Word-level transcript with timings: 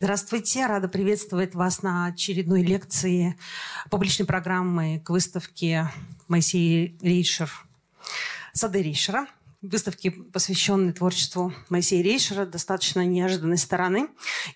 Здравствуйте, 0.00 0.64
рада 0.66 0.86
приветствовать 0.86 1.56
вас 1.56 1.82
на 1.82 2.06
очередной 2.06 2.62
лекции 2.62 3.36
публичной 3.90 4.26
программы 4.26 5.02
к 5.04 5.10
выставке 5.10 5.90
Моисея 6.28 6.96
Рейшер, 7.02 7.50
Сады 8.52 8.80
Рейшера. 8.80 9.26
Выставки, 9.60 10.10
посвященной 10.10 10.92
творчеству 10.92 11.52
Моисея 11.68 12.04
Рейшера, 12.04 12.46
достаточно 12.46 13.04
неожиданной 13.04 13.58
стороны. 13.58 14.08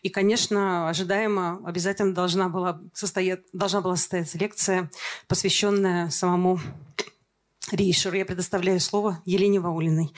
И, 0.03 0.11
конечно, 0.11 0.89
ожидаемо 0.89 1.61
обязательно 1.67 2.15
должна 2.15 2.49
была, 2.49 2.81
состоять, 2.95 3.41
должна 3.53 3.81
была 3.81 3.97
состояться 3.97 4.39
лекция, 4.39 4.93
посвященная 5.27 6.11
самому 6.11 6.61
Рейшеру. 7.71 8.17
Я 8.17 8.27
предоставляю 8.27 8.81
слово 8.81 9.23
Елене 9.25 9.61
Ваулиной. 9.61 10.13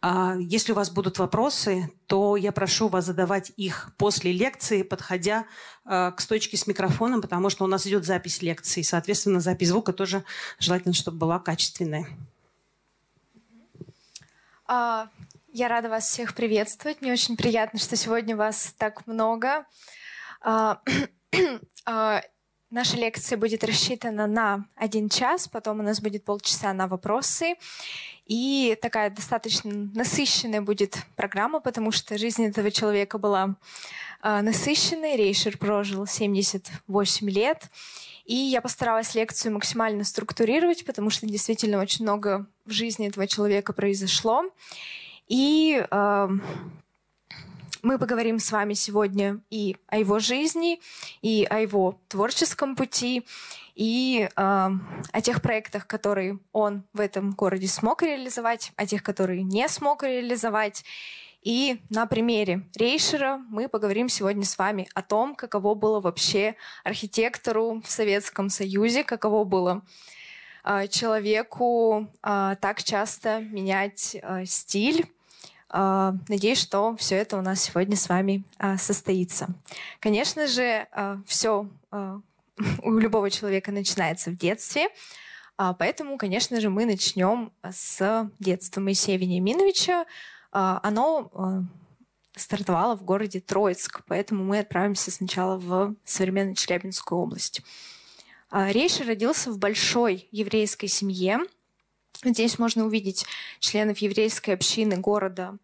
А, 0.00 0.36
если 0.38 0.72
у 0.72 0.74
вас 0.74 0.90
будут 0.90 1.18
вопросы, 1.18 1.90
то 2.06 2.36
я 2.36 2.52
прошу 2.52 2.88
вас 2.88 3.06
задавать 3.06 3.52
их 3.56 3.90
после 3.98 4.32
лекции, 4.32 4.82
подходя 4.82 5.46
а, 5.84 6.12
к 6.12 6.20
стойке 6.20 6.56
с 6.56 6.66
микрофоном, 6.66 7.20
потому 7.20 7.50
что 7.50 7.64
у 7.64 7.66
нас 7.66 7.86
идет 7.86 8.04
запись 8.04 8.42
лекции. 8.42 8.82
Соответственно, 8.82 9.40
запись 9.40 9.68
звука 9.68 9.92
тоже 9.92 10.24
желательно, 10.60 10.94
чтобы 10.94 11.18
была 11.18 11.40
качественная. 11.40 12.06
А, 14.66 15.08
я 15.52 15.68
рада 15.68 15.88
вас 15.88 16.08
всех 16.08 16.34
приветствовать. 16.34 17.02
Мне 17.02 17.12
очень 17.12 17.36
приятно, 17.36 17.78
что 17.80 17.96
сегодня 17.96 18.36
вас 18.36 18.72
так 18.78 19.06
много. 19.06 19.66
Наша 22.74 22.96
лекция 22.96 23.38
будет 23.38 23.62
рассчитана 23.62 24.26
на 24.26 24.64
один 24.74 25.08
час, 25.08 25.46
потом 25.46 25.78
у 25.78 25.82
нас 25.84 26.00
будет 26.00 26.24
полчаса 26.24 26.72
на 26.72 26.88
вопросы. 26.88 27.54
И 28.26 28.76
такая 28.82 29.10
достаточно 29.10 29.70
насыщенная 29.94 30.60
будет 30.60 30.98
программа, 31.14 31.60
потому 31.60 31.92
что 31.92 32.18
жизнь 32.18 32.44
этого 32.44 32.72
человека 32.72 33.18
была 33.18 33.54
э, 34.24 34.40
насыщенной. 34.40 35.14
Рейшер 35.14 35.56
прожил 35.56 36.04
78 36.04 37.30
лет. 37.30 37.70
И 38.24 38.34
я 38.34 38.60
постаралась 38.60 39.14
лекцию 39.14 39.52
максимально 39.52 40.02
структурировать, 40.02 40.84
потому 40.84 41.10
что 41.10 41.28
действительно 41.28 41.80
очень 41.80 42.04
много 42.04 42.44
в 42.64 42.72
жизни 42.72 43.06
этого 43.06 43.28
человека 43.28 43.72
произошло. 43.72 44.50
И 45.28 45.80
э, 45.88 46.28
мы 47.84 47.98
поговорим 47.98 48.38
с 48.38 48.50
вами 48.50 48.72
сегодня 48.72 49.40
и 49.50 49.76
о 49.88 49.98
его 49.98 50.18
жизни, 50.18 50.80
и 51.20 51.46
о 51.48 51.60
его 51.60 52.00
творческом 52.08 52.76
пути, 52.76 53.26
и 53.74 54.26
э, 54.26 54.30
о 54.36 55.20
тех 55.20 55.42
проектах, 55.42 55.86
которые 55.86 56.38
он 56.52 56.84
в 56.94 57.00
этом 57.00 57.32
городе 57.32 57.68
смог 57.68 58.02
реализовать, 58.02 58.72
о 58.76 58.86
тех, 58.86 59.02
которые 59.02 59.42
не 59.42 59.68
смог 59.68 60.02
реализовать. 60.02 60.82
И 61.42 61.82
на 61.90 62.06
примере 62.06 62.62
Рейшера 62.74 63.36
мы 63.50 63.68
поговорим 63.68 64.08
сегодня 64.08 64.46
с 64.46 64.56
вами 64.56 64.88
о 64.94 65.02
том, 65.02 65.34
каково 65.34 65.74
было 65.74 66.00
вообще 66.00 66.56
архитектору 66.84 67.82
в 67.84 67.90
Советском 67.90 68.48
Союзе, 68.48 69.04
каково 69.04 69.44
было 69.44 69.82
э, 70.64 70.88
человеку 70.88 72.08
э, 72.22 72.56
так 72.58 72.82
часто 72.82 73.40
менять 73.40 74.16
э, 74.22 74.46
стиль 74.46 75.04
надеюсь, 76.28 76.60
что 76.60 76.94
все 76.96 77.16
это 77.16 77.36
у 77.36 77.42
нас 77.42 77.62
сегодня 77.62 77.96
с 77.96 78.08
вами 78.08 78.44
а, 78.58 78.78
состоится. 78.78 79.48
Конечно 79.98 80.46
же, 80.46 80.86
а, 80.92 81.18
все 81.26 81.68
у 82.82 82.98
любого 82.98 83.28
человека 83.30 83.72
начинается 83.72 84.30
в 84.30 84.36
детстве, 84.36 84.88
поэтому, 85.56 86.16
конечно 86.16 86.60
же, 86.60 86.70
мы 86.70 86.86
начнем 86.86 87.52
с 87.68 88.30
детства 88.38 88.80
Моисея 88.80 89.18
Вениаминовича. 89.18 90.04
Оно 90.52 91.66
стартовало 92.36 92.96
в 92.96 93.04
городе 93.04 93.40
Троицк, 93.40 94.02
поэтому 94.06 94.44
мы 94.44 94.60
отправимся 94.60 95.10
сначала 95.10 95.56
в 95.56 95.94
современную 96.04 96.54
Челябинскую 96.54 97.20
область. 97.20 97.62
Рейша 98.52 99.02
родился 99.04 99.50
в 99.50 99.58
большой 99.58 100.28
еврейской 100.30 100.86
семье, 100.86 101.40
Здесь 102.22 102.58
можно 102.58 102.84
увидеть 102.84 103.26
членов 103.58 103.98
еврейской 103.98 104.50
общины 104.50 104.96
города 104.96 105.58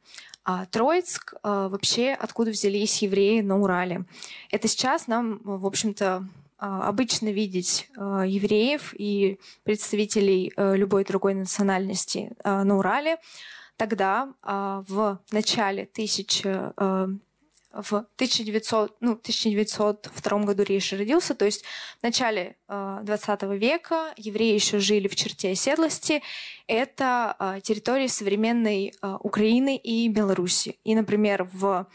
а, 0.45 0.67
Троицк, 0.67 1.35
а, 1.43 1.69
вообще 1.69 2.13
откуда 2.13 2.51
взялись 2.51 3.03
евреи 3.03 3.41
на 3.41 3.61
Урале. 3.61 4.05
Это 4.51 4.69
сейчас 4.69 5.07
нам, 5.07 5.41
в 5.45 5.67
общем-то, 5.67 6.27
а, 6.59 6.89
обычно 6.89 7.29
видеть 7.29 7.89
евреев 7.95 8.95
и 8.97 9.39
представителей 9.65 10.53
любой 10.57 11.05
другой 11.05 11.35
национальности 11.35 12.33
на 12.45 12.77
Урале. 12.77 13.19
Тогда 13.77 14.35
в 14.43 15.21
начале 15.31 15.87
тысячи 15.87 16.47
в 17.73 17.95
1900, 17.95 18.97
ну, 19.01 19.13
1902 19.13 20.39
году 20.45 20.63
Рейш 20.65 20.93
родился, 20.93 21.35
то 21.35 21.45
есть 21.45 21.65
в 22.01 22.03
начале 22.03 22.57
э, 22.69 23.01
20 23.03 23.43
века 23.43 24.13
евреи 24.17 24.55
еще 24.55 24.79
жили 24.81 25.07
в 25.09 25.15
черте 25.15 25.53
оседлости. 25.53 26.23
Это 26.67 27.37
э, 27.39 27.61
территории 27.63 28.09
современной 28.09 28.93
э, 29.01 29.17
Украины 29.21 29.77
и 29.77 30.09
Беларуси. 30.09 30.79
И, 30.85 30.95
например, 30.95 31.49
в 31.53 31.87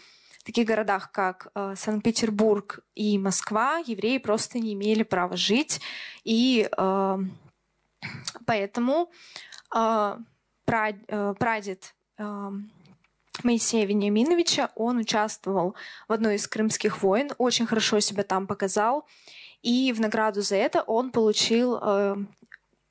таких 0.46 0.66
городах, 0.66 1.12
как 1.12 1.48
э, 1.56 1.74
Санкт-Петербург 1.76 2.80
и 2.96 3.18
Москва, 3.18 3.80
евреи 3.86 4.20
просто 4.20 4.60
не 4.60 4.74
имели 4.74 5.04
права 5.04 5.36
жить. 5.36 5.82
И 6.24 6.70
э, 6.72 7.18
поэтому 8.46 9.12
э, 9.76 10.18
э, 10.68 11.34
прадед 11.38 11.96
э, 12.18 12.52
Моисея 13.44 13.86
Вениаминовича. 13.86 14.72
Он 14.76 14.98
участвовал 14.98 15.76
в 16.08 16.14
одной 16.14 16.36
из 16.36 16.48
крымских 16.48 17.02
войн, 17.02 17.32
очень 17.38 17.66
хорошо 17.66 18.00
себя 18.00 18.24
там 18.24 18.48
показал. 18.48 19.06
И 19.62 19.92
в 19.94 20.00
награду 20.00 20.42
за 20.42 20.56
это 20.56 20.84
он 20.84 21.12
получил 21.12 21.80
э, 21.82 22.16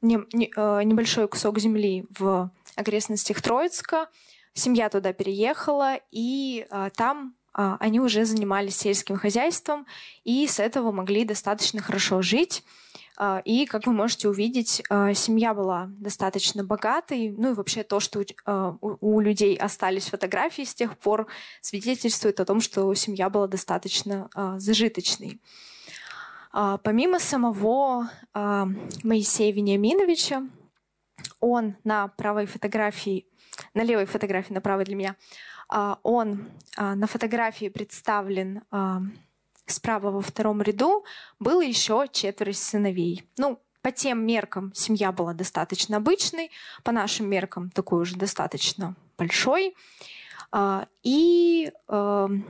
не, 0.03 0.19
не, 0.33 0.51
э, 0.55 0.83
небольшой 0.83 1.29
кусок 1.29 1.59
земли 1.59 2.07
в 2.19 2.51
окрестностях 2.77 3.41
Троицка. 3.41 4.09
Семья 4.53 4.89
туда 4.89 5.13
переехала, 5.13 5.99
и 6.11 6.67
э, 6.71 6.91
там 6.97 7.35
э, 7.57 7.77
они 7.81 8.01
уже 8.01 8.25
занимались 8.25 8.77
сельским 8.77 9.17
хозяйством, 9.17 9.87
и 10.25 10.47
с 10.47 10.61
этого 10.61 10.93
могли 10.93 11.25
достаточно 11.25 11.81
хорошо 11.81 12.23
жить. 12.23 12.63
А, 13.17 13.41
и, 13.45 13.67
как 13.67 13.87
вы 13.87 13.93
можете 13.93 14.29
увидеть, 14.29 14.83
а, 14.91 15.15
семья 15.15 15.55
была 15.55 15.89
достаточно 15.99 16.65
богатой. 16.65 17.35
Ну 17.37 17.53
и 17.53 17.55
вообще 17.55 17.85
то, 17.85 18.01
что 18.01 18.25
а, 18.45 18.77
у 18.81 19.21
людей 19.21 19.57
остались 19.57 20.09
фотографии 20.09 20.63
с 20.63 20.75
тех 20.75 20.99
пор, 20.99 21.29
свидетельствует 21.61 22.41
о 22.41 22.45
том, 22.45 22.61
что 22.61 22.93
семья 22.95 23.31
была 23.31 23.47
достаточно 23.47 24.29
зажиточной. 24.59 25.41
Помимо 26.53 27.19
самого 27.19 28.11
Моисея 28.33 29.53
Вениаминовича, 29.53 30.47
он 31.41 31.77
на 31.83 32.09
правой 32.09 32.47
фотографии, 32.47 33.27
на 33.75 33.83
левой 33.83 34.07
фотографии, 34.07 34.53
на 34.53 34.61
правой 34.61 34.85
для 34.85 34.95
меня, 34.95 35.17
он 36.03 36.49
на 36.77 37.07
фотографии 37.09 37.69
представлен 37.69 38.63
Справа 39.67 40.11
во 40.11 40.21
втором 40.21 40.61
ряду 40.63 41.05
было 41.39 41.63
еще 41.63 42.07
четверо 42.13 42.53
сыновей. 42.53 43.29
Ну, 43.39 43.61
по 43.83 43.93
тем 43.93 44.25
меркам 44.27 44.73
семья 44.75 45.13
была 45.13 45.35
достаточно 45.35 45.99
обычной, 45.99 46.51
по 46.83 46.93
нашим 46.93 47.29
меркам 47.29 47.71
такой 47.71 48.03
уже 48.03 48.17
достаточно 48.17 48.95
большой. 49.19 49.75
А, 50.51 50.87
и 51.03 51.71
эм, 51.89 52.47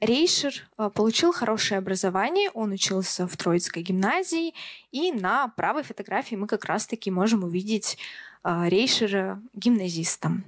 Рейшер 0.00 0.52
э, 0.78 0.90
получил 0.94 1.32
хорошее 1.32 1.78
образование, 1.78 2.50
он 2.54 2.72
учился 2.72 3.26
в 3.26 3.36
Троицкой 3.36 3.82
гимназии, 3.82 4.54
и 4.90 5.12
на 5.12 5.48
правой 5.48 5.82
фотографии 5.82 6.36
мы 6.36 6.46
как 6.46 6.64
раз-таки 6.64 7.10
можем 7.10 7.44
увидеть 7.44 7.98
э, 8.44 8.68
Рейшера 8.68 9.42
гимназистом. 9.52 10.44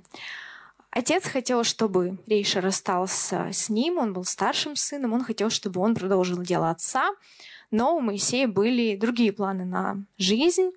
Отец 0.94 1.26
хотел, 1.26 1.64
чтобы 1.64 2.18
Рейшер 2.26 2.66
остался 2.66 3.48
с 3.50 3.70
ним, 3.70 3.96
он 3.96 4.12
был 4.12 4.24
старшим 4.24 4.76
сыном, 4.76 5.14
он 5.14 5.24
хотел, 5.24 5.48
чтобы 5.48 5.80
он 5.80 5.94
продолжил 5.94 6.42
дело 6.42 6.68
отца, 6.68 7.12
но 7.70 7.96
у 7.96 8.00
Моисея 8.00 8.46
были 8.46 8.96
другие 8.96 9.32
планы 9.32 9.64
на 9.64 10.04
жизнь, 10.18 10.70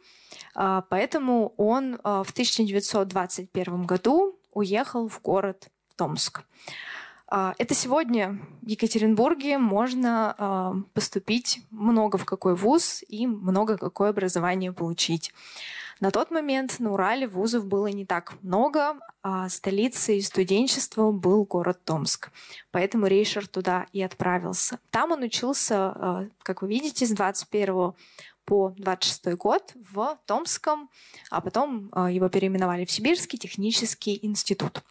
а, 0.55 0.85
поэтому 0.89 1.53
он 1.57 1.99
а, 2.01 2.23
в 2.23 2.31
1921 2.31 3.83
году 3.83 4.39
уехал 4.53 5.09
в 5.09 5.21
город 5.21 5.67
Томск. 5.97 6.43
А, 7.27 7.53
это 7.57 7.73
сегодня 7.73 8.39
в 8.61 8.67
Екатеринбурге 8.67 9.57
можно 9.57 10.85
поступить 10.93 11.61
много 11.71 12.17
в 12.17 12.25
какой 12.25 12.55
вуз 12.55 13.03
и 13.07 13.27
много 13.27 13.77
какое 13.77 14.09
образование 14.09 14.71
получить. 14.71 15.33
На 16.01 16.11
тот 16.11 16.29
момент 16.29 16.79
на 16.79 16.91
Урале 16.91 17.25
вузов 17.25 17.65
было 17.67 17.87
не 17.87 18.05
так 18.05 18.33
много, 18.41 18.97
а 19.23 19.47
столицей 19.47 20.21
студенчества 20.21 21.11
был 21.11 21.45
город 21.45 21.79
Томск. 21.85 22.31
Поэтому 22.71 23.07
Рейшер 23.07 23.47
туда 23.47 23.85
и 23.93 24.01
отправился. 24.01 24.79
Там 24.89 25.13
он 25.13 25.23
учился, 25.23 25.75
а, 25.77 26.27
как 26.43 26.61
вы 26.61 26.67
видите, 26.67 27.05
с 27.05 27.11
21 27.11 27.93
по 28.45 28.73
26 28.77 29.35
год 29.35 29.73
в 29.91 30.17
Томском, 30.25 30.89
а 31.29 31.41
потом 31.41 31.89
а, 31.91 32.11
его 32.11 32.29
переименовали 32.29 32.85
в 32.85 32.91
Сибирский 32.91 33.37
технический 33.37 34.19
институт. 34.21 34.83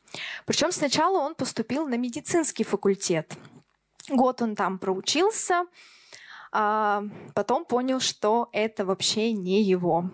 Причем 0.44 0.72
сначала 0.72 1.18
он 1.18 1.34
поступил 1.34 1.86
на 1.86 1.96
медицинский 1.96 2.64
факультет. 2.64 3.36
Год 4.08 4.42
он 4.42 4.54
там 4.54 4.78
проучился, 4.78 5.64
а 6.52 7.04
потом 7.34 7.64
понял, 7.64 8.00
что 8.00 8.48
это 8.52 8.84
вообще 8.84 9.32
не 9.32 9.62
его. 9.62 10.10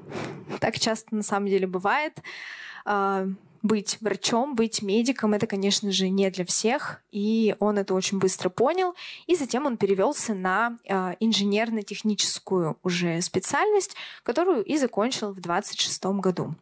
Так 0.60 0.78
часто 0.78 1.14
на 1.14 1.22
самом 1.22 1.48
деле 1.48 1.66
бывает. 1.66 2.18
Быть 3.62 3.98
врачом, 4.00 4.54
быть 4.54 4.80
медиком, 4.80 5.34
это, 5.34 5.46
конечно 5.46 5.92
же, 5.92 6.08
не 6.08 6.30
для 6.30 6.46
всех, 6.46 7.02
и 7.10 7.54
он 7.58 7.78
это 7.78 7.92
очень 7.94 8.18
быстро 8.18 8.48
понял, 8.48 8.94
и 9.26 9.36
затем 9.36 9.66
он 9.66 9.76
перевелся 9.76 10.34
на 10.34 10.78
э, 10.84 11.14
инженерно-техническую 11.20 12.78
уже 12.82 13.20
специальность, 13.20 13.96
которую 14.22 14.64
и 14.64 14.78
закончил 14.78 15.32
в 15.32 15.40
26 15.40 16.04
году. 16.06 16.54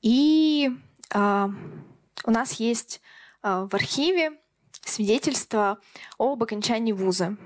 И 0.00 0.70
э, 1.12 1.48
у 2.24 2.30
нас 2.30 2.52
есть 2.52 3.00
э, 3.42 3.66
в 3.68 3.74
архиве 3.74 4.38
свидетельство 4.84 5.78
об 6.18 6.42
окончании 6.42 6.92
вуза. 6.92 7.36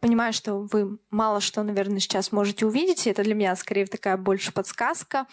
Понимаю, 0.00 0.32
что 0.32 0.68
вы 0.70 0.98
мало 1.10 1.40
что, 1.40 1.64
наверное, 1.64 1.98
сейчас 1.98 2.30
можете 2.30 2.64
увидеть. 2.64 3.08
Это 3.08 3.24
для 3.24 3.34
меня 3.34 3.56
скорее 3.56 3.86
такая 3.86 4.16
больше 4.16 4.52
подсказка. 4.52 5.26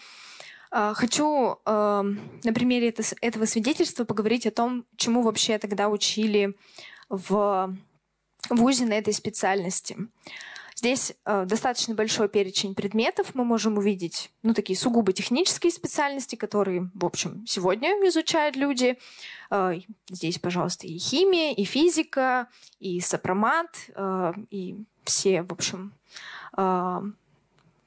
Хочу 0.72 1.58
эм, 1.66 2.20
на 2.44 2.52
примере 2.52 2.94
этого 3.20 3.44
свидетельства 3.44 4.04
поговорить 4.04 4.46
о 4.46 4.50
том, 4.50 4.86
чему 4.96 5.22
вообще 5.22 5.58
тогда 5.58 5.88
учили 5.88 6.56
в 7.08 7.76
ВУЗе 8.48 8.86
на 8.86 8.94
этой 8.94 9.12
специальности. 9.12 9.96
Здесь 10.82 11.12
э, 11.24 11.44
достаточно 11.46 11.94
большой 11.94 12.28
перечень 12.28 12.74
предметов. 12.74 13.34
Мы 13.34 13.44
можем 13.44 13.78
увидеть 13.78 14.32
ну, 14.42 14.52
такие 14.52 14.76
сугубо 14.76 15.12
технические 15.12 15.70
специальности, 15.70 16.34
которые, 16.34 16.90
в 16.94 17.04
общем, 17.04 17.46
сегодня 17.46 17.90
изучают 18.08 18.56
люди. 18.56 18.98
Э, 19.50 19.74
здесь, 20.10 20.40
пожалуйста, 20.40 20.88
и 20.88 20.98
химия, 20.98 21.52
и 21.52 21.62
физика, 21.62 22.48
и 22.80 23.00
сопромат, 23.00 23.68
э, 23.94 24.32
и 24.50 24.76
все, 25.04 25.42
в 25.42 25.52
общем, 25.52 25.92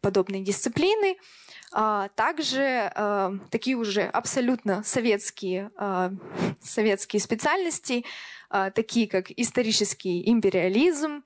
подобные 0.01 0.43
дисциплины. 0.43 1.17
А, 1.77 2.07
также 2.15 2.89
а, 2.95 3.33
такие 3.51 3.75
уже 3.75 4.03
абсолютно 4.03 4.81
советские, 4.83 5.71
а, 5.75 6.13
советские 6.61 7.19
специальности, 7.19 8.05
такие 8.73 9.09
как 9.09 9.31
исторический 9.31 10.29
империализм 10.29 11.23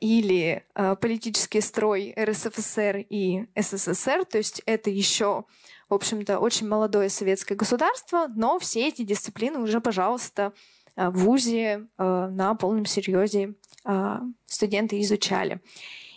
или 0.00 0.62
политический 1.00 1.60
строй 1.62 2.14
РСФСР 2.16 3.06
и 3.08 3.46
СССР. 3.56 4.24
То 4.26 4.38
есть 4.38 4.62
это 4.66 4.90
еще, 4.90 5.46
в 5.88 5.94
общем-то, 5.94 6.38
очень 6.38 6.68
молодое 6.68 7.08
советское 7.08 7.56
государство, 7.56 8.28
но 8.36 8.58
все 8.60 8.86
эти 8.86 9.02
дисциплины 9.02 9.58
уже, 9.58 9.80
пожалуйста, 9.80 10.52
в 10.94 11.24
ВУЗе 11.24 11.88
на 11.98 12.54
полном 12.54 12.84
серьезе 12.84 13.54
студенты 14.46 15.00
изучали. 15.00 15.60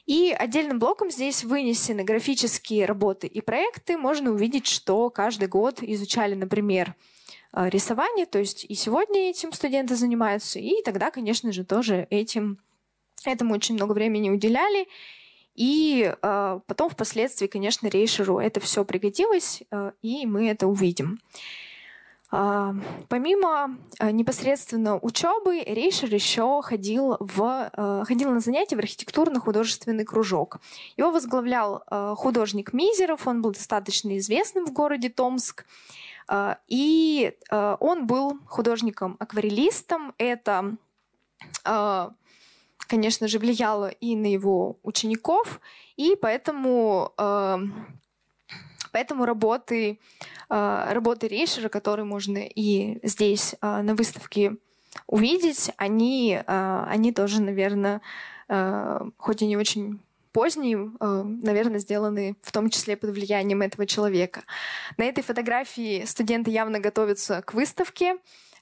И 0.07 0.31
отдельным 0.31 0.80
блоком 0.80 1.12
здесь 1.12 1.44
вынесены 1.44 2.04
графические 2.06 2.86
работы 2.86 3.27
и 3.27 3.42
проекты. 3.42 3.98
Можно 3.98 4.31
увидеть, 4.31 4.65
что 4.65 5.09
каждый 5.09 5.50
год 5.50 5.83
изучали, 5.83 6.33
например, 6.33 6.95
э, 7.51 7.69
рисование, 7.69 8.25
то 8.25 8.39
есть 8.39 8.65
и 8.68 8.74
сегодня 8.74 9.30
этим 9.30 9.51
студенты 9.51 9.95
занимаются, 9.95 10.59
и 10.59 10.81
тогда, 10.83 11.12
конечно 11.12 11.51
же, 11.51 11.65
тоже 11.65 12.07
этим, 12.09 12.57
этому 13.25 13.54
очень 13.54 13.75
много 13.75 13.92
времени 13.92 14.30
уделяли. 14.30 14.88
И 15.56 16.09
э, 16.09 16.59
потом 16.65 16.89
впоследствии, 16.89 17.48
конечно, 17.48 17.88
Рейшеру 17.88 18.39
это 18.39 18.62
все 18.62 18.86
пригодилось, 18.86 19.63
э, 19.69 19.92
и 20.01 20.25
мы 20.25 20.48
это 20.48 20.68
увидим. 20.68 21.19
А, 22.29 22.75
помимо 23.07 23.77
а, 24.00 24.12
непосредственно 24.12 25.00
учебы, 25.00 25.63
Рейшер 25.63 26.13
еще 26.13 26.62
ходил, 26.62 27.15
в, 27.19 27.69
а, 27.71 28.03
ходил 28.06 28.31
на 28.31 28.41
занятия 28.41 28.75
в 28.75 28.79
архитектурно-художественный 28.79 30.03
кружок. 30.03 30.59
Его 30.97 31.12
возглавлял 31.12 31.83
художник 32.18 32.74
Мизеров, 32.74 33.27
он 33.27 33.41
был 33.41 33.51
достаточно 33.51 34.18
известным 34.18 34.65
в 34.65 34.74
городе 34.74 35.09
Томск. 35.09 35.65
И 36.68 37.33
он 37.50 38.06
был 38.06 38.39
художником-акварелистом. 38.47 40.13
Это, 40.18 40.75
конечно 42.80 43.27
же, 43.30 43.39
влияло 43.39 43.88
и 43.88 44.15
на 44.18 44.25
его 44.25 44.77
учеников, 44.83 45.62
и 45.95 46.18
поэтому 46.21 47.13
Поэтому 48.97 49.25
работы, 49.25 49.99
а, 50.49 50.91
работы 50.91 51.27
Рейшера, 51.27 51.69
которые 51.69 52.03
можно 52.03 52.39
и 52.39 52.97
здесь 53.07 53.53
а, 53.61 53.83
на 53.83 53.94
выставке 53.94 54.55
увидеть, 55.05 55.69
они, 55.77 56.41
а, 56.47 56.88
они 56.89 57.11
тоже, 57.11 57.39
наверное, 57.39 58.01
хоть 59.17 59.44
и 59.44 59.45
не 59.45 59.55
очень 59.55 59.99
поздние, 60.31 60.89
наверное, 60.99 61.79
сделаны 61.79 62.38
в 62.41 62.51
том 62.51 62.71
числе 62.71 62.97
под 62.97 63.11
влиянием 63.11 63.61
этого 63.61 63.85
человека. 63.85 64.41
На 64.97 65.03
этой 65.03 65.23
фотографии 65.23 66.05
студенты 66.05 66.49
явно 66.49 66.79
готовятся 66.79 67.44
к 67.44 67.53
выставке. 67.53 68.15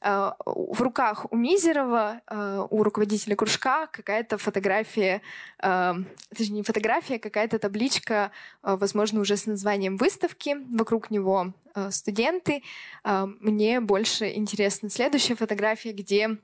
Э, 0.06 0.34
в 0.46 0.81
руках 0.81 1.25
у 1.31 1.36
Мизерова, 1.36 2.22
э, 2.28 2.68
у 2.69 2.84
руководителя 2.84 3.36
кружка 3.36 3.88
какая-то 3.88 4.38
фотография, 4.38 5.24
э, 5.63 5.94
точнее 6.30 6.57
не 6.57 6.63
фотография, 6.63 7.18
какая-то 7.18 7.57
табличка, 7.57 8.31
возможно, 8.62 9.19
уже 9.19 9.36
с 9.36 9.48
названием 9.48 9.98
выставки. 9.98 10.57
Вокруг 10.69 11.10
него 11.10 11.54
студенты. 11.90 12.63
Мне 13.04 13.81
больше 13.81 14.31
интересна 14.34 14.90
следующая 14.90 15.36
фотография, 15.36 15.92
где 15.92 16.38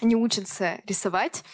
они 0.00 0.16
учатся 0.16 0.80
рисовать. 0.86 1.44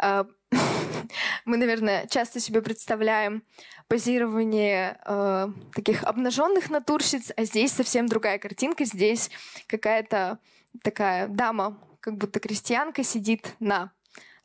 Мы, 1.44 1.56
наверное, 1.56 2.06
часто 2.08 2.40
себе 2.40 2.62
представляем 2.62 3.44
позирование 3.88 4.98
э, 5.04 5.48
таких 5.74 6.04
обнаженных 6.04 6.70
натурщиц, 6.70 7.32
а 7.36 7.44
здесь 7.44 7.72
совсем 7.72 8.06
другая 8.06 8.38
картинка. 8.38 8.84
Здесь 8.84 9.30
какая-то 9.66 10.38
такая 10.82 11.28
дама, 11.28 11.78
как 12.00 12.16
будто 12.16 12.40
крестьянка, 12.40 13.02
сидит 13.02 13.54
на 13.60 13.92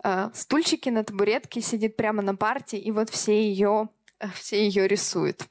э, 0.03 0.29
стульчике, 0.33 0.91
на 0.91 1.03
табуретке, 1.03 1.61
сидит 1.61 1.95
прямо 1.95 2.21
на 2.21 2.35
парте, 2.35 2.77
и 2.77 2.91
вот 2.91 3.09
все 3.09 3.41
ее, 3.41 3.89
э, 4.19 4.27
все 4.35 4.65
ее 4.65 4.87
рисуют. 4.87 5.47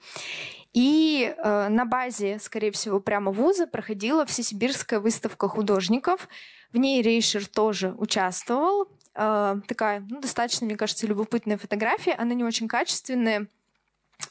И 0.73 1.35
э, 1.37 1.69
на 1.69 1.85
базе, 1.85 2.39
скорее 2.39 2.71
всего, 2.71 2.99
прямо 2.99 3.31
вуза 3.31 3.67
проходила 3.67 4.25
Всесибирская 4.25 5.01
выставка 5.01 5.49
художников. 5.49 6.29
В 6.73 6.79
ней 6.79 7.03
Рейшер 7.03 7.47
тоже 7.47 7.95
участвовал. 7.99 8.89
Э, 9.15 9.57
такая, 9.69 10.07
ну, 10.09 10.21
достаточно, 10.21 10.65
мне 10.65 10.77
кажется, 10.77 11.07
любопытная 11.07 11.59
фотография. 11.59 12.15
Она 12.15 12.33
не 12.33 12.45
очень 12.45 12.69
качественная, 12.69 13.49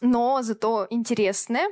но 0.02 0.42
зато 0.42 0.88
интересная. 0.90 1.70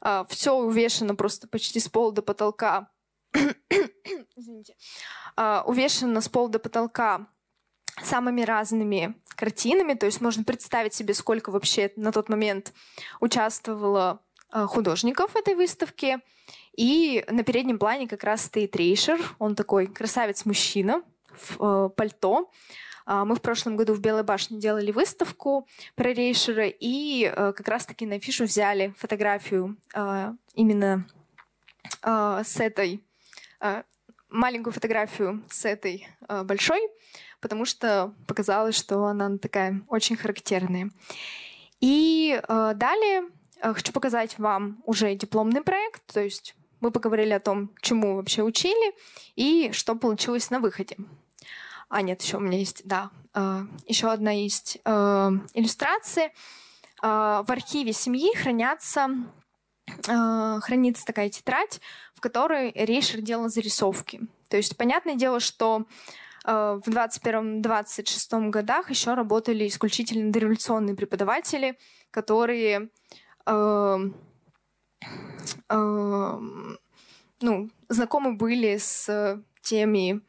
Э, 0.00 0.24
все 0.30 0.54
увешано 0.54 1.14
просто 1.14 1.46
почти 1.46 1.78
с 1.78 1.88
пола 1.88 2.12
до 2.12 2.22
потолка 2.22 2.88
извините, 4.36 4.74
uh, 5.36 5.62
увешана 5.64 6.20
с 6.20 6.28
пола 6.28 6.48
до 6.48 6.58
потолка 6.58 7.26
самыми 8.02 8.42
разными 8.42 9.14
картинами, 9.34 9.94
то 9.94 10.06
есть 10.06 10.20
можно 10.20 10.44
представить 10.44 10.94
себе, 10.94 11.14
сколько 11.14 11.50
вообще 11.50 11.92
на 11.96 12.12
тот 12.12 12.28
момент 12.28 12.72
участвовало 13.20 14.20
uh, 14.52 14.66
художников 14.66 15.36
этой 15.36 15.54
выставке. 15.54 16.20
И 16.76 17.24
на 17.28 17.42
переднем 17.42 17.78
плане 17.78 18.06
как 18.06 18.22
раз 18.22 18.44
стоит 18.44 18.76
Рейшер, 18.76 19.20
он 19.40 19.56
такой 19.56 19.88
красавец-мужчина 19.88 21.02
в 21.30 21.56
uh, 21.56 21.90
пальто. 21.90 22.50
Мы 23.06 23.36
в 23.36 23.40
прошлом 23.40 23.78
году 23.78 23.94
в 23.94 24.00
Белой 24.00 24.22
башне 24.22 24.58
делали 24.58 24.92
выставку 24.92 25.66
про 25.94 26.12
Рейшера, 26.12 26.66
и 26.66 27.32
как 27.34 27.66
раз-таки 27.66 28.04
на 28.04 28.16
афишу 28.16 28.44
взяли 28.44 28.92
фотографию 28.98 29.78
именно 30.52 31.08
с 32.04 32.60
этой 32.60 33.02
Э, 33.02 33.07
маленькую 34.30 34.72
фотографию 34.72 35.42
с 35.50 35.64
этой 35.64 36.08
э, 36.28 36.42
большой, 36.42 36.80
потому 37.40 37.64
что 37.64 38.14
показалось, 38.26 38.76
что 38.76 39.04
она 39.06 39.38
такая 39.38 39.82
очень 39.88 40.16
характерная. 40.16 40.90
И 41.80 42.40
э, 42.40 42.72
далее 42.74 43.24
хочу 43.60 43.92
показать 43.92 44.38
вам 44.38 44.82
уже 44.84 45.14
дипломный 45.14 45.62
проект, 45.62 46.02
то 46.12 46.20
есть 46.20 46.54
мы 46.80 46.92
поговорили 46.92 47.32
о 47.32 47.40
том, 47.40 47.74
чему 47.80 48.16
вообще 48.16 48.42
учили 48.42 48.94
и 49.34 49.72
что 49.72 49.96
получилось 49.96 50.50
на 50.50 50.60
выходе. 50.60 50.96
А, 51.88 52.02
нет, 52.02 52.22
еще 52.22 52.36
у 52.36 52.40
меня 52.40 52.58
есть, 52.58 52.82
да, 52.84 53.10
еще 53.86 54.12
одна 54.12 54.30
есть 54.30 54.76
иллюстрация. 54.84 56.30
В 57.02 57.46
архиве 57.48 57.92
семьи 57.92 58.32
хранятся 58.36 59.08
хранится 60.60 61.04
такая 61.04 61.30
тетрадь, 61.30 61.80
в 62.18 62.20
которой 62.20 62.72
Рейшер 62.72 63.20
делал 63.20 63.48
зарисовки. 63.48 64.22
То 64.48 64.56
есть, 64.56 64.76
понятное 64.76 65.14
дело, 65.14 65.38
что 65.38 65.86
э, 66.44 66.80
в 66.84 66.88
21-26 66.88 68.50
годах 68.50 68.90
еще 68.90 69.14
работали 69.14 69.68
исключительно 69.68 70.32
дореволюционные 70.32 70.96
преподаватели, 70.96 71.78
которые 72.10 72.88
э, 73.46 73.98
э, 75.68 76.38
ну, 77.40 77.70
знакомы 77.88 78.32
были 78.34 78.78
с 78.78 79.40
теми 79.62 80.20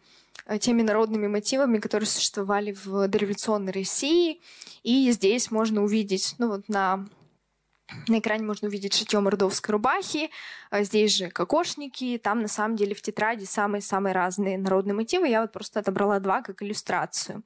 теми 0.60 0.82
народными 0.82 1.28
мотивами, 1.28 1.78
которые 1.78 2.08
существовали 2.08 2.72
в 2.72 3.08
дореволюционной 3.08 3.72
России. 3.72 4.42
И 4.82 5.12
здесь 5.12 5.52
можно 5.52 5.84
увидеть, 5.84 6.34
ну 6.40 6.48
вот 6.48 6.70
на 6.70 7.08
на 8.08 8.20
экране 8.20 8.46
можно 8.46 8.68
увидеть 8.68 8.94
шитье 8.94 9.20
мордовской 9.20 9.74
рубахи, 9.74 10.30
а 10.70 10.84
здесь 10.84 11.16
же 11.16 11.30
кокошники, 11.30 12.20
там 12.24 12.42
на 12.42 12.48
самом 12.48 12.76
деле 12.76 12.96
в 12.96 13.02
тетради 13.02 13.46
самые-самые 13.46 14.14
разные 14.14 14.58
народные 14.58 14.94
мотивы. 14.94 15.28
Я 15.28 15.42
вот 15.42 15.52
просто 15.52 15.80
отобрала 15.80 16.20
два 16.20 16.42
как 16.42 16.62
иллюстрацию. 16.62 17.44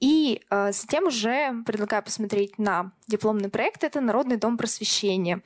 И 0.00 0.40
э, 0.50 0.72
затем 0.72 1.08
уже 1.08 1.62
предлагаю 1.66 2.02
посмотреть 2.02 2.58
на 2.58 2.92
дипломный 3.06 3.50
проект. 3.50 3.84
Это 3.84 4.00
Народный 4.00 4.36
дом 4.36 4.56
просвещения. 4.56 5.42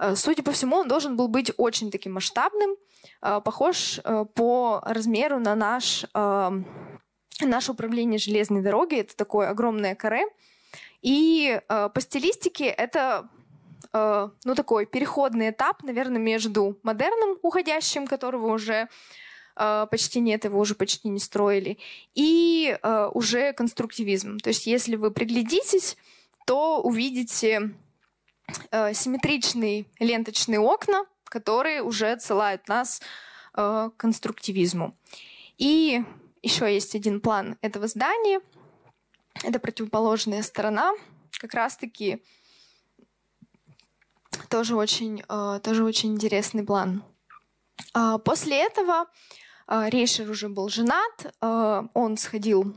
Э, 0.00 0.16
судя 0.16 0.42
по 0.42 0.52
всему, 0.52 0.76
он 0.76 0.88
должен 0.88 1.16
был 1.16 1.28
быть 1.28 1.52
очень 1.56 1.90
таким 1.90 2.14
масштабным, 2.14 2.76
э, 3.22 3.40
похож 3.44 4.00
э, 4.02 4.24
по 4.34 4.80
размеру 4.84 5.38
на 5.38 5.54
наш, 5.54 6.06
наше 7.42 7.72
управление 7.72 8.18
железной 8.18 8.62
дороги. 8.62 8.96
Это 8.96 9.16
такое 9.16 9.48
огромное 9.50 9.94
каре. 9.94 10.24
И 11.02 11.60
по 11.68 12.00
стилистике 12.00 12.66
это 12.66 13.28
ну, 13.92 14.54
такой 14.54 14.86
переходный 14.86 15.50
этап, 15.50 15.82
наверное, 15.82 16.20
между 16.20 16.78
модерном 16.82 17.38
уходящим, 17.42 18.06
которого 18.06 18.52
уже 18.52 18.88
почти 19.54 20.20
нет, 20.20 20.44
его 20.44 20.60
уже 20.60 20.74
почти 20.74 21.08
не 21.08 21.18
строили, 21.18 21.78
и 22.14 22.78
уже 23.12 23.52
конструктивизм. 23.52 24.38
То 24.38 24.48
есть, 24.48 24.66
если 24.66 24.96
вы 24.96 25.10
приглядитесь, 25.10 25.96
то 26.46 26.80
увидите 26.80 27.70
э, 28.70 28.94
симметричные 28.94 29.86
ленточные 29.98 30.58
окна, 30.58 31.04
которые 31.24 31.82
уже 31.82 32.10
отсылают 32.10 32.66
нас 32.68 33.00
э, 33.54 33.90
к 33.94 33.96
конструктивизму. 33.96 34.96
И 35.58 36.02
еще 36.42 36.72
есть 36.72 36.94
один 36.94 37.20
план 37.20 37.56
этого 37.60 37.86
здания. 37.86 38.40
Это 39.44 39.58
противоположная 39.58 40.42
сторона. 40.42 40.92
Как 41.38 41.54
раз-таки 41.54 42.22
тоже 44.50 44.76
очень, 44.76 45.22
э, 45.28 45.60
тоже 45.62 45.84
очень 45.84 46.12
интересный 46.14 46.64
план. 46.64 47.02
Э, 47.94 48.18
после 48.24 48.62
этого 48.66 49.06
э, 49.68 49.88
Рейшер 49.88 50.30
уже 50.30 50.48
был 50.48 50.68
женат, 50.68 51.34
э, 51.40 51.82
он 51.94 52.16
сходил 52.16 52.74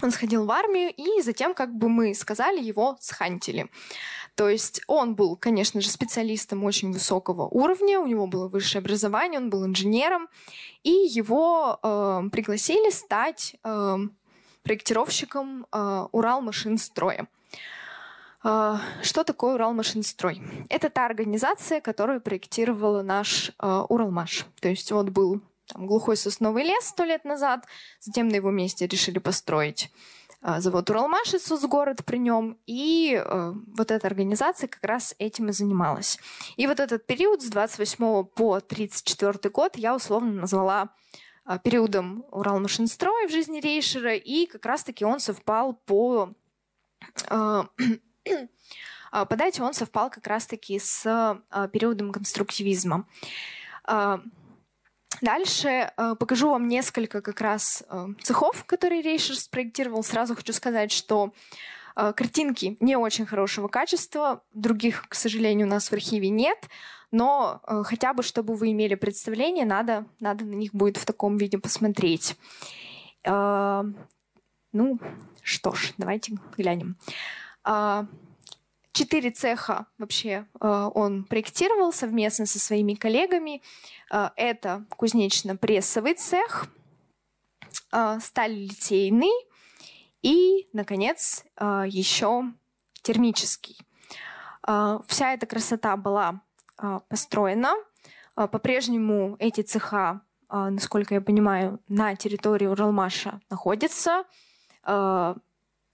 он 0.00 0.12
сходил 0.12 0.46
в 0.46 0.50
армию, 0.50 0.92
и 0.96 1.22
затем, 1.22 1.54
как 1.54 1.74
бы 1.74 1.88
мы 1.88 2.14
сказали, 2.14 2.60
его 2.60 2.96
схантили. 3.00 3.68
То 4.36 4.48
есть 4.48 4.80
он 4.86 5.16
был, 5.16 5.36
конечно 5.36 5.80
же, 5.80 5.90
специалистом 5.90 6.62
очень 6.62 6.92
высокого 6.92 7.48
уровня, 7.48 7.98
у 7.98 8.06
него 8.06 8.28
было 8.28 8.46
высшее 8.46 8.80
образование, 8.80 9.40
он 9.40 9.50
был 9.50 9.66
инженером, 9.66 10.28
и 10.84 10.90
его 10.90 11.80
э, 11.82 12.28
пригласили 12.30 12.90
стать 12.90 13.56
э, 13.64 13.96
проектировщиком 14.62 15.66
э, 15.72 16.06
Уралмашинстроя. 16.12 17.22
Э, 17.22 17.37
что 18.40 19.24
такое 19.24 19.54
Уралмашинстрой? 19.54 20.40
Это 20.68 20.90
та 20.90 21.06
организация, 21.06 21.80
которую 21.80 22.20
проектировала 22.20 23.02
наш 23.02 23.50
э, 23.60 23.84
Уралмаш. 23.88 24.46
То 24.60 24.68
есть 24.68 24.92
вот 24.92 25.08
был 25.08 25.40
там, 25.66 25.86
глухой 25.86 26.16
сосновый 26.16 26.64
лес 26.64 26.84
сто 26.84 27.04
лет 27.04 27.24
назад, 27.24 27.66
затем 28.00 28.28
на 28.28 28.36
его 28.36 28.50
месте 28.50 28.86
решили 28.86 29.18
построить 29.18 29.90
а, 30.40 30.60
завод 30.60 30.88
Уралмаш 30.88 31.34
и 31.34 31.38
соцгород 31.38 32.04
при 32.04 32.18
нем, 32.18 32.58
и 32.66 33.22
вот 33.76 33.90
эта 33.90 34.06
организация 34.06 34.68
как 34.68 34.84
раз 34.84 35.14
этим 35.18 35.48
и 35.48 35.52
занималась. 35.52 36.18
И 36.56 36.66
вот 36.66 36.78
этот 36.78 37.06
период 37.06 37.42
с 37.42 37.48
28 37.48 38.24
по 38.24 38.60
34 38.60 39.50
год 39.50 39.76
я 39.76 39.96
условно 39.96 40.32
назвала 40.32 40.90
периодом 41.64 42.24
Уралмашинстроя 42.30 43.26
в 43.26 43.32
жизни 43.32 43.60
Рейшера, 43.60 44.14
и 44.14 44.46
как 44.46 44.64
раз-таки 44.64 45.04
он 45.04 45.18
совпал 45.18 45.74
по... 45.74 46.34
по 49.12 49.36
дате 49.36 49.62
он 49.62 49.74
совпал 49.74 50.10
как 50.10 50.26
раз-таки 50.26 50.78
с 50.78 51.04
э, 51.06 51.68
периодом 51.68 52.12
конструктивизма. 52.12 53.06
Э, 53.86 54.18
Дальше 55.22 55.90
покажу 55.96 56.50
вам 56.50 56.68
несколько 56.68 57.22
как 57.22 57.40
раз 57.40 57.82
цехов, 58.22 58.64
которые 58.66 59.00
Рейшер 59.00 59.36
спроектировал. 59.36 60.04
Сразу 60.04 60.36
хочу 60.36 60.52
сказать, 60.52 60.92
что 60.92 61.32
картинки 61.96 62.76
не 62.78 62.94
очень 62.94 63.24
хорошего 63.24 63.68
качества, 63.68 64.44
других, 64.52 65.06
к 65.08 65.14
сожалению, 65.14 65.66
у 65.66 65.70
нас 65.70 65.88
в 65.88 65.92
архиве 65.94 66.28
нет, 66.28 66.68
но 67.10 67.60
хотя 67.84 68.12
бы, 68.12 68.22
чтобы 68.22 68.54
вы 68.54 68.70
имели 68.72 68.94
представление, 68.96 69.64
надо, 69.64 70.04
надо 70.20 70.44
на 70.44 70.54
них 70.54 70.74
будет 70.74 70.98
в 70.98 71.06
таком 71.06 71.38
виде 71.38 71.58
посмотреть. 71.58 72.36
Ну, 73.24 75.00
что 75.42 75.72
ж, 75.72 75.94
давайте 75.96 76.34
глянем. 76.56 76.96
Четыре 78.92 79.30
цеха 79.30 79.86
вообще 79.98 80.46
э, 80.60 80.90
он 80.94 81.24
проектировал 81.24 81.92
совместно 81.92 82.46
со 82.46 82.58
своими 82.58 82.94
коллегами. 82.94 83.62
Э, 84.10 84.30
это 84.36 84.84
кузнечно-прессовый 84.96 86.14
цех, 86.14 86.66
сталь-литейный 87.90 89.32
и, 90.22 90.68
наконец, 90.72 91.44
еще 91.58 92.44
термический. 93.02 93.78
Вся 95.06 95.32
эта 95.32 95.46
красота 95.46 95.96
была 95.96 96.42
построена. 97.08 97.72
По-прежнему 98.34 99.36
эти 99.38 99.62
цеха, 99.62 100.20
насколько 100.50 101.14
я 101.14 101.20
понимаю, 101.20 101.80
на 101.88 102.14
территории 102.14 102.66
Уралмаша 102.66 103.40
находятся. 103.48 104.24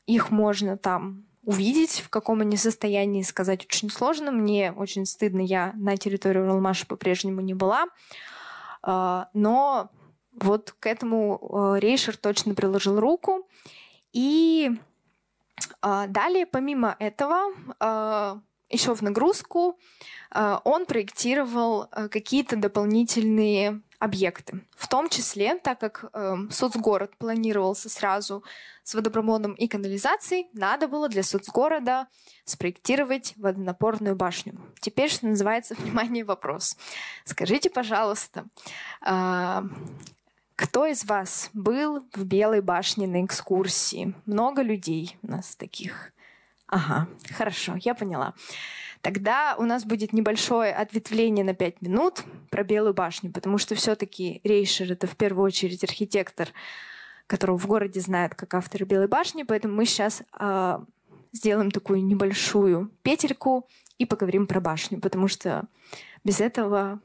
Их 0.07 0.31
можно 0.31 0.76
там 0.76 1.26
увидеть, 1.47 2.01
в 2.01 2.09
каком 2.09 2.41
они 2.41 2.57
состоянии, 2.57 3.23
сказать 3.23 3.65
очень 3.65 3.91
сложно. 3.91 4.31
Мне 4.31 4.73
очень 4.73 5.07
стыдно, 5.07 5.41
я 5.41 5.73
на 5.75 5.97
территории 5.97 6.39
Уралмаша 6.39 6.87
по-прежнему 6.87 7.41
не 7.41 7.55
была. 7.55 7.87
А, 8.83 9.29
но 9.33 9.91
вот 10.33 10.75
к 10.79 10.87
этому 10.87 11.41
а, 11.41 11.75
Рейшер 11.77 12.17
точно 12.17 12.55
приложил 12.55 13.01
руку. 13.01 13.47
И 14.13 14.71
а, 15.81 16.07
далее, 16.07 16.47
помимо 16.47 16.97
этого, 16.99 17.53
еще 18.71 18.95
в 18.95 19.03
нагрузку 19.03 19.79
он 20.65 20.87
проектировал 20.87 21.87
какие-то 22.11 22.57
дополнительные 22.57 23.83
объекты. 24.05 24.65
В 24.77 24.89
том 24.89 25.09
числе, 25.09 25.57
так 25.57 25.81
как 25.81 26.07
э, 26.13 26.37
соцгород 26.51 27.17
планировался 27.17 27.89
сразу 27.89 28.45
с 28.85 28.95
водопроводом 28.95 29.55
и 29.55 29.67
канализацией, 29.67 30.49
надо 30.53 30.87
было 30.87 31.09
для 31.09 31.23
соцгорода 31.23 32.07
спроектировать 32.45 33.33
водонапорную 33.37 34.14
башню. 34.14 34.61
Теперь, 34.81 35.11
что 35.11 35.26
называется, 35.26 35.75
внимание, 35.79 36.25
вопрос. 36.25 36.76
Скажите, 37.25 37.71
пожалуйста, 37.71 38.45
э, 39.05 39.62
кто 40.55 40.87
из 40.87 41.05
вас 41.05 41.50
был 41.55 42.07
в 42.12 42.25
Белой 42.25 42.61
башне 42.61 43.09
на 43.09 43.25
экскурсии? 43.25 44.14
Много 44.26 44.62
людей 44.62 45.17
у 45.23 45.31
нас 45.31 45.57
таких. 45.57 46.12
Ага, 46.67 47.09
хорошо, 47.37 47.75
я 47.81 47.95
поняла. 47.95 48.35
Тогда 49.00 49.55
у 49.59 49.64
нас 49.64 49.85
будет 49.85 50.12
небольшое 50.12 50.75
ответвление 50.75 51.45
на 51.45 51.55
5 51.55 51.83
минут 51.83 52.25
про 52.50 52.64
Белую 52.64 52.95
башню, 52.95 53.33
потому 53.33 53.59
что 53.59 53.75
все-таки 53.75 54.41
Рейшер— 54.45 54.93
это 54.95 55.07
в 55.07 55.17
первую 55.17 55.45
очередь 55.45 55.85
архитектор, 55.85 56.49
которого 57.26 57.59
в 57.59 57.66
городе 57.66 58.00
знают 58.00 58.35
как 58.35 58.54
автор 58.54 58.85
Белой 58.85 59.09
башни, 59.09 59.43
поэтому 59.43 59.75
мы 59.75 59.87
сейчас 59.87 60.23
э, 60.38 60.78
сделаем 61.33 61.71
такую 61.71 62.04
небольшую 62.04 62.90
петельку 63.02 63.69
и 63.99 64.07
поговорим 64.07 64.47
про 64.47 64.61
башню, 64.61 65.00
потому 65.00 65.28
что 65.28 65.64
без 66.25 66.40
этого 66.40 67.00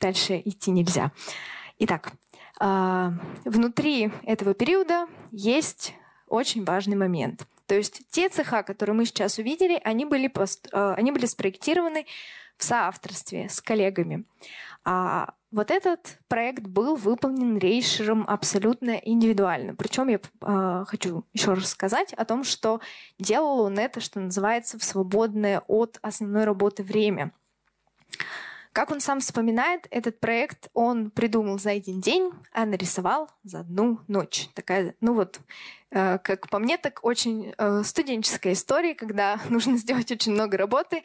дальше 0.00 0.40
идти 0.44 0.70
нельзя. 0.70 1.12
Итак, 1.78 2.12
э, 2.60 3.10
внутри 3.44 4.12
этого 4.22 4.54
периода 4.54 5.06
есть 5.30 5.94
очень 6.28 6.64
важный 6.64 6.96
момент— 6.96 7.46
то 7.66 7.74
есть 7.74 8.02
те 8.10 8.28
цеха, 8.28 8.62
которые 8.62 8.94
мы 8.94 9.06
сейчас 9.06 9.38
увидели, 9.38 9.80
они 9.84 10.04
были, 10.04 10.28
пост, 10.28 10.68
э, 10.72 10.94
они 10.96 11.12
были 11.12 11.26
спроектированы 11.26 12.06
в 12.56 12.64
соавторстве 12.64 13.48
с 13.48 13.60
коллегами. 13.60 14.24
А 14.84 15.34
вот 15.54 15.70
этот 15.70 16.18
проект 16.26 16.64
был 16.64 16.96
выполнен 16.96 17.56
рейшером 17.56 18.24
абсолютно 18.26 18.90
индивидуально. 18.96 19.76
Причем 19.76 20.08
я 20.08 20.18
э, 20.18 20.84
хочу 20.84 21.24
еще 21.32 21.54
раз 21.54 21.68
сказать 21.68 22.12
о 22.12 22.24
том, 22.24 22.42
что 22.42 22.80
делал 23.20 23.60
он 23.60 23.78
это, 23.78 24.00
что 24.00 24.18
называется, 24.18 24.80
в 24.80 24.84
свободное 24.84 25.62
от 25.68 26.00
основной 26.02 26.42
работы 26.42 26.82
время. 26.82 27.30
Как 28.72 28.90
он 28.90 28.98
сам 28.98 29.20
вспоминает, 29.20 29.86
этот 29.92 30.18
проект 30.18 30.70
он 30.74 31.12
придумал 31.12 31.60
за 31.60 31.70
один 31.70 32.00
день, 32.00 32.32
а 32.52 32.66
нарисовал 32.66 33.30
за 33.44 33.60
одну 33.60 34.00
ночь. 34.08 34.48
Такая, 34.54 34.96
ну 35.00 35.14
вот, 35.14 35.38
э, 35.92 36.18
как 36.18 36.50
по 36.50 36.58
мне, 36.58 36.78
так 36.78 37.04
очень 37.04 37.54
э, 37.56 37.82
студенческая 37.84 38.54
история, 38.54 38.96
когда 38.96 39.38
нужно 39.48 39.76
сделать 39.76 40.10
очень 40.10 40.32
много 40.32 40.56
работы 40.56 41.04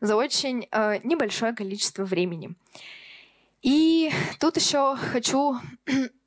за 0.00 0.16
очень 0.16 0.66
э, 0.70 1.00
небольшое 1.04 1.52
количество 1.52 2.06
времени. 2.06 2.54
И 3.62 4.12
тут 4.38 4.56
еще 4.56 4.96
хочу 4.96 5.56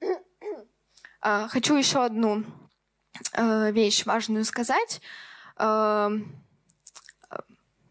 А, 1.27 1.47
хочу 1.47 1.75
еще 1.75 2.05
одну 2.05 2.43
э, 3.33 3.71
вещь 3.71 4.05
важную 4.05 4.45
сказать. 4.45 5.01
Э, 5.57 6.11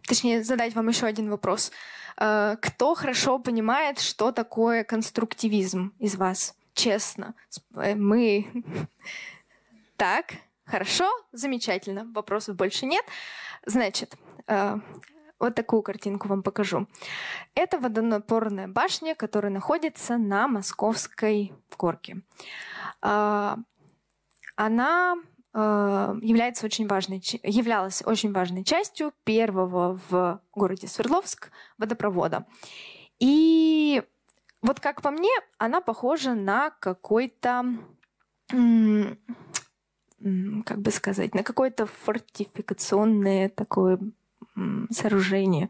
точнее, 0.06 0.44
задать 0.44 0.72
вам 0.76 0.86
еще 0.88 1.06
один 1.06 1.28
вопрос. 1.28 1.72
Э, 2.16 2.56
кто 2.62 2.94
хорошо 2.94 3.40
понимает, 3.40 3.98
что 3.98 4.30
такое 4.30 4.84
конструктивизм 4.84 5.92
из 5.98 6.14
вас? 6.14 6.54
Честно. 6.74 7.34
Мы... 7.72 8.46
Так, 9.96 10.34
хорошо, 10.64 11.08
замечательно. 11.32 12.04
Вопросов 12.14 12.56
больше 12.56 12.84
нет. 12.84 13.04
Значит, 13.64 14.14
вот 15.44 15.54
такую 15.54 15.82
картинку 15.82 16.28
вам 16.28 16.42
покажу. 16.42 16.86
Это 17.54 17.78
водонапорная 17.78 18.66
башня, 18.66 19.14
которая 19.14 19.52
находится 19.52 20.16
на 20.16 20.48
Московской 20.48 21.52
горке. 21.76 22.22
А, 23.02 23.58
она 24.56 25.16
а, 25.52 26.16
является 26.22 26.64
очень 26.64 26.86
важной, 26.86 27.22
являлась 27.42 28.02
очень 28.06 28.32
важной 28.32 28.64
частью 28.64 29.12
первого 29.24 30.00
в 30.08 30.40
городе 30.54 30.88
Свердловск 30.88 31.50
водопровода. 31.76 32.46
И 33.18 34.02
вот 34.62 34.80
как 34.80 35.02
по 35.02 35.10
мне, 35.10 35.32
она 35.58 35.80
похожа 35.82 36.34
на 36.34 36.70
какой-то 36.70 37.64
как 40.64 40.78
бы 40.80 40.90
сказать, 40.90 41.34
на 41.34 41.42
какое-то 41.42 41.84
фортификационное 41.86 43.50
такое 43.50 43.98
сооружение. 44.90 45.68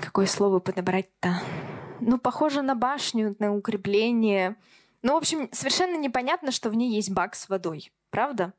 Какое 0.00 0.26
слово 0.26 0.60
подобрать-то? 0.60 1.42
Ну, 2.00 2.18
похоже 2.18 2.62
на 2.62 2.74
башню, 2.74 3.36
на 3.38 3.54
укрепление. 3.54 4.56
Ну, 5.02 5.14
в 5.14 5.16
общем, 5.16 5.48
совершенно 5.52 5.96
непонятно, 5.96 6.50
что 6.50 6.70
в 6.70 6.74
ней 6.74 6.94
есть 6.94 7.10
бак 7.10 7.34
с 7.34 7.48
водой. 7.48 7.92
Правда? 8.10 8.52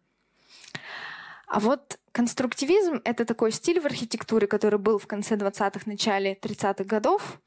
А 1.48 1.60
вот 1.60 2.00
конструктивизм— 2.12 3.02
это 3.04 3.26
такой 3.26 3.52
стиль 3.52 3.80
в 3.80 3.86
архитектуре, 3.86 4.48
который 4.48 4.80
был 4.80 4.98
в 4.98 5.08
конце 5.08 5.36
20-х, 5.36 5.82
начале 5.86 6.34
30-х 6.34 6.84
годов. 6.84 7.40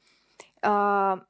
А, 0.61 1.23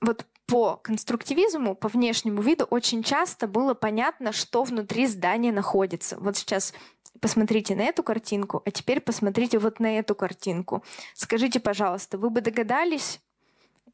вот 0.00 0.26
по 0.46 0.76
конструктивизму, 0.76 1.74
по 1.74 1.88
внешнему 1.88 2.42
виду 2.42 2.64
очень 2.64 3.02
часто 3.02 3.46
было 3.46 3.74
понятно, 3.74 4.32
что 4.32 4.64
внутри 4.64 5.06
здания 5.06 5.52
находится. 5.52 6.18
Вот 6.18 6.36
сейчас 6.36 6.74
посмотрите 7.20 7.74
на 7.74 7.82
эту 7.82 8.02
картинку, 8.02 8.62
а 8.64 8.70
теперь 8.70 9.00
посмотрите 9.00 9.58
вот 9.58 9.80
на 9.80 9.98
эту 9.98 10.14
картинку. 10.14 10.82
Скажите, 11.14 11.60
пожалуйста, 11.60 12.18
вы 12.18 12.30
бы 12.30 12.40
догадались, 12.40 13.20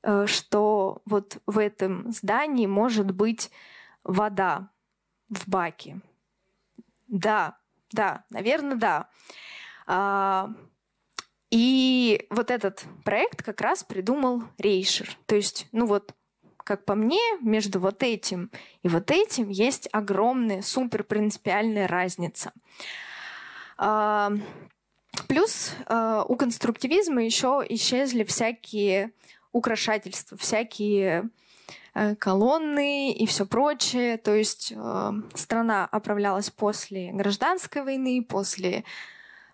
э, 0.03 0.27
что 0.27 1.03
вот 1.05 1.39
в 1.47 1.59
этом 1.59 2.11
здании 2.13 2.67
может 2.67 3.11
быть 3.11 3.51
вода 4.05 4.71
в 5.29 5.49
баке? 5.49 6.01
Да, 7.09 7.59
да, 7.93 8.25
наверное, 8.31 8.77
да. 8.77 9.09
А, 9.87 10.51
и 11.51 12.27
вот 12.31 12.51
этот 12.51 12.85
проект 13.05 13.43
как 13.43 13.61
раз 13.61 13.85
придумал 13.85 14.43
Рейшер. 14.59 15.17
То 15.27 15.37
есть, 15.37 15.69
ну 15.73 15.87
вот, 15.87 16.15
как 16.59 16.85
по 16.85 16.97
мне, 16.97 17.21
между 17.41 17.79
вот 17.79 18.03
этим 18.03 18.51
и 18.83 18.89
вот 18.89 19.11
этим 19.11 19.49
есть 19.49 19.89
огромная, 19.93 20.63
супер 20.63 21.05
принципиальная 21.05 21.87
разница. 21.87 22.53
Плюс 25.29 25.73
а, 25.87 26.25
у 26.29 26.37
конструктивизма 26.37 27.25
еще 27.25 27.65
исчезли 27.69 28.25
всякие 28.25 29.13
украшательства, 29.53 30.37
всякие 30.37 31.31
э, 31.95 32.15
колонны 32.17 33.13
и 33.13 33.27
все 33.27 33.47
прочее. 33.47 34.19
То 34.19 34.35
есть 34.35 34.73
э, 34.77 35.13
страна 35.35 35.87
оправлялась 35.87 36.51
после 36.51 37.11
гражданской 37.13 37.83
войны, 37.83 38.23
после 38.23 38.85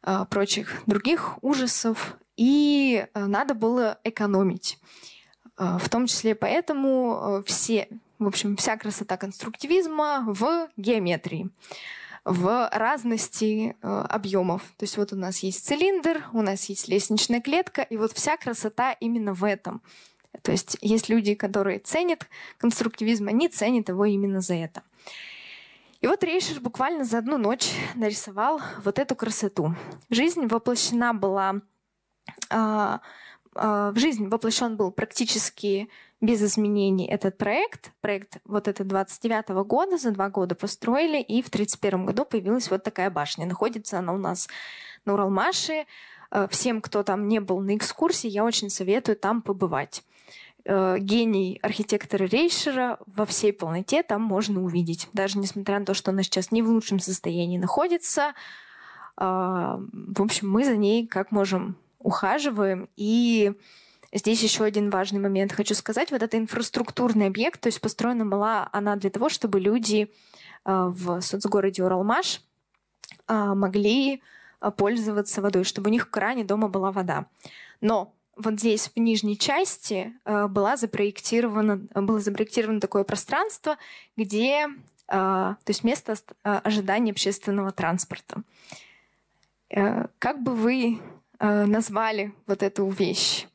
э, 0.03 0.27
прочих 0.29 0.83
других 0.87 1.43
ужасов, 1.43 2.17
и 2.37 3.07
надо 3.15 3.55
было 3.55 3.99
экономить. 4.05 4.79
В 5.57 5.89
том 5.91 6.07
числе 6.07 6.35
поэтому 6.35 7.45
все, 7.47 7.87
в 8.19 8.27
общем, 8.27 8.57
вся 8.57 8.77
красота 8.79 9.19
конструктивизма 9.19 10.25
в 10.27 10.69
геометрии 10.79 11.51
в 12.25 12.69
разности 12.73 13.77
э, 13.83 14.07
объемов. 14.09 14.63
То 14.77 14.85
есть 14.85 14.97
вот 14.97 15.13
у 15.13 15.17
нас 15.17 15.39
есть 15.41 15.65
цилиндр, 15.67 16.25
у 16.33 16.43
нас 16.43 16.67
есть 16.67 16.89
лестничная 16.89 17.41
клетка, 17.41 17.83
и 17.83 17.97
вот 17.97 18.13
вся 18.13 18.37
красота 18.37 18.93
именно 18.93 19.35
в 19.35 19.45
этом. 19.45 19.83
То 20.43 20.53
есть 20.53 20.79
есть 20.81 21.09
люди, 21.09 21.35
которые 21.35 21.79
ценят 21.81 22.27
конструктивизм, 22.59 23.29
они 23.29 23.49
ценят 23.49 23.89
его 23.89 24.05
именно 24.05 24.41
за 24.41 24.55
это. 24.55 24.83
И 26.01 26.07
вот 26.07 26.25
Рейшер 26.25 26.61
буквально 26.61 27.05
за 27.05 27.19
одну 27.19 27.39
ночь 27.39 27.71
нарисовал 27.95 28.61
вот 28.85 28.99
эту 28.99 29.15
красоту. 29.15 29.75
Жизнь 30.11 30.47
воплощена 30.47 31.15
была... 31.15 31.61
Э, 32.51 32.99
э, 33.55 33.93
в 33.95 33.99
жизнь 33.99 34.29
воплощен 34.29 34.77
был 34.77 34.91
практически 34.93 35.89
без 36.23 36.41
изменений 36.41 37.07
этот 37.07 37.37
проект. 37.37 37.91
Проект 38.01 38.39
вот 38.45 38.69
это 38.69 38.85
29 38.85 39.51
-го 39.51 39.65
года, 39.65 39.99
за 39.99 40.13
два 40.13 40.31
года 40.31 40.55
построили, 40.55 41.21
и 41.21 41.43
в 41.43 41.51
31 41.51 42.07
году 42.07 42.25
появилась 42.25 42.71
вот 42.71 42.85
такая 42.85 43.11
башня. 43.11 43.45
Находится 43.45 43.99
она 43.99 44.15
у 44.15 44.19
нас 44.19 44.49
на 45.05 45.15
Уралмаше. 45.15 45.85
Э, 46.31 46.47
всем, 46.49 46.81
кто 46.81 47.03
там 47.03 47.27
не 47.29 47.41
был 47.41 47.61
на 47.61 47.77
экскурсии, 47.77 48.31
я 48.31 48.45
очень 48.45 48.71
советую 48.71 49.17
там 49.17 49.43
побывать. 49.43 50.05
Э, 50.65 50.97
гений 50.99 51.59
архитектора 51.61 52.25
Рейшера 52.25 52.99
во 53.07 53.27
всей 53.27 53.53
полноте 53.53 54.05
там 54.05 54.23
можно 54.23 54.63
увидеть. 54.63 55.09
Даже 55.13 55.39
несмотря 55.39 55.81
на 55.81 55.85
то, 55.85 55.95
что 55.95 56.13
она 56.13 56.23
сейчас 56.23 56.53
не 56.53 56.63
в 56.63 56.69
лучшем 56.69 57.01
состоянии 57.01 57.59
находится, 57.59 58.33
э, 59.17 59.25
в 59.25 60.23
общем, 60.23 60.49
мы 60.49 60.65
за 60.65 60.77
ней 60.77 61.05
как 61.09 61.33
можем 61.33 61.75
ухаживаем 61.99 62.89
и 62.97 63.55
Здесь 64.15 64.43
еще 64.43 64.65
один 64.65 64.91
важный 64.91 65.21
момент 65.21 65.53
хочу 65.53 65.75
сказать. 65.75 66.11
Вот 66.11 66.23
это 66.23 66.37
инфраструктурный 66.37 67.27
объект, 67.27 67.61
то 67.61 67.69
есть 67.69 67.81
построена 67.81 68.27
была 68.27 68.69
она 68.73 68.97
для 68.97 69.09
того, 69.09 69.31
чтобы 69.31 69.59
люди 69.59 70.03
э, 70.03 70.09
в 70.65 71.23
соцгороде 71.23 71.83
Уралмаш 71.83 72.43
э, 73.27 73.35
могли 73.55 74.21
э, 74.61 74.71
пользоваться 74.71 75.41
водой, 75.41 75.65
чтобы 75.65 75.89
у 75.89 75.93
них 75.93 76.07
в 76.07 76.11
кране 76.11 76.45
дома 76.45 76.69
была 76.69 76.93
вода. 76.93 77.27
Но 77.81 78.15
вот 78.37 78.61
здесь 78.61 78.91
в 78.95 78.99
нижней 78.99 79.39
части 79.39 80.15
была 80.25 80.79
запроектировано, 80.79 81.77
было 81.95 82.19
запроектировано 82.19 82.81
такое 82.81 83.05
пространство, 83.05 83.77
где, 84.17 84.69
то 85.07 85.59
есть 85.67 85.85
место 85.85 86.15
ожидания 86.43 87.11
общественного 87.11 87.73
транспорта. 87.73 88.43
Как 89.69 90.43
бы 90.43 90.55
вы 90.55 90.99
назвали 91.39 92.33
вот 92.47 92.63
эту 92.63 92.89
вещь? 92.89 93.47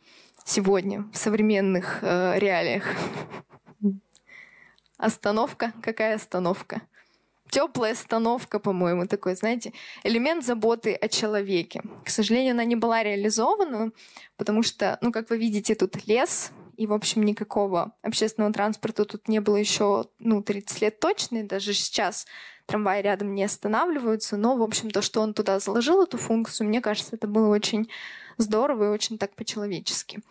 Сегодня 0.47 1.03
в 1.11 1.17
современных 1.17 1.99
э, 2.01 2.39
реалиях? 2.39 2.85
Остановка? 4.97 5.73
Какая 5.83 6.15
остановка? 6.15 6.81
Теплая 7.49 7.93
остановка, 7.93 8.59
по-моему, 8.59 9.07
такой, 9.07 9.35
знаете, 9.35 9.73
элемент 10.03 10.43
заботы 10.43 10.93
о 10.93 11.07
человеке. 11.07 11.81
К 12.03 12.09
сожалению, 12.09 12.53
она 12.53 12.63
не 12.63 12.75
была 12.75 13.03
реализована, 13.03 13.91
потому 14.37 14.63
что, 14.63 14.97
ну, 15.01 15.11
как 15.11 15.29
вы 15.29 15.37
видите, 15.37 15.75
тут 15.75 16.07
лес, 16.07 16.51
и, 16.77 16.85
в 16.87 16.93
общем, 16.93 17.23
никакого 17.23 17.93
общественного 18.03 18.53
транспорта 18.53 19.03
тут 19.03 19.27
не 19.27 19.41
было 19.41 19.57
еще, 19.57 20.05
ну, 20.19 20.41
30 20.41 20.81
лет 20.81 20.99
точно, 20.99 21.37
и 21.37 21.43
даже 21.43 21.73
сейчас 21.73 22.25
трамваи 22.67 23.01
рядом 23.01 23.33
не 23.33 23.43
останавливаются, 23.43 24.37
но, 24.37 24.55
в 24.55 24.61
общем, 24.61 24.91
то, 24.91 25.01
что 25.01 25.21
он 25.21 25.33
туда 25.33 25.59
заложил 25.59 26.03
эту 26.03 26.17
функцию, 26.17 26.67
мне 26.67 26.79
кажется, 26.79 27.15
это 27.15 27.27
было 27.27 27.47
очень 27.47 27.89
здорово 28.37 28.85
и 28.85 28.89
очень 28.89 29.17
так 29.17 29.35
по-человечески. 29.35 30.21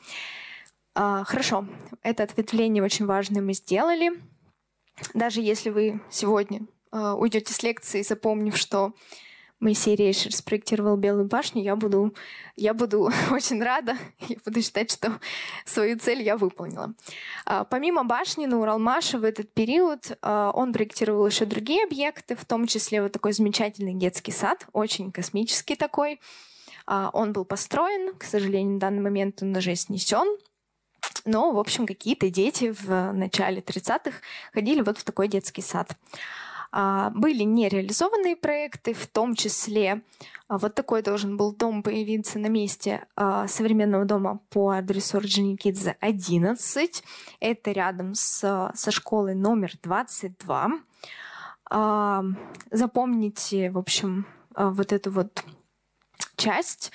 А, 0.95 1.25
хорошо, 1.25 1.67
это 2.03 2.23
ответвление 2.23 2.83
очень 2.83 3.07
важное 3.07 3.43
мы 3.43 3.53
сделали. 3.53 4.13
Даже 5.13 5.41
если 5.41 5.71
вы 5.71 6.01
сегодня 6.11 6.67
а, 6.91 7.17
уйдете 7.17 7.53
с 7.53 7.63
лекции, 7.63 8.03
запомнив, 8.03 8.57
что 8.57 8.95
Моисей 9.59 9.97
Рейшер 9.97 10.35
спроектировал 10.35 10.97
Белую 10.97 11.27
башню, 11.27 11.63
я 11.63 11.77
буду, 11.77 12.15
я 12.57 12.75
буду 12.75 13.11
очень 13.31 13.63
рада, 13.63 13.97
я 14.29 14.37
буду 14.45 14.61
считать, 14.61 14.91
что 14.91 15.19
свою 15.65 15.99
цель 15.99 16.23
я 16.23 16.37
выполнила. 16.37 16.95
А, 17.47 17.65
помимо 17.65 18.05
башни 18.05 18.47
на 18.47 18.61
Уралмаше 18.61 19.19
в 19.19 19.25
этот 19.25 19.53
период 19.55 20.19
а, 20.21 20.51
он 20.55 20.73
проектировал 20.73 21.27
еще 21.27 21.47
другие 21.47 21.85
объекты, 21.85 22.37
в 22.37 22.45
том 22.45 22.67
числе 22.67 23.03
вот 23.03 23.13
такой 23.13 23.33
замечательный 23.33 23.95
детский 23.95 24.33
сад, 24.33 24.67
очень 24.73 25.11
космический 25.11 25.75
такой, 25.75 26.21
а, 26.87 27.11
он 27.15 27.33
был 27.33 27.47
построен, 27.47 28.15
к 28.15 28.25
сожалению, 28.25 28.75
на 28.75 28.81
данный 28.81 29.03
момент 29.03 29.43
он 29.43 29.57
уже 29.57 29.75
снесен, 29.75 30.37
но, 31.25 31.51
в 31.51 31.59
общем, 31.59 31.87
какие-то 31.87 32.31
дети 32.31 32.75
в 32.79 33.13
начале 33.13 33.61
30-х 33.61 34.19
ходили 34.53 34.83
вот 34.83 34.99
в 34.99 35.05
такой 35.05 35.29
детский 35.29 35.63
сад. 35.63 35.97
А, 36.79 37.09
были 37.15 37.43
нереализованные 37.43 38.37
проекты, 38.37 38.93
в 38.93 39.07
том 39.07 39.35
числе 39.35 40.03
а, 40.47 40.59
вот 40.59 40.75
такой 40.75 41.01
должен 41.01 41.39
был 41.39 41.55
дом 41.55 41.83
появиться 41.83 42.39
на 42.39 42.49
месте 42.49 43.07
а, 43.17 43.49
современного 43.49 44.05
дома 44.05 44.41
по 44.51 44.73
адресу 44.73 45.17
Орджоникидзе 45.17 45.97
11. 46.01 47.03
Это 47.41 47.73
рядом 47.73 48.15
с, 48.15 48.71
со 48.75 48.91
школой 48.91 49.35
номер 49.35 49.73
22. 49.83 50.73
Запомните, 52.71 53.71
в 53.71 53.79
общем, 53.79 54.27
вот 54.55 54.93
эту 54.93 55.11
вот 55.11 55.45
часть. 56.37 56.93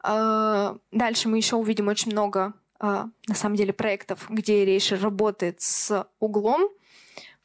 Дальше 0.00 1.28
мы 1.28 1.36
еще 1.36 1.56
увидим 1.56 1.88
очень 1.88 2.12
много, 2.12 2.54
на 2.80 3.10
самом 3.34 3.56
деле, 3.56 3.74
проектов, 3.74 4.24
где 4.30 4.64
Рейшер 4.64 5.02
работает 5.02 5.60
с 5.60 6.06
углом, 6.20 6.70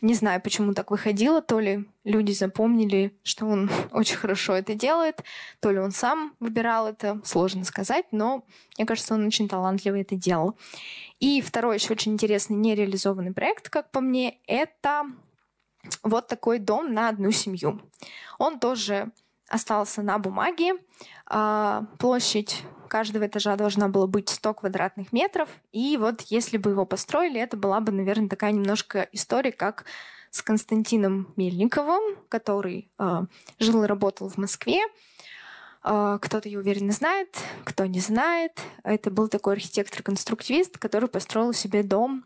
не 0.02 0.14
знаю, 0.14 0.42
почему 0.42 0.74
так 0.74 0.92
выходило, 0.92 1.42
то 1.42 1.60
ли 1.60 1.86
люди 2.04 2.32
запомнили, 2.32 3.18
что 3.24 3.46
он 3.46 3.70
очень 3.92 4.16
хорошо 4.16 4.54
это 4.54 4.74
делает, 4.74 5.24
то 5.60 5.72
ли 5.72 5.80
он 5.80 5.92
сам 5.92 6.36
выбирал 6.40 6.88
это, 6.88 7.22
сложно 7.26 7.66
сказать, 7.66 8.06
но 8.12 8.46
мне 8.78 8.86
кажется, 8.86 9.14
он 9.14 9.26
очень 9.26 9.50
талантливо 9.50 9.98
это 9.98 10.16
делал. 10.16 10.58
И 11.20 11.42
второй 11.42 11.76
еще 11.76 11.94
очень 11.94 12.14
интересный 12.14 12.56
нереализованный 12.56 13.34
проект, 13.34 13.70
как 13.70 13.92
по 13.92 14.00
мне, 14.00 14.38
это 14.48 15.06
вот 16.04 16.28
такой 16.28 16.60
дом 16.60 16.94
на 16.94 17.10
одну 17.10 17.32
семью. 17.32 17.82
Он 18.38 18.60
тоже 18.60 19.12
остался 19.50 20.02
на 20.02 20.18
бумаге. 20.20 20.74
А, 21.26 21.86
площадь 21.98 22.64
каждого 22.90 23.28
этажа 23.28 23.56
должна 23.56 23.88
была 23.88 24.08
быть 24.08 24.30
100 24.30 24.54
квадратных 24.56 25.14
метров. 25.14 25.50
И 25.72 25.96
вот 25.98 26.22
если 26.22 26.58
бы 26.58 26.72
его 26.72 26.86
построили, 26.86 27.40
это 27.40 27.56
была 27.56 27.80
бы, 27.80 27.92
наверное, 27.92 28.28
такая 28.28 28.52
немножко 28.52 29.08
история, 29.12 29.52
как 29.52 29.86
с 30.32 30.42
Константином 30.42 31.34
Мельниковым, 31.38 32.18
который 32.28 32.92
э, 33.00 33.22
жил 33.60 33.84
и 33.84 33.88
работал 33.88 34.30
в 34.30 34.38
Москве. 34.38 34.82
Э, 35.84 36.18
кто-то, 36.22 36.50
я 36.50 36.60
уверена, 36.60 36.92
знает, 36.92 37.38
кто 37.64 37.86
не 37.86 38.00
знает. 38.00 38.60
Это 38.84 39.10
был 39.12 39.28
такой 39.28 39.54
архитектор-конструктивист, 39.54 40.78
который 40.78 41.10
построил 41.10 41.54
себе 41.54 41.84
дом 41.84 42.26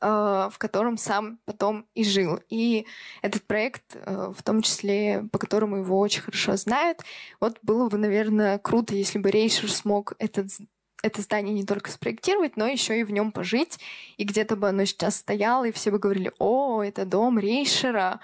в 0.00 0.54
котором 0.58 0.96
сам 0.98 1.38
потом 1.44 1.86
и 1.94 2.04
жил. 2.04 2.40
И 2.50 2.86
этот 3.22 3.42
проект, 3.44 3.96
э, 3.96 4.32
в 4.36 4.42
том 4.42 4.62
числе, 4.62 5.24
по 5.32 5.38
которому 5.38 5.76
его 5.76 5.98
очень 5.98 6.22
хорошо 6.22 6.56
знают, 6.56 7.00
вот 7.40 7.58
было 7.62 7.88
бы, 7.88 7.96
наверное, 7.98 8.58
круто, 8.58 8.94
если 8.94 9.18
бы 9.18 9.30
Рейшер 9.30 9.70
смог 9.70 10.14
этот 10.18 10.50
это 11.02 11.20
здание 11.20 11.52
не 11.52 11.64
только 11.64 11.90
спроектировать, 11.90 12.56
но 12.56 12.66
еще 12.66 13.00
и 13.00 13.02
в 13.02 13.10
нем 13.10 13.32
пожить. 13.32 13.80
И 14.18 14.24
где-то 14.24 14.54
бы 14.54 14.68
оно 14.68 14.84
сейчас 14.84 15.16
стояло, 15.16 15.64
и 15.64 15.72
все 15.72 15.90
бы 15.90 15.98
говорили, 15.98 16.32
о, 16.38 16.80
это 16.80 17.04
дом 17.04 17.40
Рейшера, 17.40 18.20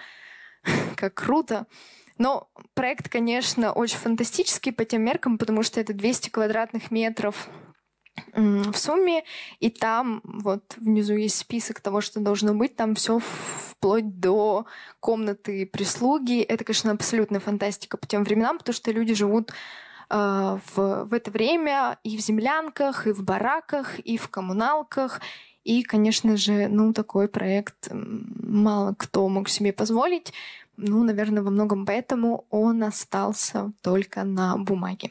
как 0.97 1.15
круто. 1.15 1.67
Но 2.19 2.49
проект, 2.75 3.09
конечно, 3.09 3.73
очень 3.73 3.99
фантастический 3.99 4.73
по 4.73 4.85
тем 4.85 5.03
меркам, 5.03 5.39
потому 5.39 5.63
что 5.63 5.81
это 5.81 5.93
200 5.93 6.31
квадратных 6.31 6.91
метров 6.91 7.49
в 8.35 8.75
сумме, 8.75 9.25
и 9.61 9.71
там 9.71 10.21
вот 10.25 10.63
внизу 10.77 11.15
есть 11.15 11.37
список 11.37 11.81
того, 11.81 12.01
что 12.01 12.21
должно 12.21 12.55
быть, 12.55 12.77
там 12.77 12.95
все 12.95 13.19
вплоть 13.19 14.19
до 14.21 14.67
комнаты 15.01 15.67
прислуги. 15.67 16.41
Это, 16.41 16.65
конечно, 16.65 16.93
абсолютная 16.93 17.41
фантастика 17.41 17.97
по 17.97 18.07
тем 18.07 18.25
временам, 18.25 18.59
потому 18.59 18.75
что 18.75 18.91
люди 18.91 19.15
живут 19.15 19.53
э, 20.11 20.59
в, 20.75 21.05
в 21.05 21.15
это 21.15 21.31
время 21.31 21.99
и 22.03 22.17
в 22.17 22.21
землянках, 22.21 23.07
и 23.07 23.13
в 23.13 23.23
бараках, 23.23 23.99
и 24.01 24.17
в 24.17 24.29
коммуналках. 24.29 25.21
И, 25.65 25.83
конечно 25.83 26.37
же, 26.37 26.69
ну, 26.69 26.93
такой 26.93 27.29
проект 27.29 27.91
мало 27.93 28.95
кто 28.95 29.29
мог 29.29 29.49
себе 29.49 29.73
позволить. 29.73 30.33
Ну, 30.77 31.03
наверное, 31.03 31.43
во 31.43 31.51
многом 31.51 31.85
поэтому 31.85 32.47
он 32.51 32.85
остался 32.85 33.73
только 33.83 34.25
на 34.25 34.57
бумаге. 34.57 35.11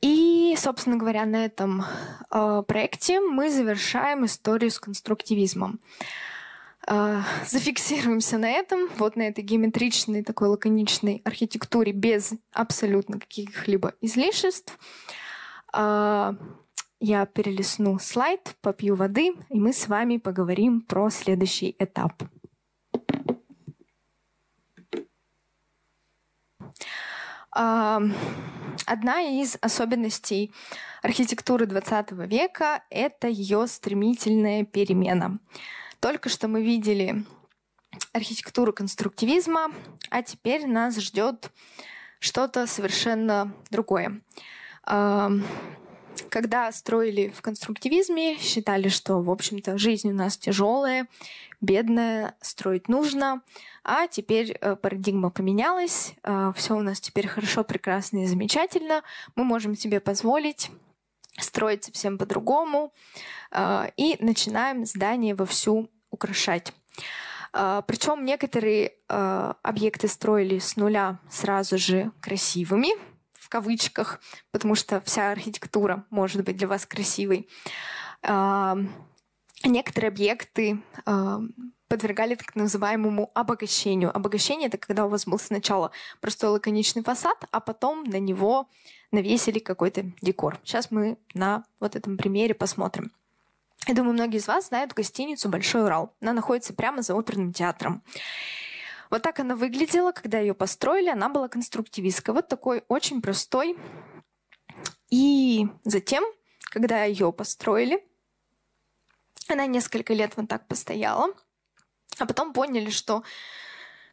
И, 0.00 0.27
собственно 0.56 0.96
говоря, 0.96 1.24
на 1.26 1.44
этом 1.44 1.84
э, 2.30 2.62
проекте 2.66 3.20
мы 3.20 3.50
завершаем 3.50 4.24
историю 4.24 4.70
с 4.70 4.78
конструктивизмом. 4.78 5.80
Э, 6.86 7.22
зафиксируемся 7.46 8.38
на 8.38 8.50
этом, 8.50 8.88
вот 8.96 9.16
на 9.16 9.22
этой 9.22 9.42
геометричной, 9.44 10.22
такой 10.22 10.48
лаконичной 10.48 11.22
архитектуре 11.24 11.92
без 11.92 12.32
абсолютно 12.52 13.18
каких-либо 13.18 13.94
излишеств. 14.00 14.78
Э, 15.74 16.34
я 17.00 17.26
перелесну 17.26 17.98
слайд, 17.98 18.56
попью 18.60 18.96
воды, 18.96 19.34
и 19.50 19.58
мы 19.60 19.72
с 19.72 19.86
вами 19.86 20.16
поговорим 20.16 20.80
про 20.80 21.10
следующий 21.10 21.76
этап. 21.78 22.22
Одна 28.86 29.20
из 29.20 29.56
особенностей 29.60 30.52
архитектуры 31.02 31.66
XX 31.66 32.26
века— 32.26 32.82
это 32.90 33.28
ее 33.28 33.66
стремительная 33.66 34.64
перемена. 34.64 35.38
Только 36.00 36.28
что 36.28 36.48
мы 36.48 36.62
видели 36.62 37.24
архитектуру 38.12 38.72
конструктивизма, 38.72 39.72
а 40.10 40.22
теперь 40.22 40.66
нас 40.66 40.98
ждет 40.98 41.50
что-то 42.20 42.66
совершенно 42.66 43.52
другое. 43.70 44.20
Когда 46.28 46.70
строили 46.72 47.28
в 47.28 47.42
конструктивизме, 47.42 48.38
считали, 48.38 48.88
что, 48.88 49.20
в 49.20 49.30
общем-то, 49.30 49.78
жизнь 49.78 50.10
у 50.10 50.14
нас 50.14 50.36
тяжелая, 50.36 51.06
бедная, 51.60 52.36
строить 52.40 52.88
нужно. 52.88 53.42
А 53.84 54.06
теперь 54.06 54.52
э, 54.52 54.76
парадигма 54.76 55.30
поменялась, 55.30 56.14
э, 56.22 56.52
все 56.56 56.76
у 56.76 56.82
нас 56.82 57.00
теперь 57.00 57.26
хорошо, 57.26 57.64
прекрасно 57.64 58.24
и 58.24 58.26
замечательно. 58.26 59.02
Мы 59.34 59.44
можем 59.44 59.76
себе 59.76 60.00
позволить 60.00 60.70
строить 61.38 61.84
совсем 61.84 62.18
по-другому 62.18 62.92
э, 63.50 63.90
и 63.96 64.16
начинаем 64.20 64.84
здание 64.84 65.34
вовсю 65.34 65.90
украшать. 66.10 66.72
Причем 67.50 68.26
некоторые 68.26 68.92
объекты 69.08 70.06
строили 70.06 70.58
с 70.58 70.76
нуля 70.76 71.18
сразу 71.30 71.78
же 71.78 72.12
красивыми, 72.20 72.90
в 73.48 73.50
кавычках, 73.50 74.20
потому 74.50 74.74
что 74.74 75.00
вся 75.00 75.32
архитектура 75.32 76.04
может 76.10 76.44
быть 76.44 76.58
для 76.58 76.68
вас 76.68 76.84
красивой. 76.84 77.48
Некоторые 79.64 80.08
объекты 80.08 80.82
подвергали 81.88 82.34
так 82.34 82.54
называемому 82.54 83.30
обогащению. 83.32 84.14
Обогащение— 84.14 84.68
это 84.68 84.76
когда 84.76 85.06
у 85.06 85.08
вас 85.08 85.24
был 85.24 85.38
сначала 85.38 85.92
простой 86.20 86.50
лаконичный 86.50 87.02
фасад, 87.02 87.42
а 87.50 87.60
потом 87.60 88.04
на 88.04 88.20
него 88.20 88.68
навесили 89.12 89.60
какой-то 89.60 90.04
декор. 90.20 90.60
Сейчас 90.62 90.90
мы 90.90 91.16
на 91.32 91.64
вот 91.80 91.96
этом 91.96 92.18
примере 92.18 92.54
посмотрим. 92.54 93.10
Я 93.86 93.94
думаю, 93.94 94.12
многие 94.12 94.36
из 94.36 94.46
вас 94.46 94.68
знают 94.68 94.92
гостиницу 94.92 95.48
«Большой 95.48 95.84
Урал». 95.84 96.12
Она 96.20 96.34
находится 96.34 96.74
прямо 96.74 97.00
за 97.00 97.14
оперным 97.14 97.54
театром. 97.54 98.02
Вот 99.10 99.22
так 99.22 99.40
она 99.40 99.56
выглядела, 99.56 100.12
когда 100.12 100.38
ее 100.38 100.54
построили. 100.54 101.08
Она 101.08 101.28
была 101.28 101.48
конструктивистская. 101.48 102.34
Вот 102.34 102.48
такой 102.48 102.84
очень 102.88 103.22
простой. 103.22 103.76
И 105.10 105.66
затем, 105.84 106.24
когда 106.70 107.04
ее 107.04 107.32
построили, 107.32 108.04
она 109.48 109.66
несколько 109.66 110.12
лет 110.12 110.36
вот 110.36 110.48
так 110.48 110.66
постояла— 110.68 111.32
а 112.18 112.26
потом 112.26 112.52
поняли, 112.52 112.90
что 112.90 113.22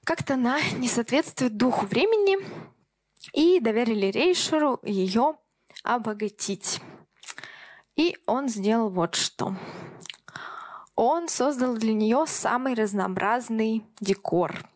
как-то 0.04 0.36
она 0.36 0.60
не 0.78 0.88
соответствует 0.88 1.58
духу 1.58 1.86
времени 1.86 2.38
и 3.34 3.60
доверили 3.60 4.08
Рейшеру 4.08 4.80
ее 4.84 5.38
обогатить. 5.84 6.82
И 7.96 8.18
он 8.28 8.50
сделал 8.50 8.90
вот 8.90 9.16
что. 9.16 9.56
Он 10.96 11.28
создал 11.28 11.76
для 11.76 11.94
нее 11.94 12.26
самый 12.28 12.74
разнообразный 12.74 13.86
декор. 14.00 14.70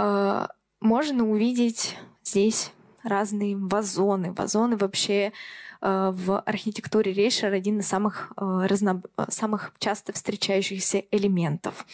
А, 0.00 0.48
можно 0.80 1.28
увидеть 1.28 1.96
здесь 2.22 2.72
разные 3.02 3.56
вазоны. 3.56 4.32
Вазоны 4.32 4.76
вообще 4.76 5.32
Э, 5.80 6.10
в 6.12 6.40
архитектуре 6.40 7.12
Рейшер 7.12 7.52
один 7.52 7.80
из 7.80 7.86
самых, 7.86 8.32
э, 8.36 8.66
разно... 8.66 9.02
самых 9.28 9.72
часто 9.78 10.12
встречающихся 10.12 11.04
элементов. 11.10 11.86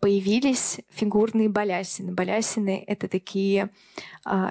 Появились 0.00 0.80
фигурные 0.90 1.48
балясины. 1.48 2.12
Балясины— 2.12 2.84
это 2.86 3.08
такие 3.08 3.70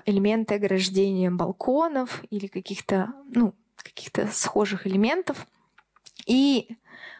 элементы 0.05 0.55
ограждения 0.55 1.29
балконов 1.29 2.23
или 2.29 2.47
каких-то, 2.47 3.13
ну, 3.29 3.53
каких-то 3.75 4.27
схожих 4.31 4.87
элементов. 4.87 5.45
И 6.25 6.77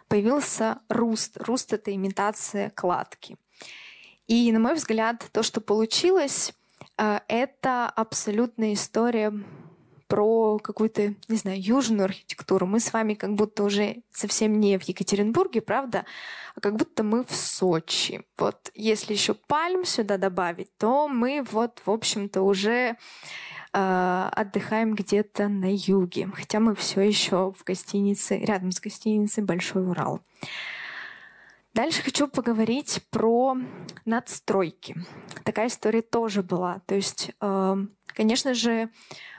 появился 0.08 0.80
руст. 0.88 1.38
Руст— 1.38 1.73
это 1.73 1.93
имитация 1.93 2.71
кладки. 2.71 3.38
И, 4.28 4.52
на 4.52 4.60
мой 4.60 4.76
взгляд, 4.76 5.28
то, 5.32 5.44
что 5.44 5.62
получилось, 5.62 6.54
это 6.98 7.86
абсолютная 7.88 8.74
история 8.74 9.34
про 10.08 10.60
какую-то, 10.60 11.16
не 11.28 11.38
знаю, 11.38 11.62
южную 11.62 12.06
архитектуру. 12.06 12.68
Мы 12.68 12.80
с 12.80 12.94
вами 12.94 13.16
как 13.16 13.34
будто 13.34 13.64
уже 13.64 14.04
совсем 14.12 14.60
не 14.60 14.78
в 14.78 14.84
Екатеринбурге, 14.84 15.62
правда, 15.62 16.06
а 16.56 16.62
как 16.62 16.76
будто 16.76 17.04
мы 17.04 17.24
в 17.24 17.36
Сочи. 17.36 18.22
Вот 18.38 18.72
если 18.76 19.14
еще 19.14 19.34
пальм 19.34 19.84
сюда 19.84 20.18
добавить, 20.18 20.70
то 20.78 21.08
мы 21.08 21.44
вот, 21.52 21.82
в 21.86 21.90
общем-то, 21.90 22.44
уже 22.44 22.98
э, 23.74 24.30
отдыхаем 24.32 24.94
где-то 24.94 25.48
на 25.48 25.74
юге, 25.74 26.30
хотя 26.34 26.60
мы 26.60 26.76
все 26.76 27.02
еще 27.02 27.54
в 27.58 27.64
гостинице, 27.64 28.38
рядом 28.38 28.72
с 28.72 28.80
гостиницей 28.80 29.44
Большой 29.44 29.88
Урал. 29.88 30.22
Дальше 31.76 32.02
хочу 32.02 32.30
поговорить 32.30 33.02
про 33.10 33.58
надстройки. 34.06 34.96
Такая 35.44 35.68
история 35.68 36.02
тоже 36.02 36.42
была. 36.42 36.80
То 36.86 36.96
есть, 36.96 37.32
э, 37.42 37.76
конечно 38.08 38.54
же, 38.54 38.90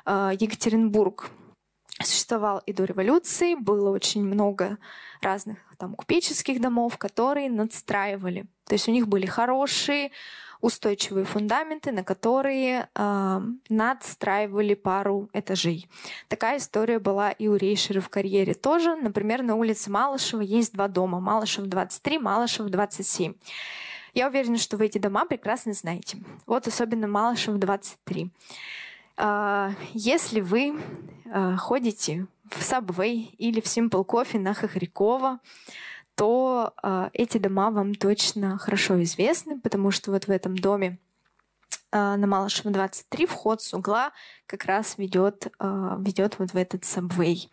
э, 0.04 0.30
Екатеринбург 0.38 1.30
существовал 2.02 2.58
и 2.66 2.74
до 2.74 2.84
революции, 2.84 3.54
было 3.54 3.88
очень 3.88 4.22
много 4.22 4.76
разных 5.22 5.56
там 5.78 5.94
купеческих 5.94 6.60
домов, 6.60 6.98
которые 6.98 7.48
надстраивали. 7.48 8.44
То 8.66 8.74
есть 8.74 8.86
у 8.86 8.92
них 8.92 9.08
были 9.08 9.24
хорошие 9.24 10.10
устойчивые 10.66 11.24
фундаменты, 11.24 11.92
на 11.92 12.02
которые 12.02 12.88
э, 12.92 13.40
надстраивали 13.68 14.74
пару 14.74 15.28
этажей. 15.32 15.88
Такая 16.26 16.58
история 16.58 16.98
была 16.98 17.30
и 17.30 17.46
у 17.46 17.54
Рейшера 17.54 18.00
в 18.00 18.08
карьере 18.08 18.52
тоже. 18.52 18.96
Например, 18.96 19.42
на 19.42 19.54
улице 19.54 19.92
Малышева 19.92 20.40
есть 20.40 20.72
два 20.72 20.88
дома. 20.88 21.20
Малышев 21.20 21.66
23, 21.66 22.18
Малышев 22.18 22.66
27. 22.66 23.34
Я 24.14 24.26
уверена, 24.26 24.58
что 24.58 24.76
вы 24.76 24.86
эти 24.86 24.98
дома 24.98 25.24
прекрасно 25.24 25.72
знаете. 25.72 26.18
Вот 26.46 26.66
особенно 26.66 27.06
Малышев 27.06 27.56
23. 27.58 28.30
Э, 29.18 29.70
если 29.92 30.40
вы 30.40 30.74
э, 31.26 31.56
ходите 31.56 32.26
в 32.50 32.60
Subway 32.60 33.30
или 33.38 33.60
в 33.60 33.66
Simple 33.66 34.04
Coffee 34.04 34.40
на 34.40 34.52
Хохрякова, 34.52 35.38
то 36.16 36.72
э, 36.82 37.10
эти 37.12 37.38
дома 37.38 37.70
вам 37.70 37.94
точно 37.94 38.58
хорошо 38.58 39.00
известны, 39.02 39.60
потому 39.60 39.90
что 39.90 40.10
вот 40.10 40.26
в 40.26 40.30
этом 40.30 40.56
доме 40.56 40.98
э, 41.92 42.16
на 42.16 42.26
Малышева 42.26 42.70
23 42.70 43.26
вход 43.26 43.60
с 43.60 43.74
угла 43.74 44.12
как 44.46 44.64
раз 44.64 44.96
ведет, 44.96 45.48
э, 45.60 45.96
ведет 45.98 46.38
вот 46.38 46.52
в 46.52 46.56
этот 46.56 46.86
сабвей. 46.86 47.50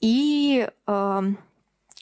И 0.00 0.68
э, 0.86 1.22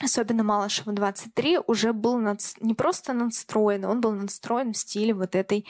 особенно 0.00 0.44
Малышева 0.44 0.92
23 0.92 1.60
уже 1.66 1.94
был 1.94 2.18
над, 2.18 2.40
не 2.60 2.74
просто 2.74 3.14
надстроен, 3.14 3.86
он 3.86 4.02
был 4.02 4.12
надстроен 4.12 4.74
в 4.74 4.76
стиле 4.76 5.14
вот 5.14 5.34
этой 5.34 5.66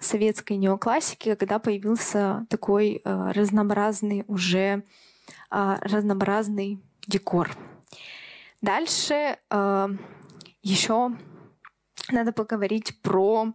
советской 0.00 0.56
неоклассики, 0.56 1.36
когда 1.36 1.60
появился 1.60 2.46
такой 2.50 3.00
разнообразный 3.04 4.24
уже 4.26 4.82
разнообразный 5.48 6.82
декор. 7.06 7.56
Дальше 8.60 9.38
э, 9.48 9.88
еще 10.62 11.12
надо 12.10 12.32
поговорить 12.32 13.00
про, 13.02 13.54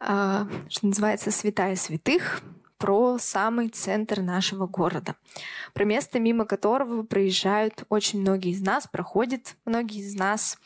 э, 0.00 0.44
что 0.68 0.86
называется, 0.86 1.30
святая 1.30 1.76
святых, 1.76 2.42
про 2.78 3.18
самый 3.18 3.68
центр 3.68 4.20
нашего 4.20 4.66
города, 4.66 5.16
про 5.74 5.84
место, 5.84 6.20
мимо 6.20 6.44
которого 6.44 7.02
проезжают 7.02 7.84
очень 7.88 8.20
многие 8.20 8.52
из 8.52 8.60
нас, 8.60 8.86
проходят 8.86 9.56
многие 9.64 10.00
из 10.00 10.14
нас. 10.14 10.58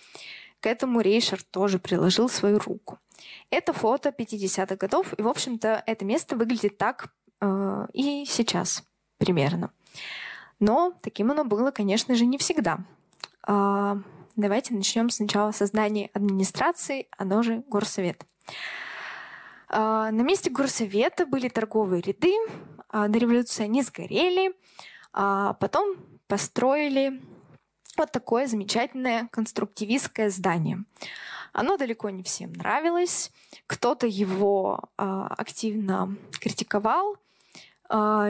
К 0.61 0.67
этому 0.67 1.01
Рейшер 1.01 1.43
тоже 1.43 1.79
приложил 1.79 2.29
свою 2.29 2.59
руку. 2.59 2.99
Это 3.51 3.73
фото 3.73 4.11
50-х 4.17 4.77
годов, 4.77 5.15
и, 5.17 5.23
в 5.23 5.29
общем-то, 5.29 5.83
это 5.87 6.05
место 6.05 6.37
выглядит 6.37 6.79
так 6.79 7.13
э, 7.41 7.87
и 7.93 8.25
сейчас 8.27 8.85
примерно. 9.19 9.71
Но 10.61 10.95
таким 11.03 11.31
оно 11.31 11.45
было, 11.45 11.71
конечно 11.71 12.15
же, 12.15 12.27
не 12.27 12.39
всегда. 12.39 12.79
А, 13.45 13.99
давайте 14.37 14.75
начнем 14.75 15.11
сначала 15.11 15.53
с 15.53 15.57
создания 15.57 16.11
администрации, 16.15 17.09
оно 17.17 17.43
же 17.43 17.63
горсовет. 17.67 18.25
А, 19.69 20.11
на 20.11 20.23
месте 20.23 20.51
горсовета 20.51 21.27
были 21.27 21.49
торговые 21.49 22.03
ряды, 22.03 22.33
а, 22.89 23.09
до 23.09 23.19
революции 23.19 23.65
они 23.65 23.83
сгорели, 23.83 24.55
а 25.13 25.55
потом 25.55 25.97
построили 26.27 27.23
вот 27.97 28.13
такое 28.13 28.47
замечательное 28.47 29.29
конструктивистское 29.33 30.31
здание. 30.31 30.85
Оно 31.53 31.77
далеко 31.77 32.09
не 32.09 32.23
всем 32.23 32.53
нравилось, 32.53 33.31
кто-то 33.67 34.07
его 34.07 34.81
активно 34.97 36.17
критиковал, 36.41 37.17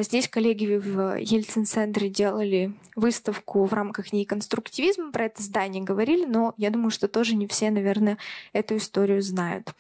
здесь 0.00 0.28
коллеги 0.28 0.76
в 0.76 1.18
Ельцин-центре 1.18 2.08
делали 2.08 2.74
выставку 2.96 3.64
в 3.64 3.72
рамках 3.72 4.12
ней 4.12 4.24
конструктивизма, 4.24 5.12
про 5.12 5.26
это 5.26 5.42
здание 5.42 5.84
говорили, 5.84 6.24
но 6.24 6.54
я 6.56 6.70
думаю, 6.70 6.90
что 6.90 7.06
тоже 7.06 7.36
не 7.36 7.46
все, 7.46 7.70
наверное, 7.70 8.18
эту 8.52 8.76
историю 8.76 9.22
знают. 9.22 9.72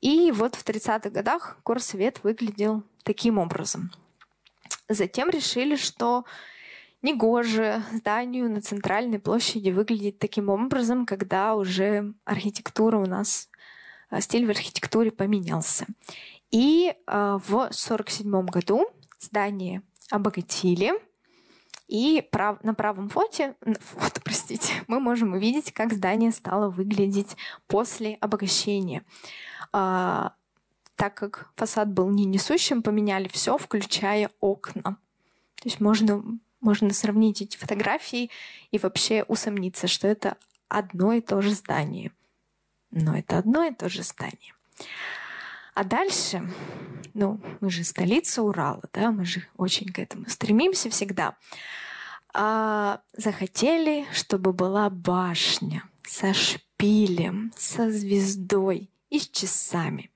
И 0.00 0.30
вот 0.30 0.54
в 0.54 0.64
30-х 0.64 1.10
годах 1.10 1.58
горсовет 1.64 2.22
выглядел 2.22 2.84
таким 3.02 3.38
образом. 3.38 3.90
Затем 4.88 5.28
решили, 5.28 5.76
что 5.76 6.24
негоже 7.02 7.82
зданию 7.92 8.50
на 8.50 8.60
центральной 8.60 9.18
площади 9.18 9.70
выглядеть 9.70 10.18
таким 10.18 10.48
образом, 10.48 11.04
когда 11.04 11.54
уже 11.54 12.14
архитектура 12.24 12.98
у 12.98 13.06
нас, 13.06 13.48
а, 14.10 14.20
стиль 14.20 14.46
в 14.46 14.50
архитектуре 14.50 15.10
поменялся. 15.10 15.86
И 16.50 16.88
э, 16.88 16.94
в 17.06 17.54
1947 17.54 18.46
году 18.46 18.86
здание 19.18 19.82
обогатили. 20.10 20.92
И 21.86 22.22
прав, 22.30 22.62
на 22.62 22.74
правом 22.74 23.08
фоте, 23.08 23.54
фото, 23.80 24.20
простите, 24.24 24.72
мы 24.88 25.00
можем 25.00 25.32
увидеть, 25.32 25.72
как 25.72 25.94
здание 25.94 26.32
стало 26.32 26.68
выглядеть 26.68 27.36
после 27.66 28.16
обогащения. 28.20 29.04
А, 29.72 30.34
так 30.96 31.14
как 31.14 31.50
фасад 31.56 31.88
был 31.90 32.10
не 32.10 32.26
несущим, 32.26 32.82
поменяли 32.82 33.28
все, 33.28 33.56
включая 33.56 34.30
окна. 34.40 34.98
То 35.54 35.64
есть 35.64 35.80
можно, 35.80 36.22
можно 36.60 36.92
сравнить 36.92 37.40
эти 37.40 37.56
фотографии 37.56 38.30
и 38.70 38.78
вообще 38.78 39.24
усомниться, 39.24 39.86
что 39.86 40.08
это 40.08 40.36
одно 40.68 41.14
и 41.14 41.22
то 41.22 41.40
же 41.40 41.50
здание. 41.50 42.12
Но 42.90 43.16
это 43.16 43.38
одно 43.38 43.64
и 43.64 43.72
то 43.72 43.88
же 43.88 44.02
здание. 44.02 44.54
А 45.78 45.84
дальше, 45.84 46.42
ну, 47.14 47.40
мы 47.60 47.70
же 47.70 47.84
столица 47.84 48.42
Урала, 48.42 48.82
да, 48.92 49.12
мы 49.12 49.24
же 49.24 49.44
очень 49.56 49.86
к 49.92 50.00
этому 50.00 50.28
стремимся 50.28 50.90
всегда. 50.90 51.36
А 52.34 53.00
захотели, 53.12 54.04
чтобы 54.12 54.52
была 54.52 54.90
башня 54.90 55.84
со 56.02 56.34
шпилем, 56.34 57.52
со 57.56 57.92
звездой 57.92 58.90
и 59.08 59.20
с 59.20 59.28
часами. 59.28 60.10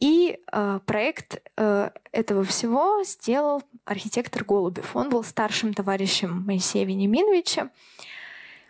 И 0.00 0.38
э, 0.50 0.80
проект 0.86 1.42
э, 1.58 1.90
этого 2.10 2.42
всего 2.44 3.04
сделал 3.04 3.62
архитектор 3.84 4.44
Голубев. 4.44 4.96
Он 4.96 5.10
был 5.10 5.22
старшим 5.24 5.74
товарищем 5.74 6.42
Моисея 6.46 6.86
Вениаминовича. 6.86 7.68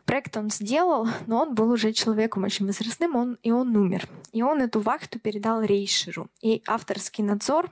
Проект 0.04 0.36
он 0.36 0.50
сделал, 0.50 1.08
но 1.26 1.40
он 1.40 1.54
был 1.54 1.70
уже 1.70 1.92
человеком 1.92 2.44
очень 2.44 2.66
возрастным, 2.66 3.16
он, 3.16 3.38
и 3.42 3.50
он 3.50 3.74
умер. 3.74 4.06
И 4.32 4.42
он 4.42 4.60
эту 4.60 4.80
вахту 4.80 5.18
передал 5.18 5.62
Рейшеру. 5.62 6.28
И 6.42 6.62
авторский 6.66 7.24
надзор 7.24 7.70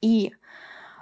и 0.00 0.32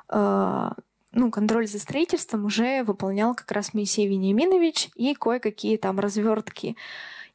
э, 0.08 0.70
ну, 1.12 1.30
контроль 1.30 1.68
за 1.68 1.78
строительством 1.78 2.44
уже 2.46 2.82
выполнял 2.82 3.34
как 3.34 3.50
раз 3.52 3.74
Моисей 3.74 4.08
Вениаминович, 4.08 4.90
и 4.96 5.14
кое-какие 5.14 5.76
там 5.76 6.00
развертки 6.00 6.76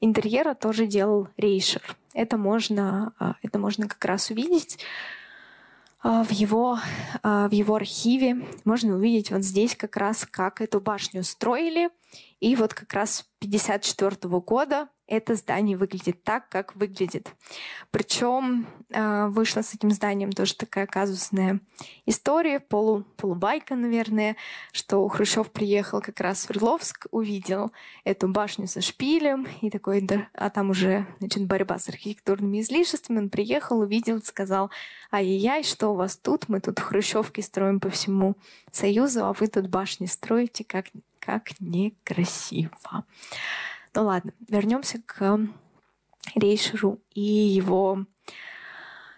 интерьера 0.01 0.53
тоже 0.53 0.85
делал 0.85 1.29
Рейшер. 1.37 1.95
Это 2.13 2.37
можно, 2.37 3.13
э, 3.19 3.33
это 3.43 3.59
можно 3.59 3.87
как 3.87 4.03
раз 4.03 4.29
увидеть 4.29 4.79
в 6.03 6.31
его, 6.31 6.79
э, 7.23 7.47
в 7.49 7.51
его 7.51 7.75
архиве. 7.75 8.45
Можно 8.65 8.95
увидеть 8.95 9.31
вот 9.31 9.43
здесь 9.43 9.75
как 9.75 9.97
раз, 9.97 10.27
как 10.29 10.61
эту 10.61 10.81
башню 10.81 11.23
строили– 11.23 11.89
и 12.43 12.57
вот 12.57 12.73
как 12.73 12.91
раз 12.93 13.25
1954 13.41 14.39
года 14.41 14.89
это 15.17 15.35
здание 15.35 15.77
выглядит 15.77 16.23
так, 16.23 16.49
как 16.49 16.75
выглядит. 16.75 17.31
Причем 17.91 18.67
э, 18.89 19.27
вышла 19.27 19.61
с 19.61 19.73
этим 19.73 19.91
зданием 19.91 20.31
тоже 20.31 20.55
такая 20.55 20.87
казусная 20.87 21.59
история, 22.05 22.59
полу, 22.59 23.03
полубайка, 23.17 23.75
наверное, 23.75 24.35
что 24.71 25.07
Хрущев 25.07 25.51
приехал 25.51 26.01
как 26.01 26.19
раз 26.19 26.37
в 26.37 26.41
Свердловск, 26.41 27.07
увидел 27.11 27.71
эту 28.03 28.27
башню 28.27 28.67
со 28.67 28.81
шпилем, 28.81 29.47
и 29.61 29.69
такой, 29.69 30.01
да, 30.01 30.27
а 30.33 30.49
там 30.49 30.71
уже 30.71 31.05
значит, 31.19 31.45
борьба 31.45 31.79
с 31.79 31.89
архитектурными 31.89 32.61
излишествами. 32.61 33.19
Он 33.19 33.29
приехал, 33.29 33.79
увидел, 33.79 34.21
сказал, 34.21 34.71
ай-яй-яй, 35.11 35.63
что 35.63 35.89
у 35.89 35.95
вас 35.95 36.17
тут? 36.17 36.49
Мы 36.49 36.59
тут 36.59 36.79
хрущевки 36.79 37.41
строим 37.41 37.79
по 37.79 37.89
всему 37.89 38.35
Союзу, 38.71 39.25
а 39.25 39.33
вы 39.33 39.47
тут 39.47 39.67
башни 39.67 40.05
строите, 40.05 40.63
как, 40.63 40.87
как 41.19 41.59
некрасиво. 41.59 43.05
Ну 43.95 44.05
ладно, 44.05 44.33
вернемся 44.47 45.01
к 45.05 45.39
Рейшеру 46.35 46.99
и 47.13 47.21
его 47.21 48.05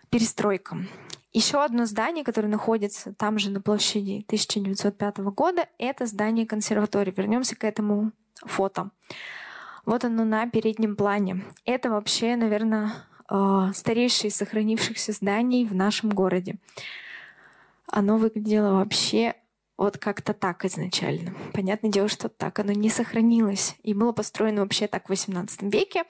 перестройкам. 0.09 0.89
Еще 1.31 1.63
одно 1.63 1.85
здание, 1.85 2.23
которое 2.23 2.47
находится 2.47 3.13
там 3.13 3.37
же 3.39 3.51
на 3.51 3.61
площади 3.61 4.23
1905 4.27 5.17
года, 5.17 5.67
это 5.77 6.05
здание 6.05 6.45
консерватории. 6.45 7.13
Вернемся 7.15 7.55
к 7.55 7.63
этому 7.65 8.11
фото. 8.45 8.91
Вот 9.85 10.03
оно 10.03 10.23
на 10.23 10.49
переднем 10.49 10.95
плане. 10.95 11.43
Это 11.65 11.89
вообще, 11.89 12.35
наверное, 12.35 12.91
э, 13.29 13.71
старейшее 13.73 14.29
из 14.29 14.35
сохранившихся 14.35 15.11
зданий 15.11 15.65
в 15.65 15.75
нашем 15.75 16.09
городе. 16.09 16.55
Оно 17.87 18.17
выглядело 18.17 18.73
вообще 18.75 19.35
вот 19.77 19.97
как-то 19.97 20.33
так 20.33 20.63
изначально. 20.65 21.33
Понятное 21.53 21.91
дело, 21.91 22.07
что 22.07 22.29
так 22.29 22.59
оно 22.59 22.71
не 22.71 22.89
сохранилось. 22.89 23.75
И 23.83 23.93
было 23.93 24.11
построено 24.13 24.61
вообще 24.61 24.87
так 24.87 25.09
в 25.09 25.11
XVIII 25.11 25.69
веке. 25.69 26.03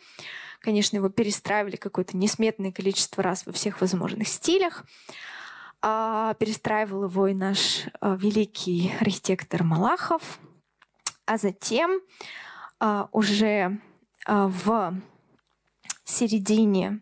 Конечно, 0.60 0.98
его 0.98 1.10
перестраивали 1.10 1.76
какое-то 1.76 2.16
несметное 2.16 2.72
количество 2.72 3.24
раз 3.24 3.46
во 3.46 3.54
всех 3.54 3.82
возможных 3.82 4.28
стилях. 4.28 4.86
А 5.82 6.34
перестраивал 6.36 7.06
его 7.06 7.28
и 7.28 7.34
наш 7.34 7.86
а, 8.02 8.16
великий 8.16 8.94
архитектор 9.00 9.64
Малахов. 9.64 10.40
А 11.26 11.38
затем 11.38 12.00
а, 12.80 13.10
уже 13.12 13.80
а, 14.26 14.48
в 14.48 14.96
середине 16.04 17.02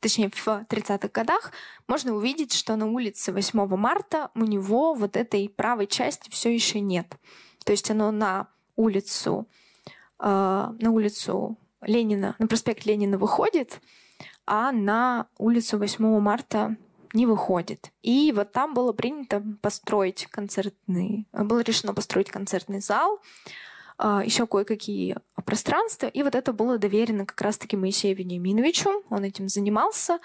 точнее, 0.00 0.30
в 0.30 0.46
30-х 0.46 1.08
годах, 1.08 1.52
можно 1.88 2.14
увидеть, 2.14 2.52
что 2.52 2.76
на 2.76 2.86
улице 2.86 3.32
8 3.32 3.66
марта 3.76 4.30
у 4.34 4.44
него 4.44 4.94
вот 4.94 5.16
этой 5.16 5.48
правой 5.48 5.86
части 5.86 6.30
все 6.30 6.52
еще 6.52 6.80
нет. 6.80 7.16
То 7.64 7.72
есть 7.72 7.90
оно 7.90 8.10
на 8.10 8.48
улицу, 8.76 9.48
на 10.18 10.76
улицу 10.78 11.56
Ленина, 11.80 12.36
на 12.38 12.46
проспект 12.46 12.86
Ленина 12.86 13.18
выходит, 13.18 13.80
а 14.46 14.72
на 14.72 15.28
улицу 15.38 15.78
8 15.78 16.20
марта 16.20 16.76
не 17.12 17.26
выходит. 17.26 17.92
И 18.02 18.32
вот 18.36 18.52
там 18.52 18.74
было 18.74 18.92
принято 18.92 19.42
построить 19.62 20.26
концертный, 20.26 21.26
было 21.32 21.60
решено 21.60 21.94
построить 21.94 22.30
концертный 22.30 22.80
зал, 22.80 23.20
еще 23.98 24.46
кое-какие 24.46 25.16
пространства, 25.46 26.08
и 26.08 26.22
вот 26.22 26.34
это 26.34 26.52
было 26.52 26.76
доверено 26.76 27.24
как 27.24 27.40
раз-таки 27.40 27.76
Моисею 27.76 28.16
Вениаминовичу, 28.16 29.04
он 29.08 29.24
этим 29.24 29.48
занимался. 29.48 30.18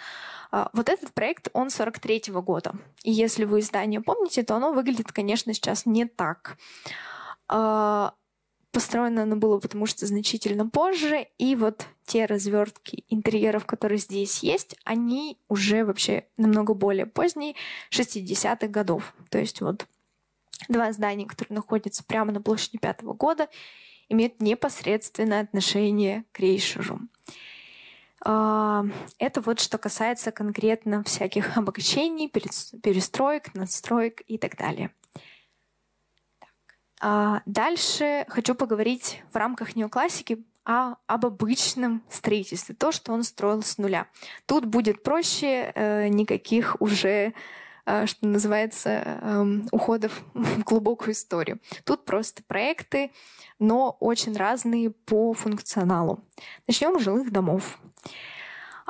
А, 0.51 0.69
вот 0.73 0.89
этот 0.89 1.13
проект, 1.13 1.47
он 1.53 1.67
43-го 1.67 2.41
года. 2.41 2.73
И 3.03 3.11
если 3.11 3.45
вы 3.45 3.59
издание 3.59 4.01
помните, 4.01 4.43
то 4.43 4.55
оно 4.55 4.73
выглядит, 4.73 5.11
конечно, 5.11 5.53
сейчас 5.53 5.85
не 5.85 6.05
так. 6.05 6.57
А, 7.47 8.13
Построено 8.71 9.23
оно 9.23 9.35
было 9.35 9.59
потому 9.59 9.85
что 9.85 10.05
значительно 10.05 10.65
позже, 10.65 11.27
и 11.37 11.55
вот 11.55 11.85
те 12.05 12.25
развертки 12.25 13.03
интерьеров, 13.09 13.65
которые 13.65 13.97
здесь 13.97 14.43
есть, 14.43 14.77
они 14.85 15.37
уже 15.49 15.83
вообще 15.83 16.25
намного 16.37 16.73
более 16.73 17.05
поздние, 17.05 17.55
60-х 17.91 18.67
годов. 18.67 19.13
То 19.29 19.39
есть 19.39 19.59
вот 19.59 19.87
два 20.69 20.91
здания, 20.91 21.25
которые 21.25 21.55
находятся 21.55 22.03
прямо 22.03 22.31
на 22.31 22.41
площади 22.41 22.77
пятого 22.77 23.13
года, 23.13 23.47
имеют 24.09 24.41
непосредственное 24.41 25.41
отношение 25.41 26.25
к 26.31 26.39
Рейшеру. 26.39 26.99
А, 28.23 28.85
это 29.17 29.41
вот 29.41 29.59
что 29.59 29.77
касается 29.77 30.31
конкретно 30.31 31.03
всяких 31.03 31.57
обогащений, 31.57 32.29
перестроек, 32.29 33.53
надстроек 33.55 34.21
и 34.27 34.37
так 34.37 34.57
далее. 34.57 34.91
А 37.01 37.41
дальше 37.47 38.25
хочу 38.27 38.53
поговорить 38.53 39.23
в 39.31 39.35
рамках 39.35 39.75
неоклассики 39.75 40.43
о, 40.65 40.95
об 41.07 41.25
обычном 41.25 42.03
строительстве, 42.09 42.75
то, 42.75 42.91
что 42.91 43.11
он 43.11 43.23
строил 43.23 43.63
с 43.63 43.79
нуля. 43.79 44.07
Тут 44.45 44.65
будет 44.65 45.01
проще, 45.01 45.71
э, 45.73 46.07
никаких 46.09 46.79
уже, 46.79 47.33
что 48.05 48.27
называется, 48.27 49.47
уходов 49.71 50.23
в 50.33 50.63
глубокую 50.63 51.13
историю. 51.13 51.59
Тут 51.83 52.05
просто 52.05 52.43
проекты, 52.43 53.11
но 53.59 53.95
очень 53.99 54.35
разные 54.35 54.89
по 54.89 55.33
функционалу. 55.33 56.23
Начнем 56.67 56.99
с 56.99 57.03
жилых 57.03 57.31
домов. 57.31 57.79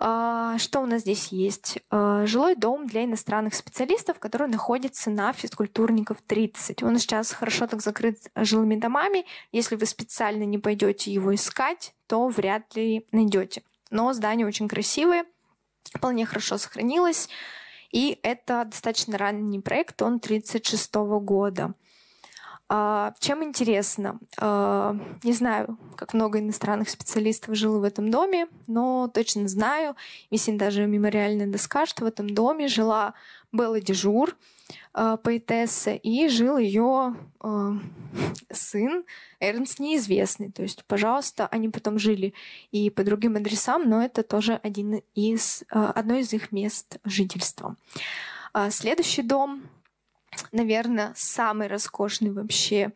А, 0.04 0.58
что 0.58 0.80
у 0.80 0.88
нас 0.88 1.02
здесь 1.02 1.28
есть? 1.28 1.78
А, 1.92 2.26
жилой 2.26 2.56
дом 2.56 2.88
для 2.88 3.04
иностранных 3.04 3.54
специалистов, 3.54 4.18
который 4.18 4.48
находится 4.48 5.12
на 5.12 5.32
физкультурников 5.32 6.18
30. 6.26 6.82
Он 6.82 6.98
сейчас 6.98 7.32
хорошо 7.32 7.68
так 7.68 7.84
закрыт 7.84 8.18
жилыми 8.36 8.78
домами. 8.78 9.26
Если 9.52 9.76
вы 9.76 9.86
специально 9.86 10.44
не 10.44 10.58
пойдете 10.58 11.14
его 11.14 11.36
искать, 11.36 11.94
то 12.08 12.28
вряд 12.30 12.76
ли 12.76 13.06
найдете. 13.12 13.62
Но 13.92 14.12
здание 14.14 14.48
очень 14.48 14.68
красивое, 14.68 15.26
вполне 15.94 16.26
хорошо 16.26 16.58
сохранилось. 16.58 17.30
И 17.92 18.20
это 18.24 18.66
достаточно 18.66 19.18
ранний 19.18 19.60
проект, 19.60 20.02
он 20.02 20.20
36 20.20 20.96
года. 21.22 21.74
А, 22.74 23.14
чем 23.20 23.44
интересно? 23.44 24.18
А, 24.38 24.96
не 25.24 25.34
знаю, 25.34 25.78
как 25.98 26.14
много 26.14 26.40
иностранных 26.40 26.90
специалистов 26.90 27.56
жило 27.56 27.80
в 27.80 27.84
этом 27.84 28.10
доме, 28.10 28.48
но 28.68 29.12
точно 29.14 29.50
знаю, 29.50 29.98
висит 30.30 30.56
даже 30.56 30.88
мемориальная 30.88 31.48
доска, 31.48 31.86
что 31.86 32.06
в 32.06 32.08
этом 32.08 32.30
доме 32.30 32.70
жила 32.70 33.14
Белла 33.52 33.82
Дежур, 33.82 34.38
а, 34.94 35.18
поэтесса, 35.18 35.94
и 35.94 36.28
жил 36.28 36.58
ее 36.58 37.16
сын 38.52 39.04
Эрнст 39.40 39.80
неизвестный. 39.80 40.52
То 40.52 40.62
есть, 40.62 40.86
пожалуйста, 40.86 41.48
они 41.48 41.70
потом 41.70 41.98
жили 41.98 42.34
и 42.72 42.90
по 42.90 43.04
другим 43.04 43.36
адресам, 43.36 43.90
но 43.90 44.04
это 44.04 44.24
тоже 44.24 44.60
один 44.62 45.02
из, 45.16 45.64
одно 45.70 46.16
из 46.16 46.32
их 46.34 46.52
мест 46.52 46.98
жительства. 47.04 47.76
Следующий 48.70 49.24
дом 49.24 49.64
наверное, 50.52 51.14
самый 51.16 51.68
роскошный 51.68 52.32
вообще 52.32 52.92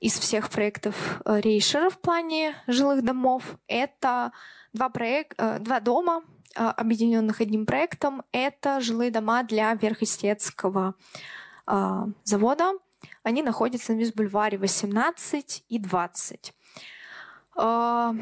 из 0.00 0.18
всех 0.18 0.50
проектов 0.50 1.20
э, 1.24 1.40
Рейшера 1.40 1.90
в 1.90 1.98
плане 1.98 2.56
жилых 2.66 3.04
домов. 3.04 3.56
Это 3.68 4.32
два, 4.72 4.88
проект, 4.88 5.34
э, 5.38 5.58
два 5.60 5.80
дома, 5.80 6.22
э, 6.22 6.41
объединенных 6.54 7.40
одним 7.40 7.66
проектом. 7.66 8.22
Это 8.32 8.80
жилые 8.80 9.10
дома 9.10 9.42
для 9.42 9.74
Верхестецкого 9.74 10.94
завода. 12.24 12.72
Они 13.22 13.42
находятся 13.42 13.92
на 13.92 13.98
Визбульваре 13.98 14.58
18 14.58 15.64
и 15.68 15.78
20. 15.78 16.54
А, 17.54 18.14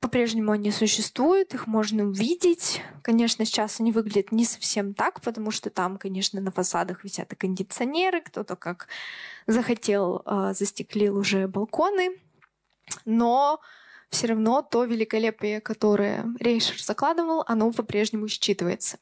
по-прежнему 0.00 0.52
они 0.52 0.70
существуют, 0.70 1.52
их 1.52 1.66
можно 1.66 2.04
увидеть. 2.04 2.82
Конечно, 3.02 3.44
сейчас 3.44 3.80
они 3.80 3.92
выглядят 3.92 4.32
не 4.32 4.44
совсем 4.44 4.94
так, 4.94 5.20
потому 5.20 5.50
что 5.50 5.68
там, 5.68 5.98
конечно, 5.98 6.40
на 6.40 6.50
фасадах 6.50 7.04
висят 7.04 7.32
и 7.32 7.36
кондиционеры, 7.36 8.22
кто-то 8.22 8.56
как 8.56 8.88
захотел, 9.46 10.22
а, 10.24 10.54
застеклил 10.54 11.18
уже 11.18 11.48
балконы. 11.48 12.18
Но 13.04 13.60
все 14.10 14.28
равно 14.28 14.62
то 14.62 14.84
великолепие, 14.84 15.60
которое 15.60 16.26
Рейшер 16.40 16.80
закладывал, 16.82 17.44
оно 17.46 17.70
по-прежнему 17.72 18.26
считывается. 18.26 18.96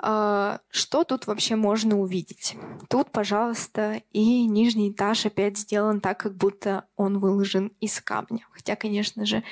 А, 0.00 0.60
что 0.70 1.04
тут 1.04 1.26
вообще 1.26 1.56
можно 1.56 1.98
увидеть? 1.98 2.56
Тут, 2.88 3.10
пожалуйста, 3.10 4.02
и 4.12 4.46
нижний 4.46 4.90
этаж 4.90 5.26
опять 5.26 5.58
сделан 5.58 6.00
так, 6.00 6.20
как 6.20 6.34
будто 6.36 6.84
он 6.96 7.18
выложен 7.18 7.72
из 7.80 8.00
камня. 8.00 8.46
Хотя, 8.52 8.76
конечно 8.76 9.26
же, 9.26 9.42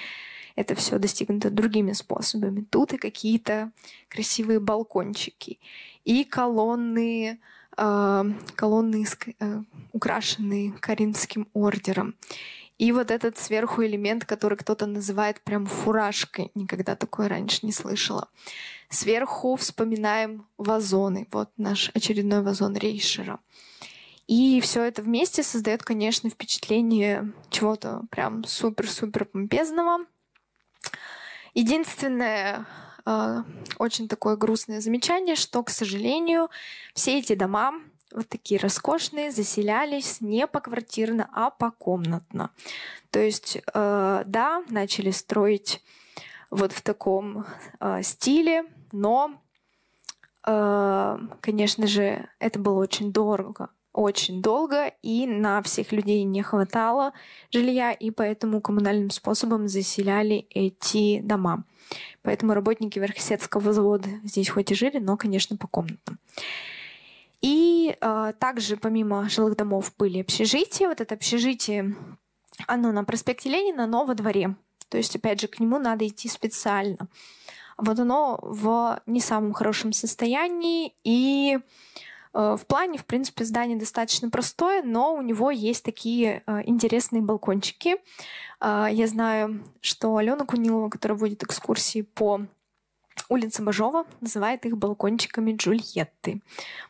это 0.55 0.75
все 0.75 0.99
достигнуто 0.99 1.51
другими 1.51 1.93
способами. 1.93 2.65
Тут 2.71 2.93
и 2.93 2.99
какие-то 2.99 3.73
красивые 4.09 4.61
балкончики, 4.61 5.59
и 6.05 6.25
колонны, 6.25 7.41
э, 7.77 8.25
колонны 8.55 9.05
э, 9.41 9.63
украшенные 9.93 10.73
Каринским 10.81 11.49
ордером. 11.53 12.15
И 12.79 12.93
вот 12.93 13.11
этот 13.11 13.39
сверху 13.39 13.85
элемент, 13.85 14.25
который 14.25 14.59
кто-то 14.59 14.87
называет 14.87 15.41
прям 15.41 15.67
фуражкой. 15.67 16.51
Никогда 16.55 16.95
такое 16.95 17.29
раньше 17.29 17.65
не 17.65 17.73
слышала. 17.73 18.29
Сверху 18.91 19.57
вспоминаем 19.57 20.47
вазоны. 20.59 21.27
Вот 21.33 21.51
наш 21.57 21.91
очередной 21.95 22.43
вазон 22.43 22.77
Рейшера. 22.77 23.41
И 24.27 24.61
все 24.61 24.83
это 24.83 25.03
вместе 25.03 25.43
создает, 25.43 25.83
конечно, 25.85 26.29
впечатление 26.29 27.33
чего-то 27.49 28.03
прям 28.11 28.45
супер-супер 28.45 29.25
помпезного. 29.25 30.05
Единственное, 31.55 32.67
э, 33.07 33.43
очень 33.79 34.09
такое 34.09 34.37
грустное 34.37 34.81
замечание, 34.81 35.37
что, 35.37 35.63
к 35.63 35.71
сожалению, 35.71 36.51
все 36.93 37.19
эти 37.19 37.35
дома 37.35 37.73
вот 38.15 38.29
такие 38.29 38.61
роскошные 38.61 39.31
заселялись 39.31 40.21
не 40.21 40.47
поквартирно, 40.47 41.29
а 41.33 41.51
покомнатно. 41.51 42.51
То 43.11 43.21
есть, 43.21 43.57
э, 43.57 44.23
да, 44.27 44.63
начали 44.69 45.11
строить 45.11 45.83
вот 46.51 46.73
в 46.73 46.83
таком 46.83 47.45
э, 47.81 48.03
стиле, 48.03 48.65
но, 48.93 49.41
э, 50.47 51.19
конечно 51.41 51.87
же, 51.87 52.29
это 52.39 52.59
было 52.59 52.81
очень 52.81 53.13
дорого. 53.13 53.71
очень 53.93 54.43
долго, 54.43 54.93
и 55.03 55.27
на 55.27 55.63
всех 55.63 55.91
людей 55.91 56.23
не 56.25 56.43
хватало 56.43 57.15
жилья, 57.51 57.93
и 57.93 58.11
поэтому 58.11 58.61
коммунальным 58.61 59.09
способом 59.09 59.69
заселяли 59.69 60.47
эти 60.51 61.21
дома. 61.21 61.65
Поэтому 62.21 62.53
работники 62.53 62.99
Верхосетского 62.99 63.73
завода 63.73 64.09
здесь 64.23 64.51
хоть 64.51 64.71
и 64.71 64.75
жили, 64.75 64.99
но, 64.99 65.17
конечно, 65.17 65.57
по 65.57 65.67
комнатам. 65.67 66.19
И 67.41 67.97
э, 68.01 68.33
также 68.39 68.77
помимо 68.77 69.29
жилых 69.29 69.57
домов 69.57 69.93
были 69.99 70.21
общежития. 70.21 70.89
Вот 70.89 71.01
это 71.01 71.15
общежитие, 71.15 71.95
оно 72.67 72.93
на 72.93 73.05
проспекте 73.05 73.51
Ленина, 73.51 73.87
но 73.87 74.05
во 74.05 74.15
дворе. 74.15 74.57
То 74.89 74.97
есть, 74.97 75.15
опять 75.17 75.41
же, 75.41 75.49
к 75.49 75.61
нему 75.61 75.79
надо 75.79 76.07
идти 76.07 76.29
специально. 76.29 77.09
Вот 77.77 77.99
оно 77.99 78.39
в 78.43 79.01
не 79.07 79.21
самом 79.21 79.53
хорошем 79.53 79.93
состоянии, 79.93 80.95
и 81.05 81.59
э, 82.33 82.57
в 82.59 82.67
плане, 82.67 82.99
в 82.99 83.05
принципе, 83.05 83.45
здание 83.45 83.79
достаточно 83.79 84.31
простое, 84.31 84.83
но 84.83 85.15
у 85.15 85.21
него 85.21 85.51
есть 85.51 85.85
такие 85.85 86.43
э, 86.47 86.63
интересные 86.65 87.23
балкончики. 87.23 87.97
Я 88.59 89.07
знаю, 89.07 89.63
что 89.83 90.17
Алена 90.17 90.47
Кунилова, 90.47 90.89
которая 90.89 91.19
водит 91.19 91.43
экскурсии 91.43 92.01
по 92.01 92.47
улице 93.29 93.63
Бажова, 93.63 94.07
называет 94.21 94.67
их 94.67 94.77
балкончиками 94.77 95.55
Джульетты. 95.57 96.43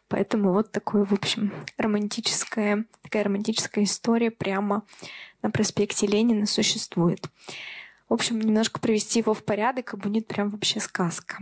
Поэтому 0.08 0.52
вот 0.52 0.70
такое, 0.70 1.04
в 1.04 1.12
общем, 1.12 1.52
романтическая, 1.78 2.84
такая 3.02 3.24
романтическая 3.24 3.84
история 3.84 4.30
прямо 4.30 4.82
на 5.42 5.50
проспекте 5.50 6.06
Ленина 6.06 6.46
существует. 6.46 7.28
В 8.08 8.14
общем, 8.14 8.38
немножко 8.38 8.80
привести 8.80 9.20
его 9.20 9.34
в 9.34 9.44
порядок, 9.44 9.94
и 9.94 9.96
будет 9.96 10.26
прям 10.26 10.50
вообще 10.50 10.80
сказка. 10.80 11.38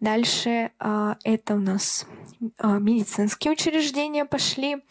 Дальше 0.00 0.70
э, 0.78 1.14
это 1.24 1.54
у 1.54 1.58
нас 1.58 2.06
э, 2.40 2.78
медицинские 2.78 3.52
учреждения 3.52 4.26
пошли. 4.26 4.84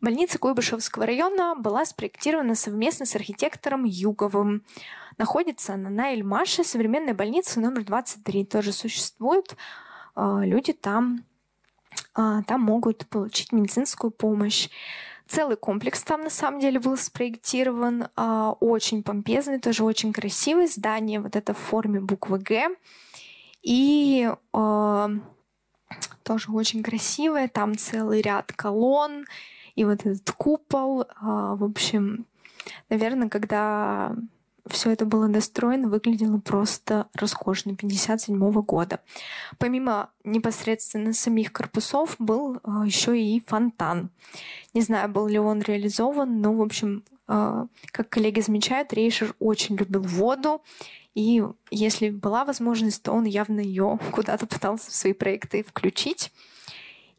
Больница 0.00 0.38
Куйбышевского 0.38 1.06
района 1.06 1.54
была 1.54 1.84
спроектирована 1.84 2.54
совместно 2.54 3.04
с 3.04 3.14
архитектором 3.16 3.84
Юговым. 3.84 4.62
Находится 5.18 5.74
она 5.74 5.90
на 5.90 6.12
Эльмаше, 6.12 6.64
современная 6.64 7.14
больница 7.14 7.60
номер 7.60 7.84
23 7.84 8.44
тоже 8.44 8.72
существует. 8.72 9.56
Э, 10.16 10.40
люди 10.44 10.72
там, 10.72 11.24
э, 12.16 12.42
там 12.46 12.60
могут 12.60 13.06
получить 13.08 13.52
медицинскую 13.52 14.10
помощь. 14.10 14.68
Целый 15.26 15.56
комплекс 15.56 16.02
там 16.02 16.22
на 16.22 16.30
самом 16.30 16.60
деле 16.60 16.78
был 16.78 16.96
спроектирован, 16.96 18.08
э, 18.16 18.52
очень 18.60 19.02
помпезный, 19.02 19.58
тоже 19.58 19.84
очень 19.84 20.12
красивый. 20.12 20.66
Здание 20.66 21.20
вот 21.20 21.36
это 21.36 21.54
в 21.54 21.58
форме 21.58 22.00
буквы 22.00 22.38
Г. 22.38 22.68
И 23.62 24.30
э, 24.52 25.08
тоже 26.22 26.52
очень 26.52 26.82
красивое. 26.82 27.48
Там 27.48 27.76
целый 27.76 28.20
ряд 28.20 28.52
колонн 28.52 29.24
и 29.74 29.84
вот 29.84 30.00
этот 30.04 30.30
купол. 30.32 31.02
Э, 31.02 31.06
в 31.56 31.64
общем, 31.64 32.26
наверное, 32.90 33.30
когда 33.30 34.14
все 34.66 34.90
это 34.90 35.04
было 35.04 35.28
достроено, 35.28 35.88
выглядело 35.88 36.38
просто 36.38 37.08
роскошно 37.14 37.76
57 37.76 38.36
-го 38.36 38.62
года. 38.62 39.00
Помимо 39.58 40.10
непосредственно 40.24 41.12
самих 41.12 41.52
корпусов 41.52 42.16
был 42.18 42.56
э, 42.56 42.58
еще 42.86 43.20
и 43.20 43.40
фонтан. 43.46 44.10
Не 44.72 44.80
знаю, 44.80 45.08
был 45.08 45.26
ли 45.26 45.38
он 45.38 45.60
реализован, 45.60 46.40
но, 46.40 46.54
в 46.54 46.62
общем, 46.62 47.04
э, 47.28 47.66
как 47.90 48.08
коллеги 48.08 48.40
замечают, 48.40 48.92
Рейшер 48.92 49.34
очень 49.38 49.76
любил 49.76 50.02
воду, 50.02 50.62
и 51.14 51.44
если 51.70 52.10
была 52.10 52.44
возможность, 52.44 53.02
то 53.02 53.12
он 53.12 53.24
явно 53.24 53.60
ее 53.60 53.98
куда-то 54.12 54.46
пытался 54.46 54.90
в 54.90 54.94
свои 54.94 55.12
проекты 55.12 55.62
включить. 55.62 56.32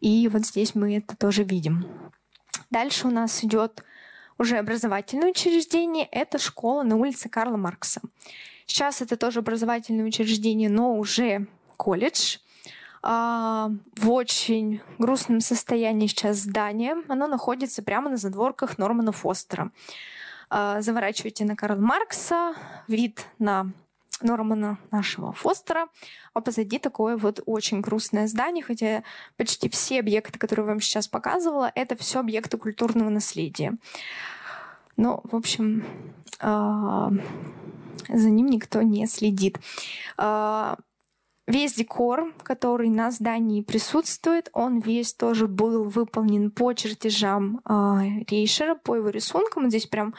И 0.01 0.27
вот 0.27 0.45
здесь 0.45 0.75
мы 0.75 0.97
это 0.97 1.15
тоже 1.15 1.43
видим. 1.43 1.85
Дальше 2.69 3.07
у 3.07 3.11
нас 3.11 3.43
идет 3.43 3.83
уже 4.37 4.57
образовательное 4.57 5.29
учреждение— 5.29 6.07
это 6.11 6.37
школа 6.37 6.83
на 6.83 6.95
улице 6.95 7.29
Карла 7.29 7.57
Маркса. 7.57 8.01
Сейчас 8.65 9.01
это 9.01 9.17
тоже 9.17 9.39
образовательное 9.39 10.05
учреждение, 10.05 10.69
но 10.69 10.95
уже 10.97 11.47
колледж. 11.77 12.37
А, 13.07 13.69
в 13.95 14.09
очень 14.09 14.81
грустном 14.97 15.39
состоянии 15.39 16.07
сейчас 16.07 16.37
здание. 16.37 16.95
Оно 17.07 17.27
находится 17.27 17.83
прямо 17.83 18.09
на 18.09 18.17
задворках 18.17 18.79
Нормана 18.79 19.11
Фостера. 19.11 19.71
А, 20.49 20.81
заворачивайте 20.81 21.45
на 21.45 21.55
Карла 21.55 21.79
Маркса, 21.79 22.55
вид 22.87 23.25
на 23.37 23.71
Нормана 24.21 24.77
нашего 24.91 25.33
Фостера, 25.33 25.87
а 26.33 26.41
позади 26.41 26.79
такое 26.79 27.17
вот 27.17 27.41
очень 27.45 27.81
грустное 27.81 28.27
здание, 28.27 28.63
хотя 28.63 29.03
почти 29.37 29.69
все 29.69 29.99
объекты, 29.99 30.39
которые 30.39 30.65
я 30.65 30.71
вам 30.71 30.81
сейчас 30.81 31.07
показывала, 31.07 31.71
это 31.75 31.95
все 31.95 32.19
объекты 32.19 32.57
культурного 32.57 33.09
наследия. 33.09 33.77
Но, 34.97 35.21
в 35.23 35.35
общем, 35.35 35.83
а, 36.39 37.11
за 38.07 38.29
ним 38.29 38.47
никто 38.47 38.81
не 38.81 39.05
следит. 39.07 39.59
А, 40.17 40.77
весь 41.47 41.73
декор, 41.73 42.33
который 42.43 42.89
на 42.89 43.11
здании 43.11 43.61
присутствует, 43.61 44.49
он 44.53 44.79
весь 44.79 45.13
тоже 45.13 45.47
был 45.47 45.83
выполнен 45.83 46.51
по 46.51 46.73
чертежам 46.73 47.61
э, 47.67 48.23
Рейшера, 48.29 48.75
по 48.75 48.95
его 48.95 49.09
рисункам. 49.09 49.69
Здесь 49.69 49.85
прям 49.85 50.15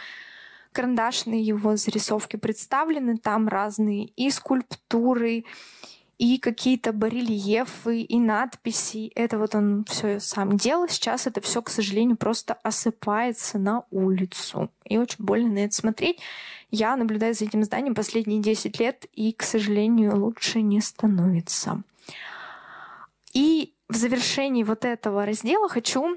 карандашные 0.77 1.41
его 1.41 1.75
зарисовки 1.77 2.37
представлены, 2.37 3.17
там 3.17 3.49
разные 3.49 4.09
и 4.15 4.31
скульптуры, 4.31 5.47
и 6.19 6.37
какие-то 6.37 6.93
барельефы, 6.93 8.03
и 8.03 8.19
надписи. 8.19 9.11
Это 9.15 9.39
вот 9.39 9.55
он 9.55 9.87
все 9.89 10.21
сам 10.21 10.59
делал. 10.59 10.87
Сейчас 10.87 11.27
это 11.27 11.41
все, 11.41 11.63
к 11.63 11.71
сожалению, 11.71 12.19
просто 12.19 12.59
осыпается 12.63 13.59
на 13.59 13.85
улицу. 13.91 14.71
И 14.85 14.99
очень 14.99 15.25
больно 15.25 15.51
на 15.51 15.59
это 15.61 15.75
смотреть. 15.75 16.19
Я 16.71 16.95
наблюдаю 16.97 17.33
за 17.33 17.47
этим 17.47 17.65
зданием 17.65 17.95
последние 17.95 18.43
10 18.43 18.79
лет, 18.79 19.07
и, 19.15 19.33
к 19.33 19.45
сожалению, 19.45 20.19
лучше 20.19 20.61
не 20.61 20.83
становится. 20.83 21.83
И 23.33 23.73
в 23.89 23.97
завершении 23.97 24.63
вот 24.63 24.85
этого 24.85 25.25
раздела 25.25 25.71
хочу 25.71 26.17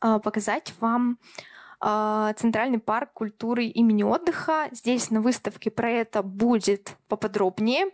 э, 0.00 0.20
показать 0.24 0.72
вам 0.80 1.18
а, 1.22 1.48
Центральный 1.80 2.80
парк 2.80 3.12
культуры 3.12 3.66
имени 3.66 4.02
отдыха. 4.02 4.68
Здесь 4.72 5.10
на 5.10 5.20
выставке 5.20 5.70
про 5.70 5.90
это 5.90 6.22
будет 6.22 6.96
поподробнее. 7.06 7.86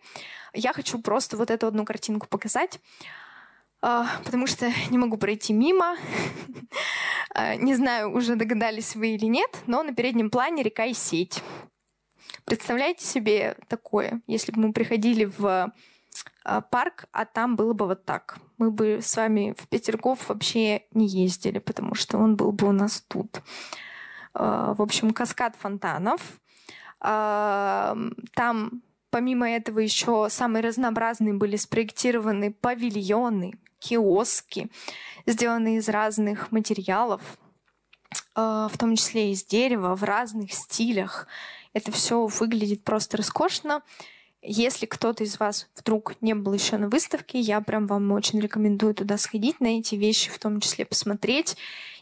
Я 0.54 0.72
хочу 0.72 1.00
просто 1.02 1.36
вот 1.36 1.50
эту 1.50 1.66
одну 1.66 1.84
картинку 1.84 2.26
показать, 2.26 2.80
а, 3.82 4.06
потому 4.24 4.46
что 4.46 4.72
не 4.90 4.98
могу 4.98 5.16
пройти 5.16 5.52
мимо. 5.52 5.96
А, 7.36 7.56
не 7.56 7.74
знаю, 7.74 8.14
уже 8.14 8.36
догадались 8.36 8.94
вы 8.94 9.16
или 9.16 9.26
нет, 9.26 9.50
но 9.66 9.82
на 9.82 9.92
переднем 9.92 10.30
плане 10.30 10.62
река 10.62 10.84
и 10.84 10.94
сеть. 10.94 11.42
Представляете 12.44 13.04
себе 13.04 13.56
такое, 13.66 14.22
если 14.28 14.52
бы 14.52 14.60
мы 14.60 14.72
приходили 14.72 15.24
в 15.24 15.72
парк, 16.70 17.06
а 17.12 17.24
там 17.24 17.56
было 17.56 17.72
бы 17.72 17.86
вот 17.86 18.04
так. 18.04 18.38
Мы 18.58 18.70
бы 18.70 19.00
с 19.02 19.16
вами 19.16 19.54
в 19.58 19.66
Петергоф 19.68 20.28
вообще 20.28 20.82
не 20.92 21.06
ездили, 21.06 21.58
потому 21.58 21.94
что 21.94 22.18
он 22.18 22.36
был 22.36 22.52
бы 22.52 22.68
у 22.68 22.72
нас 22.72 23.00
тут. 23.08 23.42
В 24.32 24.82
общем, 24.82 25.12
каскад 25.12 25.56
фонтанов. 25.56 26.20
Там 27.00 28.82
Помимо 29.14 29.48
этого 29.48 29.78
еще 29.78 30.26
самые 30.28 30.64
разнообразные 30.64 31.34
были 31.34 31.54
спроектированы 31.54 32.52
павильоны, 32.52 33.54
киоски, 33.78 34.72
сделанные 35.24 35.76
из 35.76 35.88
разных 35.88 36.50
материалов, 36.50 37.22
в 38.34 38.72
том 38.76 38.96
числе 38.96 39.30
из 39.30 39.44
дерева, 39.44 39.94
в 39.94 40.02
разных 40.02 40.52
стилях. 40.52 41.28
Это 41.74 41.92
все 41.92 42.26
выглядит 42.26 42.82
просто 42.82 43.18
роскошно. 43.18 43.82
Если 44.46 44.84
кто-то 44.84 45.24
из 45.24 45.40
вас 45.40 45.68
вдруг 45.74 46.20
не 46.20 46.34
был 46.34 46.52
еще 46.52 46.76
на 46.76 46.90
выставке, 46.90 47.40
я 47.40 47.62
прям 47.62 47.86
вам 47.86 48.12
очень 48.12 48.40
рекомендую 48.40 48.94
туда 48.94 49.16
сходить, 49.16 49.58
на 49.58 49.78
эти 49.78 49.94
вещи 49.94 50.30
в 50.30 50.38
том 50.38 50.60
числе 50.60 50.84
посмотреть. 50.84 51.56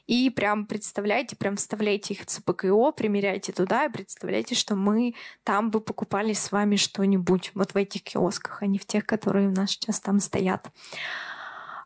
И 0.09 0.28
прям 0.28 0.66
представляете, 0.66 1.36
прям 1.36 1.55
вставляйте 1.55 2.14
их 2.14 2.22
в 2.22 2.26
ЦПКО, 2.26 2.90
примеряйте 2.90 3.53
туда 3.53 3.84
и 3.84 3.88
представляйте, 3.88 4.57
что 4.57 4.74
мы 4.74 5.14
там 5.45 5.70
бы 5.70 5.80
покупали 5.80 6.32
с 6.32 6.51
вами 6.51 6.74
что-нибудь 6.74 7.53
вот 7.55 7.74
в 7.74 7.76
этих 7.76 8.03
киосках, 8.03 8.61
а 8.61 8.66
не 8.66 8.78
в 8.78 8.86
тех, 8.86 9.07
которые 9.07 9.49
у 9.49 9.53
нас 9.53 9.70
сейчас 9.70 10.01
там 10.01 10.18
стоят. 10.18 10.68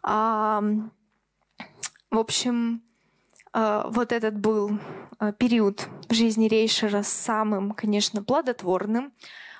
А, 0.02 0.62
в 2.10 2.18
общем, 2.18 2.82
а, 3.52 3.86
вот 3.90 4.10
этот 4.10 4.38
был 4.38 4.78
а, 5.18 5.32
период 5.32 5.86
в 6.08 6.14
жизни 6.14 6.48
Рейшера 6.48 7.02
самым, 7.02 7.72
конечно, 7.72 8.22
плодотворным 8.22 9.12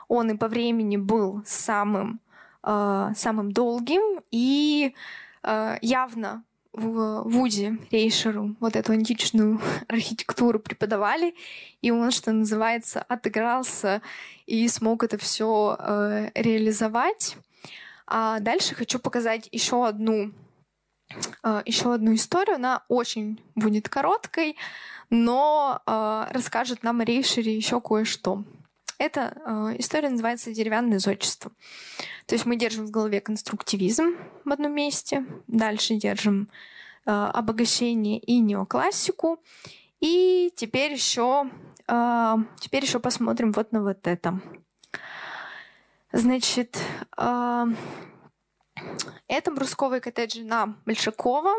он 0.09 0.31
и 0.31 0.37
по 0.37 0.49
времени 0.49 0.97
был 0.97 1.43
самым, 1.45 2.21
э, 2.63 3.13
самым 3.17 3.53
долгим, 3.53 4.23
и 4.31 4.95
э, 5.43 5.77
явно 5.83 6.45
в 6.77 7.23
Вуде 7.23 7.79
Рейшеру 7.91 8.55
вот 8.61 8.77
эту 8.77 8.93
античную 8.93 9.61
архитектуру 9.89 10.61
преподавали, 10.61 11.35
и 11.81 11.91
он, 11.91 12.11
что 12.11 12.33
называется, 12.33 13.03
отыгрался 13.03 14.03
и 14.45 14.69
смог 14.69 15.03
это 15.03 15.17
все 15.19 15.77
э, 15.79 16.31
реализовать. 16.35 17.37
А 18.07 18.39
дальше 18.41 18.75
хочу 18.75 18.99
показать 18.99 19.49
еще 19.51 19.87
одну 19.87 20.33
э, 21.43 21.63
еще 21.65 21.95
одну 21.95 22.15
историю. 22.15 22.57
Она 22.57 22.85
очень 22.89 23.41
будет 23.55 23.89
короткой, 23.89 24.57
но 25.11 25.81
э, 25.87 26.27
расскажет 26.31 26.83
нам 26.83 27.01
о 27.01 27.05
Рейшере 27.05 27.57
еще 27.57 27.81
кое-что. 27.81 28.45
Эта 28.99 29.37
э, 29.45 29.77
история 29.79 30.09
называется 30.09 30.53
«Деревянное 30.53 30.99
зодчество». 30.99 31.53
То 32.27 32.35
есть 32.35 32.47
мы 32.47 32.57
держим 32.57 32.87
в 32.87 32.91
голове 32.91 33.21
конструктивизм 33.21 34.17
в 34.45 34.53
одном 34.53 34.73
месте, 34.73 35.27
дальше 35.47 35.97
держим 35.97 36.49
э, 37.05 37.11
обогащение 37.11 38.19
и 38.19 38.39
неоклассику, 38.39 39.43
и 40.01 40.53
теперь 40.57 40.93
еще, 40.93 41.51
э, 41.89 42.35
теперь 42.59 42.85
еще 42.85 42.99
посмотрим 42.99 43.53
вот 43.53 43.73
на 43.73 43.83
вот 43.83 44.07
это. 44.07 44.41
Значит, 46.13 46.79
э, 47.19 47.67
это 49.29 49.51
брусковые 49.51 50.01
коттеджи 50.01 50.43
на 50.43 50.77
Большакова. 50.87 51.53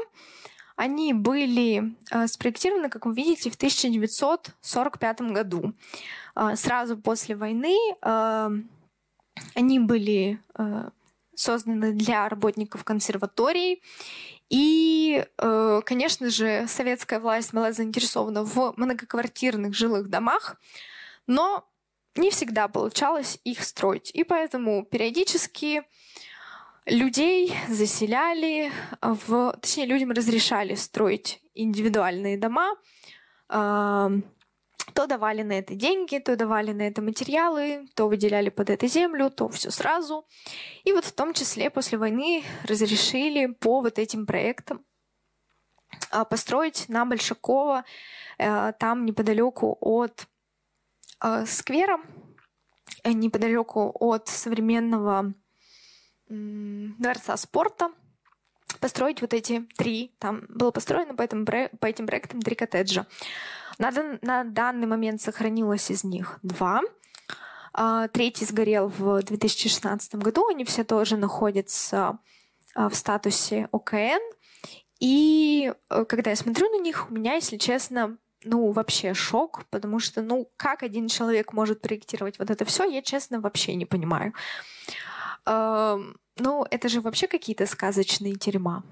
Они 0.78 1.12
были 1.12 1.96
э, 2.12 2.28
спроектированы, 2.28 2.90
как 2.90 3.08
вы 3.08 3.16
видите, 3.16 3.50
в 3.50 3.56
1945 3.56 5.22
году. 5.22 5.74
Э, 6.36 6.56
сразу 6.56 6.98
после 6.98 7.36
войны 7.36 7.76
э, 8.02 8.50
они 9.56 9.80
были 9.80 10.40
созданы 11.36 11.94
для 11.94 12.28
работников 12.28 12.84
консерваторий. 12.84 13.84
И, 14.50 15.24
конечно 15.38 16.32
же, 16.32 16.66
советская 16.68 17.20
власть 17.20 17.54
была 17.54 17.72
заинтересована 17.72 18.44
в 18.44 18.74
многоквартирных 18.76 19.76
жилых 19.76 20.10
домах, 20.10 20.60
но 21.28 21.70
не 22.16 22.32
всегда 22.32 22.68
получалось 22.68 23.40
их 23.44 23.64
строить. 23.64 24.10
И 24.16 24.24
поэтому 24.24 24.84
периодически 24.84 25.84
людей 26.88 27.56
заселяли, 27.70 28.72
в, 29.02 29.56
точнее, 29.62 29.86
людям 29.86 30.12
разрешали 30.12 30.76
строить 30.76 31.42
индивидуальные 31.54 32.38
дома, 32.38 32.76
то 34.98 35.06
давали 35.06 35.44
на 35.44 35.54
это 35.54 35.76
деньги, 35.76 36.18
то 36.18 36.36
давали 36.36 36.72
на 36.72 36.84
это 36.84 37.02
материалы, 37.02 37.88
то 37.94 38.08
выделяли 38.08 38.50
под 38.50 38.70
это 38.70 38.88
землю, 38.88 39.30
то 39.30 39.48
все 39.50 39.70
сразу. 39.70 40.26
И 40.86 40.92
вот 40.92 41.06
в 41.06 41.12
том 41.12 41.34
числе 41.34 41.70
после 41.70 41.98
войны 41.98 42.44
разрешили 42.64 43.46
по 43.46 43.82
вот 43.82 44.00
этим 44.00 44.26
проектам 44.26 44.84
э, 46.12 46.26
построить 46.26 46.90
на 46.90 47.06
Большакова, 47.06 47.86
э, 48.40 48.74
там 48.80 49.06
неподалеку 49.06 49.78
от 49.82 50.28
э, 51.24 51.46
сквера, 51.46 52.00
неподалеку 53.04 53.96
от 54.00 54.28
современного 54.28 55.34
дворца 56.30 57.38
спорта, 57.38 57.92
построить 58.80 59.22
вот 59.22 59.34
эти 59.34 59.68
три, 59.78 60.14
там 60.20 60.46
было 60.50 60.72
построено 60.72 61.16
по, 61.16 61.22
этим, 61.22 61.46
по 61.46 61.86
этим 61.86 62.08
проектам 62.08 62.42
три 62.42 62.56
коттеджа. 62.56 63.06
На, 63.80 63.92
на 64.22 64.44
данный 64.44 64.88
момент 64.88 65.22
сохранилось 65.22 65.92
из 65.92 66.04
них 66.04 66.40
два. 66.42 66.82
А, 67.74 68.08
третий 68.08 68.46
сгорел 68.46 68.88
в 68.88 69.22
2016 69.22 70.16
году. 70.16 70.48
Они 70.48 70.66
все 70.66 70.84
тоже 70.84 71.16
находятся 71.16 72.18
а, 72.74 72.90
в 72.90 72.96
статусе 72.96 73.70
ОКН. 73.72 74.22
И 75.00 75.72
э, 75.90 76.06
когда 76.06 76.32
я 76.32 76.36
смотрю 76.36 76.70
на 76.72 76.82
них, 76.82 77.12
у 77.12 77.14
меня, 77.14 77.36
если 77.36 77.58
честно, 77.58 78.18
ну, 78.44 78.72
вообще 78.72 79.14
шок, 79.14 79.66
потому 79.70 80.00
что, 80.00 80.24
ну, 80.24 80.50
как 80.58 80.82
один 80.82 81.08
человек 81.08 81.54
может 81.54 81.82
проектировать 81.82 82.40
вот 82.40 82.50
это 82.50 82.66
все, 82.66 82.84
я, 82.84 83.04
честно, 83.04 83.40
вообще 83.40 83.76
не 83.76 83.86
понимаю. 83.86 84.34
Ну, 85.48 86.66
это 86.70 86.90
же 86.90 87.02
вообще 87.02 87.28
какие-то 87.28 87.66
сказочные 87.66 88.36
тюрьма. 88.36 88.84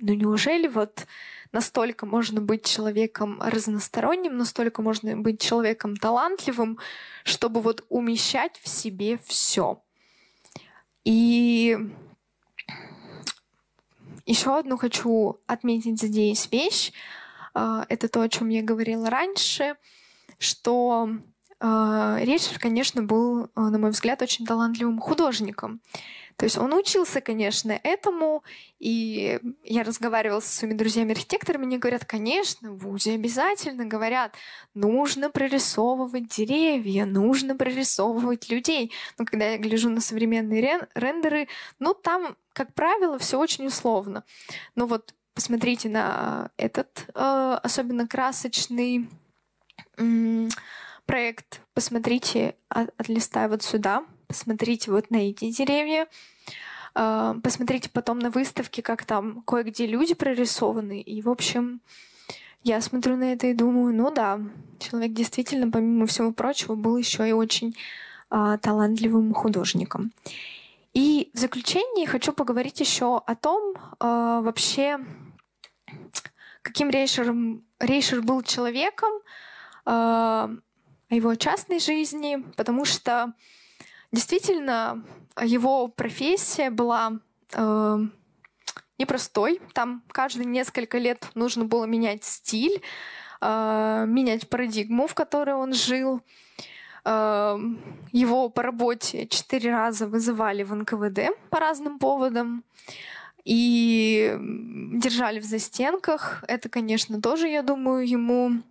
Ну, 0.00 0.14
неужели 0.14 0.68
вот 0.68 1.06
настолько 1.52 2.06
можно 2.06 2.40
быть 2.40 2.64
человеком 2.64 3.40
разносторонним, 3.40 4.36
настолько 4.36 4.82
можно 4.82 5.16
быть 5.16 5.40
человеком 5.40 5.96
талантливым, 5.96 6.78
чтобы 7.24 7.60
вот 7.60 7.84
умещать 7.88 8.58
в 8.62 8.68
себе 8.68 9.18
все. 9.24 9.82
И 11.04 11.76
еще 14.26 14.58
одну 14.58 14.76
хочу 14.76 15.40
отметить 15.46 16.00
здесь 16.00 16.50
вещь. 16.52 16.92
А, 17.54 17.86
это 17.88 18.08
то, 18.08 18.20
о 18.20 18.28
чем 18.28 18.48
я 18.48 18.62
говорила 18.62 19.08
раньше, 19.08 19.76
что 20.38 21.08
Ричард, 21.60 22.58
конечно, 22.58 23.02
был, 23.02 23.50
а, 23.54 23.70
на 23.70 23.78
мой 23.78 23.90
взгляд, 23.90 24.22
очень 24.22 24.46
талантливым 24.46 25.00
художником. 25.00 25.80
То 26.38 26.44
есть 26.44 26.56
он 26.56 26.72
учился, 26.72 27.20
конечно, 27.20 27.72
этому, 27.82 28.44
и 28.78 29.40
я 29.64 29.82
разговаривала 29.82 30.38
со 30.38 30.54
своими 30.54 30.74
друзьями-архитекторами, 30.74 31.64
они 31.64 31.78
говорят, 31.78 32.04
конечно, 32.04 32.70
в 32.70 32.78
ВУЗе 32.78 33.14
обязательно 33.14 33.86
говорят, 33.86 34.36
нужно 34.72 35.30
прорисовывать 35.30 36.28
деревья, 36.28 37.06
нужно 37.06 37.56
прорисовывать 37.56 38.50
людей. 38.50 38.92
Но 39.18 39.24
когда 39.24 39.46
я 39.46 39.58
гляжу 39.58 39.90
на 39.90 40.00
современные 40.00 40.60
рен- 40.60 40.86
рендеры, 40.94 41.48
ну 41.80 41.92
там, 41.92 42.36
как 42.52 42.72
правило, 42.72 43.18
все 43.18 43.36
очень 43.36 43.66
условно. 43.66 44.22
Но 44.76 44.86
вот 44.86 45.14
посмотрите 45.34 45.88
на 45.88 46.52
этот 46.56 47.06
э, 47.16 47.58
особенно 47.64 48.06
красочный 48.06 49.08
проект, 51.08 51.62
посмотрите, 51.72 52.54
от, 52.68 52.90
отлистай 52.98 53.48
вот 53.48 53.62
сюда, 53.62 54.04
посмотрите 54.26 54.90
вот 54.90 55.10
на 55.10 55.16
эти 55.16 55.50
деревья, 55.50 56.06
э, 56.94 57.34
посмотрите 57.42 57.88
потом 57.88 58.18
на 58.18 58.30
выставке, 58.30 58.82
как 58.82 59.06
там 59.06 59.42
кое-где 59.42 59.86
люди 59.86 60.14
прорисованы. 60.14 61.00
И, 61.00 61.22
в 61.22 61.30
общем, 61.30 61.80
я 62.62 62.82
смотрю 62.82 63.16
на 63.16 63.32
это 63.32 63.46
и 63.46 63.54
думаю, 63.54 63.94
ну 63.94 64.10
да, 64.10 64.38
человек 64.78 65.12
действительно, 65.14 65.70
помимо 65.70 66.06
всего 66.06 66.30
прочего, 66.30 66.74
был 66.74 66.98
еще 66.98 67.26
и 67.26 67.32
очень 67.32 67.74
э, 68.30 68.58
талантливым 68.60 69.32
художником. 69.32 70.12
И 70.92 71.30
в 71.32 71.38
заключение 71.38 72.06
хочу 72.06 72.34
поговорить 72.34 72.80
еще 72.80 73.16
о 73.16 73.34
том, 73.34 73.74
э, 73.74 73.80
вообще, 74.42 74.98
каким 76.60 76.90
Рейшером, 76.90 77.64
Рейшер 77.80 78.20
был 78.20 78.42
человеком, 78.42 79.12
э, 79.86 80.48
о 81.10 81.14
его 81.14 81.34
частной 81.34 81.80
жизни, 81.80 82.44
потому 82.56 82.84
что 82.84 83.32
действительно 84.12 85.02
его 85.40 85.88
профессия 85.88 86.70
была 86.70 87.12
э, 87.52 87.98
непростой. 88.98 89.60
Там 89.72 90.02
каждые 90.12 90.46
несколько 90.46 90.98
лет 90.98 91.30
нужно 91.34 91.64
было 91.64 91.84
менять 91.84 92.24
стиль, 92.24 92.82
э, 93.40 94.04
менять 94.06 94.48
парадигму, 94.48 95.06
в 95.06 95.14
которой 95.14 95.54
он 95.54 95.72
жил. 95.72 96.20
Э, 97.04 97.58
его 98.12 98.48
по 98.50 98.62
работе 98.62 99.26
четыре 99.26 99.72
раза 99.72 100.06
вызывали 100.06 100.62
в 100.62 100.74
НКВД 100.74 101.30
по 101.50 101.58
разным 101.58 101.98
поводам 101.98 102.64
и 103.44 104.36
держали 104.38 105.40
в 105.40 105.44
застенках. 105.44 106.44
Это, 106.48 106.68
конечно, 106.68 107.22
тоже, 107.22 107.48
я 107.48 107.62
думаю, 107.62 108.06
ему 108.06 108.62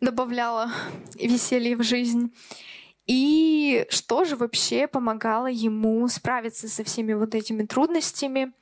добавляла 0.00 0.70
веселье 1.14 1.76
в 1.76 1.82
жизнь. 1.82 2.32
И 3.06 3.86
что 3.90 4.24
же 4.24 4.36
вообще 4.36 4.86
помогало 4.86 5.46
ему 5.46 6.08
справиться 6.08 6.68
со 6.68 6.84
всеми 6.84 7.12
вот 7.12 7.34
этими 7.34 7.64
трудностями? 7.64 8.52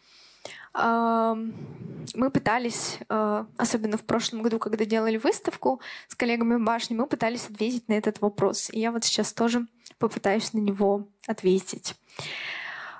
Мы 0.74 2.30
пытались, 2.32 2.98
а, 3.08 3.46
особенно 3.58 3.98
в 3.98 4.04
прошлом 4.04 4.42
году, 4.42 4.58
когда 4.58 4.86
делали 4.86 5.18
выставку 5.18 5.80
с 6.08 6.14
коллегами 6.14 6.56
в 6.56 6.64
башне, 6.64 6.96
мы 6.96 7.06
пытались 7.06 7.46
ответить 7.48 7.88
на 7.88 7.92
этот 7.92 8.22
вопрос. 8.22 8.70
И 8.72 8.80
я 8.80 8.90
вот 8.90 9.04
сейчас 9.04 9.32
тоже 9.34 9.66
попытаюсь 9.98 10.52
на 10.54 10.58
него 10.58 11.06
ответить. 11.26 11.94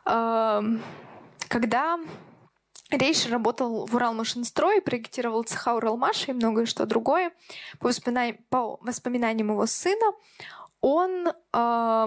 Когда 0.05 1.99
Рейш 2.93 3.27
работал 3.27 3.87
в 3.87 3.95
Уралмашинстрой, 3.95 4.83
проектировал 4.83 5.43
цеха 5.45 5.75
Уралмаша 5.75 6.31
и 6.31 6.35
многое 6.35 6.67
что 6.67 6.85
другое. 6.85 7.33
По, 7.81 7.89
воспоминаниям, 7.89 8.39
по 8.51 8.79
воспоминаниям 8.83 9.51
его 9.51 9.67
сына, 9.67 10.13
он 10.83 11.29
э, 11.29 12.07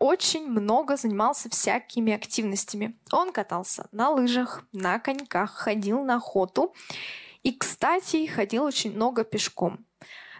очень 0.00 0.48
много 0.48 0.96
занимался 0.96 1.48
всякими 1.50 2.12
активностями. 2.12 2.98
Он 3.12 3.32
катался 3.32 3.88
на 3.92 4.10
лыжах, 4.10 4.64
на 4.72 4.98
коньках, 4.98 5.52
ходил 5.52 6.04
на 6.04 6.16
охоту. 6.16 6.74
И, 7.44 7.52
кстати, 7.52 8.26
ходил 8.26 8.64
очень 8.64 8.92
много 8.92 9.22
пешком. 9.22 9.84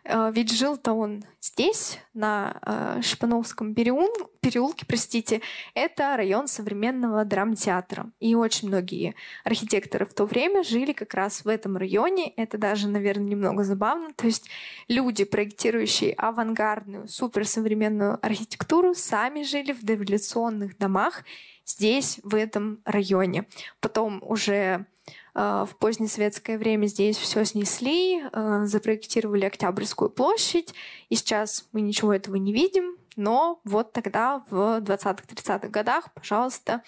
Э, 0.04 0.30
ведь 0.32 0.52
жил-то 0.52 0.92
он 0.92 1.24
здесь, 1.40 1.98
на 2.12 2.60
э, 2.62 3.02
Шпановском 3.02 3.74
переулке, 3.74 4.86
простите, 4.86 5.40
это 5.74 6.16
район 6.16 6.46
современного 6.46 7.24
драмтеатра. 7.24 8.10
И 8.20 8.34
очень 8.34 8.68
многие 8.68 9.14
архитекторы 9.44 10.06
в 10.06 10.14
то 10.14 10.26
время 10.26 10.62
жили 10.62 10.92
как 10.92 11.14
раз 11.14 11.44
в 11.44 11.48
этом 11.48 11.76
районе. 11.76 12.28
Это 12.36 12.58
даже, 12.58 12.88
наверное, 12.88 13.26
немного 13.26 13.64
забавно. 13.64 14.12
То 14.14 14.26
есть 14.26 14.48
люди, 14.88 15.24
проектирующие 15.24 16.12
авангардную, 16.12 17.08
суперсовременную 17.08 18.18
архитектуру, 18.24 18.94
сами 18.94 19.42
жили 19.42 19.72
в 19.72 19.82
дореволюционных 19.82 20.76
домах 20.78 21.24
здесь, 21.64 22.20
в 22.22 22.34
этом 22.34 22.80
районе. 22.84 23.46
Потом 23.80 24.22
уже 24.22 24.86
в 25.34 25.70
позднесоветское 25.80 26.58
время 26.58 26.86
здесь 26.86 27.16
все 27.16 27.44
снесли, 27.44 28.22
э, 28.22 28.64
запроектировали 28.66 29.44
Октябрьскую 29.44 30.08
площадь, 30.08 30.72
и 31.08 31.16
сейчас 31.16 31.68
мы 31.72 31.80
ничего 31.80 32.12
этого 32.12 32.36
не 32.36 32.52
видим, 32.52 32.96
но 33.16 33.60
вот 33.64 33.92
тогда, 33.92 34.44
в 34.48 34.80
20-30-х 34.80 35.68
годах, 35.68 36.12
пожалуйста, 36.14 36.82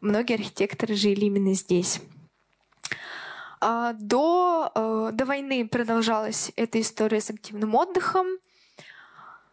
многие 0.00 0.34
архитекторы 0.34 0.94
жили 0.94 1.26
именно 1.26 1.54
здесь. 1.54 2.00
А 3.60 3.92
до, 3.94 5.10
до 5.12 5.24
войны 5.24 5.66
продолжалась 5.66 6.52
эта 6.56 6.80
история 6.80 7.20
с 7.20 7.30
активным 7.30 7.74
отдыхом 7.74 8.26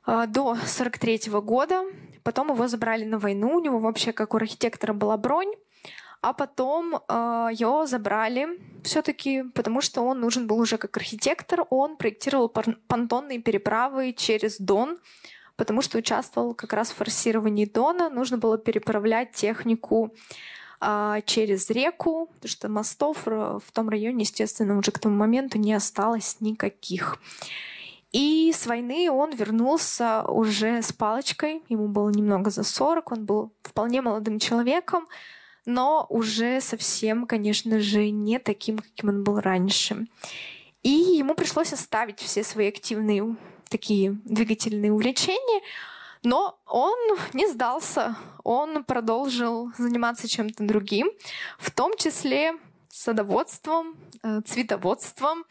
до 0.05 0.55
43 0.55 1.31
года. 1.41 1.83
Потом 2.23 2.51
его 2.51 2.67
забрали 2.67 3.05
на 3.05 3.19
войну. 3.19 3.55
У 3.55 3.61
него 3.61 3.79
вообще, 3.79 4.11
как 4.11 4.33
у 4.33 4.37
архитектора, 4.37 4.93
была 4.93 5.15
бронь 5.15 5.53
а 6.21 6.33
потом 6.33 6.95
э, 6.95 7.49
его 7.51 7.87
забрали 7.87 8.59
все-таки, 8.83 9.43
потому 9.55 9.81
что 9.81 10.01
он 10.01 10.19
нужен 10.19 10.45
был 10.45 10.59
уже 10.59 10.77
как 10.77 10.95
архитектор. 10.95 11.65
Он 11.71 11.97
проектировал 11.97 12.47
понтонные 12.49 13.39
переправы 13.39 14.13
через 14.13 14.59
Дон, 14.59 14.99
потому 15.55 15.81
что 15.81 15.97
участвовал 15.97 16.53
как 16.53 16.73
раз 16.73 16.91
в 16.91 16.95
форсировании 16.95 17.65
Дона. 17.65 18.09
Нужно 18.09 18.37
было 18.37 18.59
переправлять 18.59 19.31
технику 19.31 20.13
э, 20.79 21.21
через 21.25 21.71
реку, 21.71 22.29
потому 22.35 22.49
что 22.49 22.69
мостов 22.69 23.25
в 23.25 23.71
том 23.73 23.89
районе, 23.89 24.21
естественно, 24.21 24.77
уже 24.77 24.91
к 24.91 24.99
тому 24.99 25.15
моменту 25.15 25.57
не 25.57 25.73
осталось 25.73 26.37
никаких. 26.39 27.17
И 28.11 28.51
с 28.53 28.67
войны 28.67 29.09
он 29.09 29.33
вернулся 29.33 30.23
уже 30.27 30.83
с 30.83 30.93
палочкой. 30.93 31.63
Ему 31.67 31.87
было 31.87 32.09
немного 32.09 32.51
за 32.51 32.63
40, 32.63 33.11
он 33.11 33.25
был 33.25 33.53
вполне 33.63 34.03
молодым 34.03 34.37
человеком 34.37 35.07
но 35.65 36.05
уже 36.09 36.61
совсем, 36.61 37.25
конечно 37.25 37.79
же, 37.79 38.09
не 38.09 38.39
таким, 38.39 38.79
каким 38.79 39.09
он 39.09 39.23
был 39.23 39.39
раньше. 39.39 40.07
И 40.83 40.89
ему 40.89 41.35
пришлось 41.35 41.73
оставить 41.73 42.19
все 42.19 42.43
свои 42.43 42.69
активные 42.69 43.35
такие 43.69 44.17
двигательные 44.25 44.91
увлечения, 44.91 45.61
но 46.23 46.59
он 46.67 46.97
не 47.33 47.47
сдался, 47.47 48.15
он 48.43 48.83
продолжил 48.83 49.71
заниматься 49.77 50.27
чем-то 50.27 50.63
другим, 50.63 51.09
в 51.57 51.71
том 51.71 51.95
числе 51.97 52.53
садоводством, 52.89 53.95
э, 54.23 54.41
цветоводством. 54.45 55.45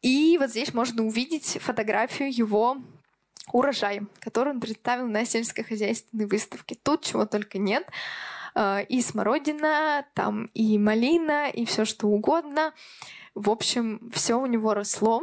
И 0.00 0.38
вот 0.38 0.50
здесь 0.50 0.72
можно 0.72 1.04
увидеть 1.04 1.58
фотографию 1.60 2.32
его 2.32 2.78
урожая, 3.52 4.06
который 4.20 4.52
он 4.52 4.60
представил 4.60 5.06
на 5.06 5.24
сельскохозяйственной 5.24 6.26
выставке. 6.26 6.76
Тут 6.82 7.04
чего 7.04 7.26
только 7.26 7.58
нет. 7.58 7.86
Э, 8.58 8.82
и 8.88 9.00
смородина, 9.00 10.04
там 10.14 10.50
и 10.52 10.78
малина, 10.78 11.48
и 11.48 11.64
все 11.64 11.84
что 11.84 12.08
угодно. 12.08 12.72
В 13.34 13.50
общем, 13.50 14.10
все 14.12 14.34
у 14.34 14.46
него 14.46 14.74
росло. 14.74 15.22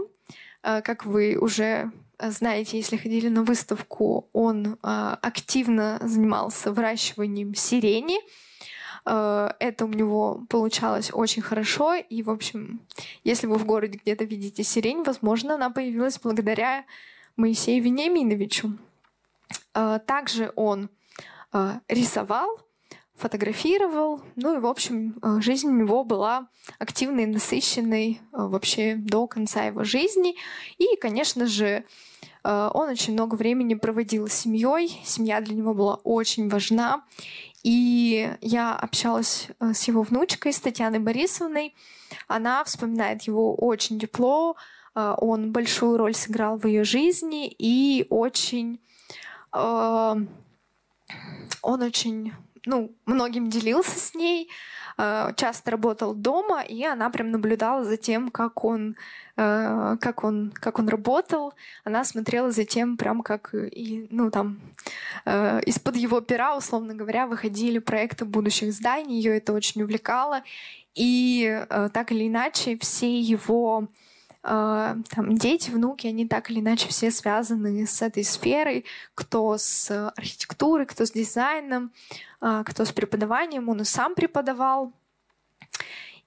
Э, 0.64 0.82
как 0.82 1.06
вы 1.06 1.38
уже 1.38 1.92
знаете, 2.18 2.78
если 2.78 2.96
ходили 2.96 3.28
на 3.28 3.44
выставку, 3.44 4.30
он 4.32 4.66
э, 4.68 4.78
активно 5.22 6.00
занимался 6.02 6.72
выращиванием 6.72 7.54
сирени. 7.56 8.20
Это 9.08 9.86
у 9.86 9.90
него 9.90 10.44
получалось 10.50 11.12
очень 11.14 11.44
хорошо. 11.44 11.94
И, 11.94 12.24
в 12.24 12.32
общем, 12.32 12.82
если 13.24 13.46
вы 13.46 13.60
в 13.60 13.66
городе 13.66 14.00
где-то 14.02 14.24
видите 14.24 14.64
сирень, 14.64 15.04
возможно, 15.04 15.54
она 15.54 15.70
появилась 15.70 16.18
благодаря 16.18 16.86
Моисею 17.36 17.84
Вениаминовичу. 17.84 18.76
Также 19.74 20.52
он 20.56 20.90
рисовал, 21.88 22.65
фотографировал. 23.16 24.22
Ну 24.36 24.58
и, 24.58 24.60
в 24.60 24.66
общем, 24.66 25.18
э, 25.22 25.40
жизнь 25.42 25.68
у 25.68 25.72
него 25.72 26.04
была 26.04 26.48
активной, 26.80 27.26
насыщенной 27.26 28.20
э, 28.20 28.20
вообще 28.32 28.96
до 28.96 29.26
конца 29.28 29.66
его 29.66 29.84
жизни. 29.84 30.36
И, 30.78 30.98
конечно 30.98 31.48
же, 31.48 31.86
э, 32.44 32.70
он 32.74 32.90
очень 32.90 33.14
много 33.14 33.36
времени 33.36 33.76
проводил 33.76 34.28
с 34.28 34.34
семьей. 34.34 35.00
Семья 35.06 35.40
для 35.40 35.56
него 35.56 35.74
была 35.74 35.96
очень 36.04 36.50
важна. 36.50 37.04
И 37.64 38.30
я 38.42 38.76
общалась 38.76 39.48
с 39.60 39.88
его 39.88 40.04
внучкой, 40.04 40.54
с 40.54 40.60
Татьяной 40.60 41.00
Борисовной. 41.00 41.74
Она 42.28 42.64
вспоминает 42.64 43.24
его 43.24 43.56
очень 43.56 44.00
тепло. 44.00 44.56
Он 44.94 45.52
большую 45.52 45.98
роль 45.98 46.14
сыграл 46.14 46.60
в 46.60 46.68
ее 46.68 46.84
жизни 46.84 47.48
и 47.48 48.06
очень... 48.12 48.80
Он 49.52 50.28
очень 51.64 52.34
ну, 52.66 52.96
многим 53.06 53.50
делился 53.50 54.00
с 54.00 54.16
ней, 54.16 54.50
э, 54.98 55.32
часто 55.36 55.72
работал 55.72 56.14
дома, 56.14 56.62
и 56.62 56.84
она 56.84 57.10
прям 57.10 57.32
наблюдала 57.32 57.84
за 57.84 57.98
тем, 57.98 58.30
как 58.30 58.64
он, 58.64 58.96
э, 59.38 59.98
как 60.00 60.24
он, 60.24 60.52
как 60.54 60.80
он 60.80 60.90
работал. 60.90 61.54
Она 61.84 62.04
смотрела 62.04 62.52
за 62.52 62.66
тем, 62.66 62.98
прям 62.98 63.22
как 63.22 63.54
и, 63.54 64.08
ну, 64.10 64.32
там, 64.32 64.60
э, 65.26 65.62
из-под 65.66 65.96
его 65.96 66.22
пера, 66.22 66.56
условно 66.58 66.94
говоря, 66.96 67.28
выходили 67.28 67.80
проекты 67.80 68.26
будущих 68.26 68.74
зданий. 68.74 69.18
Ее 69.18 69.38
это 69.38 69.54
очень 69.54 69.84
увлекало. 69.84 70.44
И 70.96 71.66
так 71.94 72.14
или 72.14 72.30
иначе 72.30 72.78
все 72.78 73.20
его 73.20 73.90
там, 74.46 75.38
дети, 75.38 75.72
внуки, 75.72 76.08
они 76.08 76.28
так 76.28 76.52
или 76.52 76.60
иначе 76.60 76.88
все 76.90 77.10
связаны 77.10 77.88
с 77.88 78.02
этой 78.02 78.24
сферой, 78.24 78.86
кто 79.16 79.58
с 79.58 80.10
архитектурой, 80.16 80.86
кто 80.86 81.06
с 81.06 81.12
дизайном, 81.12 81.92
а, 82.40 82.64
кто 82.64 82.86
с 82.86 82.92
преподаванием, 82.92 83.70
он 83.70 83.82
и 83.82 83.86
сам 83.86 84.14
преподавал. 84.14 84.94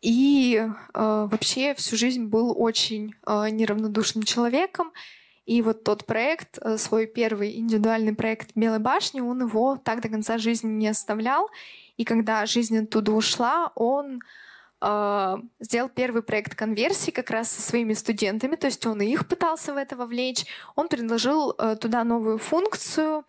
И 0.01 0.57
э, 0.57 0.69
вообще 0.95 1.75
всю 1.75 1.97
жизнь 1.97 2.27
был 2.27 2.55
очень 2.57 3.17
неравнодушным 3.27 4.23
человеком. 4.23 4.93
И 5.45 5.61
вот 5.61 5.83
тот 5.83 6.07
проект, 6.07 6.59
свой 6.77 7.07
первый 7.09 7.59
индивидуальный 7.59 8.15
проект 8.15 8.51
Белой 8.55 8.79
башни, 8.79 9.21
он 9.21 9.43
его 9.43 9.77
так 9.77 10.01
до 10.01 10.09
конца 10.09 10.39
жизни 10.39 10.69
не 10.69 10.87
оставлял. 10.87 11.49
И 11.97 12.05
когда 12.05 12.47
жизнь 12.47 12.79
оттуда 12.79 13.11
ушла, 13.11 13.73
он 13.75 14.21
а, 14.21 14.25
сделал 14.81 15.89
первый 15.89 16.23
проект 16.23 16.55
конверсии 16.55 17.11
как 17.11 17.31
раз 17.31 17.51
со 17.51 17.61
своими 17.61 17.95
студентами, 17.95 18.55
то 18.55 18.67
есть 18.67 18.87
он 18.87 19.01
и 19.03 19.07
их 19.07 19.27
пытался 19.27 19.75
в 19.75 19.77
это 19.77 19.97
вовлечь. 19.97 20.47
Он 20.77 20.89
предложил 20.89 21.53
э, 21.59 21.75
туда 21.75 22.05
новую 22.05 22.39
функцию, 22.39 23.25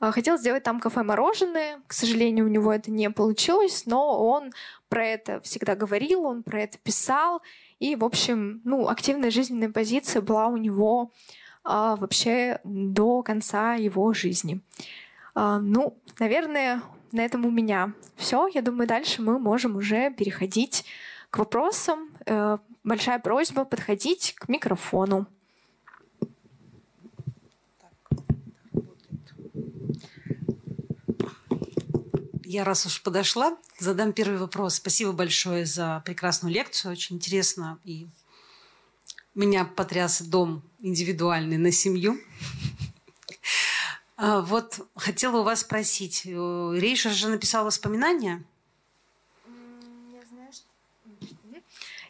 а, 0.00 0.12
хотел 0.12 0.38
сделать 0.38 0.62
там 0.62 0.80
кафе-мороженое. 0.80 1.80
К 1.86 1.92
сожалению, 1.92 2.46
у 2.46 2.48
него 2.48 2.72
это 2.72 2.90
не 2.90 3.10
получилось, 3.10 3.84
но 3.86 4.26
он 4.26 4.52
про 4.88 5.06
это 5.06 5.40
всегда 5.42 5.76
говорил, 5.76 6.24
он 6.24 6.42
про 6.42 6.62
это 6.62 6.78
писал. 6.78 7.42
И, 7.78 7.96
в 7.96 8.04
общем, 8.04 8.62
ну, 8.64 8.88
активная 8.88 9.30
жизненная 9.30 9.70
позиция 9.70 10.22
была 10.22 10.48
у 10.48 10.56
него 10.56 11.12
а, 11.64 11.96
вообще 11.96 12.60
до 12.64 13.22
конца 13.22 13.74
его 13.74 14.12
жизни. 14.14 14.60
А, 15.34 15.58
ну, 15.58 15.96
наверное, 16.18 16.82
на 17.12 17.20
этом 17.20 17.44
у 17.44 17.50
меня 17.50 17.92
все. 18.16 18.46
Я 18.46 18.62
думаю, 18.62 18.86
дальше 18.86 19.22
мы 19.22 19.38
можем 19.38 19.76
уже 19.76 20.12
переходить 20.12 20.84
к 21.30 21.38
вопросам. 21.38 22.10
Э, 22.26 22.58
большая 22.84 23.18
просьба 23.18 23.64
подходить 23.64 24.34
к 24.36 24.48
микрофону. 24.48 25.26
Я 32.44 32.64
раз 32.64 32.84
уж 32.84 33.00
подошла, 33.02 33.56
задам 33.78 34.12
первый 34.12 34.38
вопрос. 34.38 34.74
Спасибо 34.74 35.12
большое 35.12 35.64
за 35.66 36.02
прекрасную 36.04 36.52
лекцию. 36.52 36.90
Очень 36.90 37.16
интересно. 37.16 37.78
И 37.84 38.08
меня 39.36 39.64
потряс 39.64 40.20
дом 40.20 40.64
индивидуальный 40.80 41.58
на 41.58 41.70
семью. 41.70 42.18
А, 44.22 44.42
вот 44.42 44.86
хотела 44.96 45.38
у 45.38 45.42
вас 45.44 45.60
спросить. 45.60 46.26
Э, 46.26 46.72
Рейшер 46.76 47.10
же 47.10 47.28
написал 47.28 47.64
воспоминания? 47.64 48.44
Я 50.12 50.20
знаю, 50.28 50.52
что... 50.52 50.66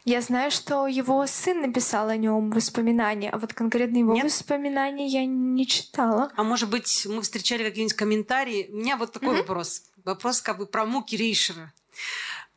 Я 0.03 0.21
знаю, 0.21 0.51
что 0.51 0.87
его 0.87 1.25
сын 1.25 1.61
написал 1.61 2.09
о 2.09 2.17
нем 2.17 2.51
воспоминания, 2.51 3.29
а 3.29 3.37
вот 3.37 3.53
конкретно 3.53 3.99
его 3.99 4.13
Нет? 4.13 4.25
воспоминания 4.25 5.07
я 5.07 5.25
не 5.25 5.65
читала. 5.65 6.33
А 6.35 6.43
может 6.43 6.69
быть, 6.69 7.07
мы 7.09 7.21
встречали 7.21 7.63
какие-нибудь 7.63 7.95
комментарии? 7.95 8.67
У 8.69 8.75
меня 8.75 8.97
вот 8.97 9.13
такой 9.13 9.29
mm-hmm. 9.29 9.37
вопрос. 9.37 9.83
Вопрос 10.03 10.41
как 10.41 10.57
бы 10.57 10.65
про 10.65 10.85
муки 10.85 11.15
Рейшера. 11.15 11.71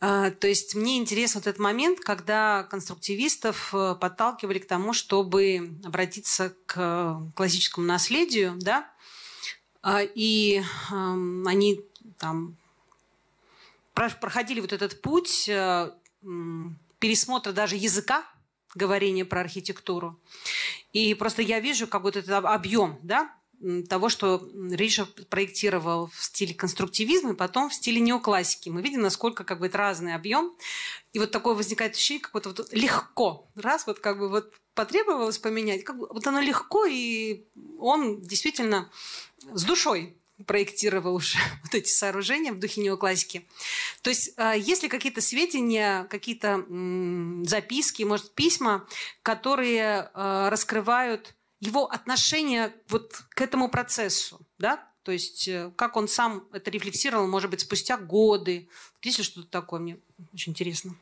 А, 0.00 0.32
то 0.32 0.48
есть 0.48 0.74
мне 0.74 0.98
интересен 0.98 1.38
вот 1.38 1.46
этот 1.46 1.60
момент, 1.60 2.00
когда 2.00 2.64
конструктивистов 2.64 3.72
э, 3.72 3.94
подталкивали 4.00 4.58
к 4.58 4.66
тому, 4.66 4.92
чтобы 4.92 5.78
обратиться 5.84 6.56
к 6.66 7.30
классическому 7.36 7.86
наследию, 7.86 8.54
да, 8.56 8.90
и 9.86 10.62
они 10.86 11.80
там 12.18 12.56
проходили 13.94 14.60
вот 14.60 14.72
этот 14.72 15.00
путь 15.00 15.48
э, 15.48 15.90
пересмотра 16.98 17.52
даже 17.52 17.76
языка 17.76 18.24
говорения 18.74 19.24
про 19.24 19.40
архитектуру. 19.40 20.18
И 20.92 21.14
просто 21.14 21.42
я 21.42 21.60
вижу 21.60 21.86
как 21.86 22.02
вот 22.02 22.16
этот 22.16 22.44
объем, 22.44 22.98
да, 23.02 23.32
того, 23.88 24.08
что 24.08 24.46
Риша 24.70 25.06
проектировал 25.06 26.08
в 26.08 26.24
стиле 26.24 26.54
конструктивизма 26.54 27.32
и 27.32 27.36
потом 27.36 27.70
в 27.70 27.74
стиле 27.74 28.00
неоклассики. 28.00 28.68
Мы 28.68 28.82
видим, 28.82 29.00
насколько 29.00 29.44
как 29.44 29.60
бы 29.60 29.66
это 29.66 29.78
разный 29.78 30.14
объем. 30.14 30.54
И 31.12 31.18
вот 31.18 31.30
такое 31.30 31.54
возникает 31.54 31.94
ощущение, 31.94 32.22
как 32.22 32.34
вот, 32.34 32.46
вот 32.46 32.72
легко. 32.72 33.48
Раз 33.54 33.86
вот 33.86 34.00
как 34.00 34.18
бы 34.18 34.28
вот 34.28 34.52
потребовалось 34.74 35.38
поменять, 35.38 35.84
как 35.84 35.96
вот 35.96 36.26
оно 36.26 36.40
легко, 36.40 36.86
и 36.86 37.44
он 37.78 38.20
действительно 38.22 38.90
с 39.52 39.64
душой 39.64 40.16
проектировал 40.46 41.16
уже 41.16 41.38
вот 41.62 41.74
эти 41.74 41.88
сооружения 41.88 42.52
в 42.52 42.58
духе 42.58 42.80
неоклассики. 42.80 43.46
То 44.02 44.10
есть 44.10 44.32
а, 44.36 44.54
есть 44.54 44.82
ли 44.82 44.88
какие-то 44.88 45.20
сведения, 45.20 46.04
какие-то 46.04 46.64
записки, 47.44 48.02
может, 48.02 48.34
письма, 48.34 48.86
которые 49.22 50.10
а, 50.14 50.50
раскрывают 50.50 51.34
его 51.60 51.90
отношение 51.90 52.74
вот 52.88 53.22
к 53.30 53.40
этому 53.40 53.68
процессу, 53.68 54.40
да? 54.58 54.86
То 55.02 55.12
есть 55.12 55.48
э, 55.48 55.70
как 55.76 55.96
он 55.96 56.08
сам 56.08 56.48
это 56.52 56.70
рефлексировал, 56.70 57.26
может 57.26 57.50
быть, 57.50 57.60
спустя 57.60 57.98
годы. 57.98 58.68
Есть 59.02 59.18
ли 59.18 59.24
что-то 59.24 59.48
такое? 59.48 59.78
Мне 59.78 59.98
очень 60.32 60.52
интересно. 60.52 60.96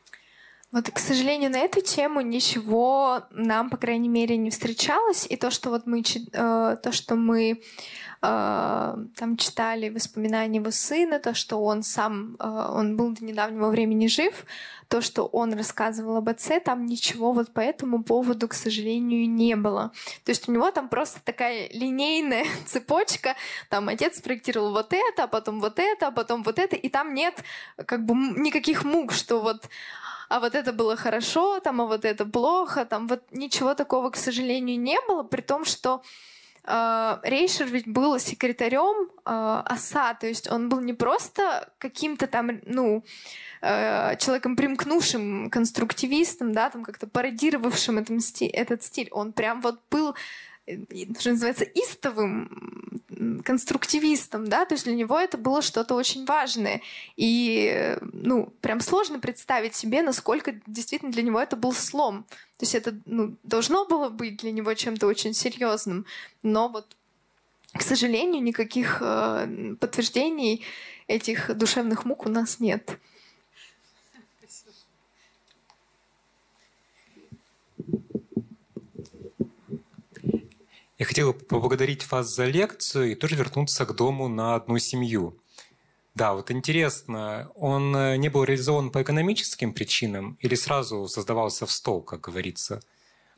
Вот, 0.73 0.89
к 0.89 0.97
сожалению, 0.97 1.51
на 1.51 1.59
эту 1.59 1.81
тему 1.81 2.21
ничего 2.21 3.21
нам, 3.29 3.69
по 3.69 3.77
крайней 3.77 4.09
мере, 4.09 4.37
не 4.37 4.49
встречалось. 4.49 5.27
И 5.29 5.35
то, 5.35 5.51
что 5.51 5.69
вот 5.69 5.85
мы, 5.85 6.01
э, 6.01 6.77
то, 6.81 6.91
что 6.91 7.15
мы 7.15 7.61
э, 8.23 8.95
там 9.15 9.37
читали 9.37 9.89
воспоминания 9.89 10.57
его 10.57 10.71
сына, 10.71 11.19
то, 11.19 11.35
что 11.35 11.63
он 11.63 11.83
сам, 11.83 12.35
э, 12.39 12.47
он 12.47 12.97
был 12.97 13.11
до 13.11 13.23
недавнего 13.23 13.69
времени 13.69 14.07
жив, 14.07 14.45
то, 14.87 15.01
что 15.01 15.27
он 15.27 15.53
рассказывал 15.53 16.17
об 16.17 16.29
отце, 16.29 16.59
там 16.59 16.87
ничего 16.87 17.33
вот 17.33 17.53
по 17.53 17.59
этому 17.59 18.03
поводу, 18.03 18.47
к 18.47 18.55
сожалению, 18.55 19.29
не 19.29 19.55
было. 19.55 19.91
То 20.25 20.31
есть 20.31 20.49
у 20.49 20.51
него 20.51 20.71
там 20.71 20.89
просто 20.89 21.19
такая 21.23 21.69
линейная 21.69 22.47
цепочка, 22.65 23.35
там 23.69 23.89
отец 23.89 24.17
спроектировал 24.17 24.71
вот 24.71 24.91
это, 24.91 25.25
а 25.25 25.27
потом 25.27 25.59
вот 25.59 25.77
это, 25.77 26.07
а 26.07 26.11
потом 26.11 26.41
вот 26.41 26.57
это, 26.57 26.75
и 26.75 26.89
там 26.89 27.13
нет 27.13 27.43
как 27.85 28.07
бы 28.07 28.15
никаких 28.15 28.83
мук, 28.83 29.11
что 29.11 29.39
вот 29.39 29.69
а 30.33 30.39
вот 30.39 30.55
это 30.55 30.73
было 30.73 30.95
хорошо, 30.95 31.59
там, 31.59 31.79
а 31.81 31.85
вот 31.85 32.05
это 32.05 32.25
плохо, 32.25 32.85
там 32.85 33.07
вот 33.07 33.21
ничего 33.31 33.75
такого, 33.75 34.09
к 34.09 34.15
сожалению, 34.15 34.79
не 34.79 34.97
было, 35.07 35.21
при 35.21 35.41
том, 35.41 35.63
что 35.63 36.01
э, 36.63 37.17
Рейшер 37.21 37.67
ведь 37.67 37.87
был 37.87 38.17
секретарем 38.17 39.11
э, 39.25 39.63
ОСА, 39.65 40.17
то 40.19 40.25
есть 40.25 40.49
он 40.51 40.69
был 40.69 40.79
не 40.79 40.93
просто 40.93 41.69
каким-то 41.77 42.25
там, 42.25 42.49
ну, 42.65 43.03
э, 43.61 44.15
человеком, 44.17 44.55
примкнувшим 44.55 45.51
конструктивистом, 45.51 46.51
да, 46.51 46.71
там 46.71 46.83
как-то 46.83 47.05
пародировавшим 47.05 47.99
этом 47.99 48.17
сти- 48.19 48.49
этот 48.49 48.81
стиль, 48.81 49.09
он 49.11 49.33
прям 49.33 49.61
вот 49.61 49.81
был 49.91 50.15
что 50.65 51.31
называется, 51.31 51.65
истовым 51.65 53.01
конструктивистом, 53.43 54.47
да, 54.47 54.65
то 54.65 54.75
есть 54.75 54.85
для 54.85 54.95
него 54.95 55.19
это 55.19 55.37
было 55.37 55.61
что-то 55.61 55.95
очень 55.95 56.25
важное. 56.25 56.81
И, 57.17 57.97
ну, 58.01 58.53
прям 58.61 58.79
сложно 58.79 59.19
представить 59.19 59.75
себе, 59.75 60.01
насколько 60.01 60.53
действительно 60.65 61.11
для 61.11 61.23
него 61.23 61.39
это 61.39 61.55
был 61.55 61.73
слом. 61.73 62.25
То 62.57 62.63
есть 62.63 62.75
это, 62.75 62.95
ну, 63.05 63.35
должно 63.43 63.85
было 63.85 64.09
быть 64.09 64.37
для 64.37 64.51
него 64.51 64.73
чем-то 64.73 65.05
очень 65.07 65.33
серьезным, 65.33 66.05
но 66.43 66.69
вот, 66.69 66.95
к 67.73 67.81
сожалению, 67.81 68.41
никаких 68.41 68.99
э, 69.01 69.75
подтверждений 69.79 70.63
этих 71.07 71.55
душевных 71.57 72.05
мук 72.05 72.25
у 72.25 72.29
нас 72.29 72.59
нет. 72.59 72.99
Я 80.99 81.05
хотел 81.05 81.33
поблагодарить 81.33 82.09
вас 82.11 82.33
за 82.33 82.45
лекцию 82.45 83.11
и 83.11 83.15
тоже 83.15 83.35
вернуться 83.35 83.85
к 83.85 83.95
дому 83.95 84.27
на 84.27 84.55
одну 84.55 84.77
семью. 84.77 85.39
Да, 86.13 86.35
вот 86.35 86.51
интересно, 86.51 87.49
он 87.55 87.95
э, 87.95 88.17
не 88.17 88.29
был 88.29 88.43
реализован 88.43 88.91
по 88.91 89.01
экономическим 89.01 89.73
причинам 89.73 90.37
или 90.39 90.53
сразу 90.53 91.07
создавался 91.07 91.65
в 91.65 91.71
стол, 91.71 92.03
как 92.03 92.21
говорится? 92.21 92.81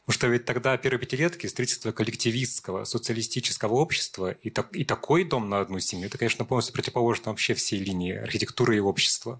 Потому 0.05 0.19
что 0.19 0.27
ведь 0.27 0.45
тогда 0.45 0.75
первые 0.75 0.99
пятилетки 0.99 1.47
строительство 1.47 1.93
коллективистского, 1.93 2.83
социалистического 2.83 3.75
общества 3.75 4.31
и, 4.31 4.49
так, 4.49 4.75
и 4.75 4.83
такой 4.83 5.23
дом 5.23 5.49
на 5.49 5.61
одну 5.61 5.79
семью, 5.79 6.07
это, 6.07 6.17
конечно, 6.17 6.43
полностью 6.43 6.73
противоположно 6.73 7.31
вообще 7.31 7.53
всей 7.53 7.79
линии 7.79 8.13
архитектуры 8.13 8.75
и 8.75 8.81
общества. 8.81 9.39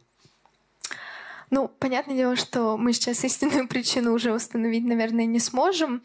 Ну, 1.50 1.68
понятное 1.68 2.16
дело, 2.16 2.36
что 2.36 2.78
мы 2.78 2.94
сейчас 2.94 3.24
истинную 3.24 3.68
причину 3.70 4.14
уже 4.14 4.34
установить, 4.34 4.86
наверное, 4.86 5.26
не 5.26 5.40
сможем. 5.40 6.02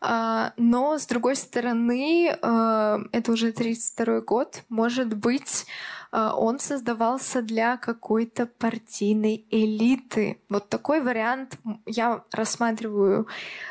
А, 0.00 0.52
но, 0.58 0.98
с 0.98 1.06
другой 1.06 1.36
стороны, 1.36 2.36
а, 2.42 3.00
это 3.12 3.32
уже 3.32 3.52
32 3.52 4.20
год, 4.20 4.62
может 4.68 5.16
быть, 5.16 5.66
а, 6.12 6.34
он 6.36 6.58
создавался 6.58 7.40
для 7.40 7.78
какой-то 7.78 8.46
партийной 8.46 9.46
элиты. 9.50 10.42
Вот 10.50 10.68
такой 10.68 11.00
вариант 11.00 11.58
я 11.86 12.22
рассматриваю, 12.32 13.26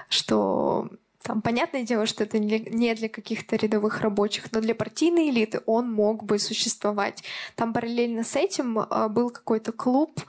что 0.09 0.89
там, 1.21 1.43
понятное 1.43 1.83
дело, 1.83 2.07
что 2.07 2.23
это 2.23 2.39
не 2.39 2.95
для 2.95 3.09
каких-то 3.09 3.55
рядовых 3.55 4.01
рабочих, 4.01 4.51
но 4.51 4.59
для 4.59 4.73
партийной 4.73 5.29
элиты 5.29 5.61
он 5.67 5.91
мог 5.91 6.23
бы 6.23 6.39
существовать. 6.39 7.23
Там 7.55 7.73
параллельно 7.73 8.23
с 8.23 8.35
этим 8.35 8.85
был 9.09 9.29
какой-то 9.29 9.71
клуб, 9.71 10.19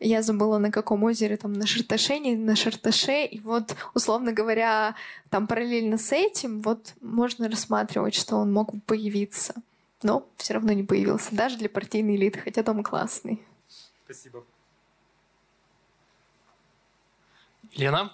я 0.00 0.22
забыла 0.22 0.58
на 0.58 0.70
каком 0.70 1.02
озере, 1.04 1.36
там 1.36 1.52
на 1.52 1.66
Шарташе, 1.66 2.18
не 2.18 2.36
на 2.36 2.54
Шарташе, 2.56 3.24
и 3.24 3.40
вот, 3.40 3.74
условно 3.94 4.32
говоря, 4.32 4.94
там 5.30 5.46
параллельно 5.46 5.98
с 5.98 6.12
этим 6.12 6.60
вот 6.60 6.94
можно 7.00 7.48
рассматривать, 7.48 8.14
что 8.14 8.36
он 8.36 8.52
мог 8.52 8.72
бы 8.72 8.80
появиться. 8.80 9.54
Но 10.02 10.28
все 10.36 10.54
равно 10.54 10.72
не 10.72 10.84
появился, 10.84 11.34
даже 11.34 11.56
для 11.56 11.68
партийной 11.68 12.16
элиты, 12.16 12.38
хотя 12.38 12.62
дом 12.62 12.84
классный. 12.84 13.42
Спасибо. 14.04 14.44
Лена, 17.74 18.12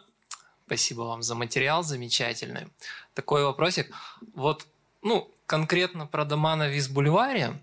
спасибо 0.66 1.03
вам 1.03 1.22
за 1.22 1.35
материал 1.35 1.82
замечательный. 1.82 2.68
Такой 3.12 3.45
вопросик. 3.45 3.95
Вот, 4.35 4.66
ну, 5.03 5.30
конкретно 5.47 6.07
про 6.07 6.24
дома 6.24 6.57
на 6.57 6.68
Виз-бульваре, 6.68 7.62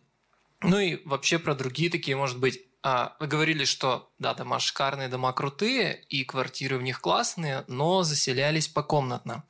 ну 0.62 0.80
и 0.80 1.02
вообще 1.06 1.40
про 1.40 1.56
другие 1.56 1.90
такие, 1.90 2.16
может 2.16 2.40
быть, 2.40 2.64
а, 2.84 3.16
вы 3.20 3.28
говорили, 3.28 3.66
что 3.66 4.12
да, 4.18 4.34
дома 4.34 4.60
шикарные, 4.60 5.08
дома 5.08 5.34
крутые, 5.34 6.04
и 6.10 6.24
квартиры 6.24 6.78
в 6.78 6.82
них 6.82 7.02
классные, 7.02 7.64
но 7.68 8.04
заселялись 8.04 8.68
покомнатно. 8.68 9.44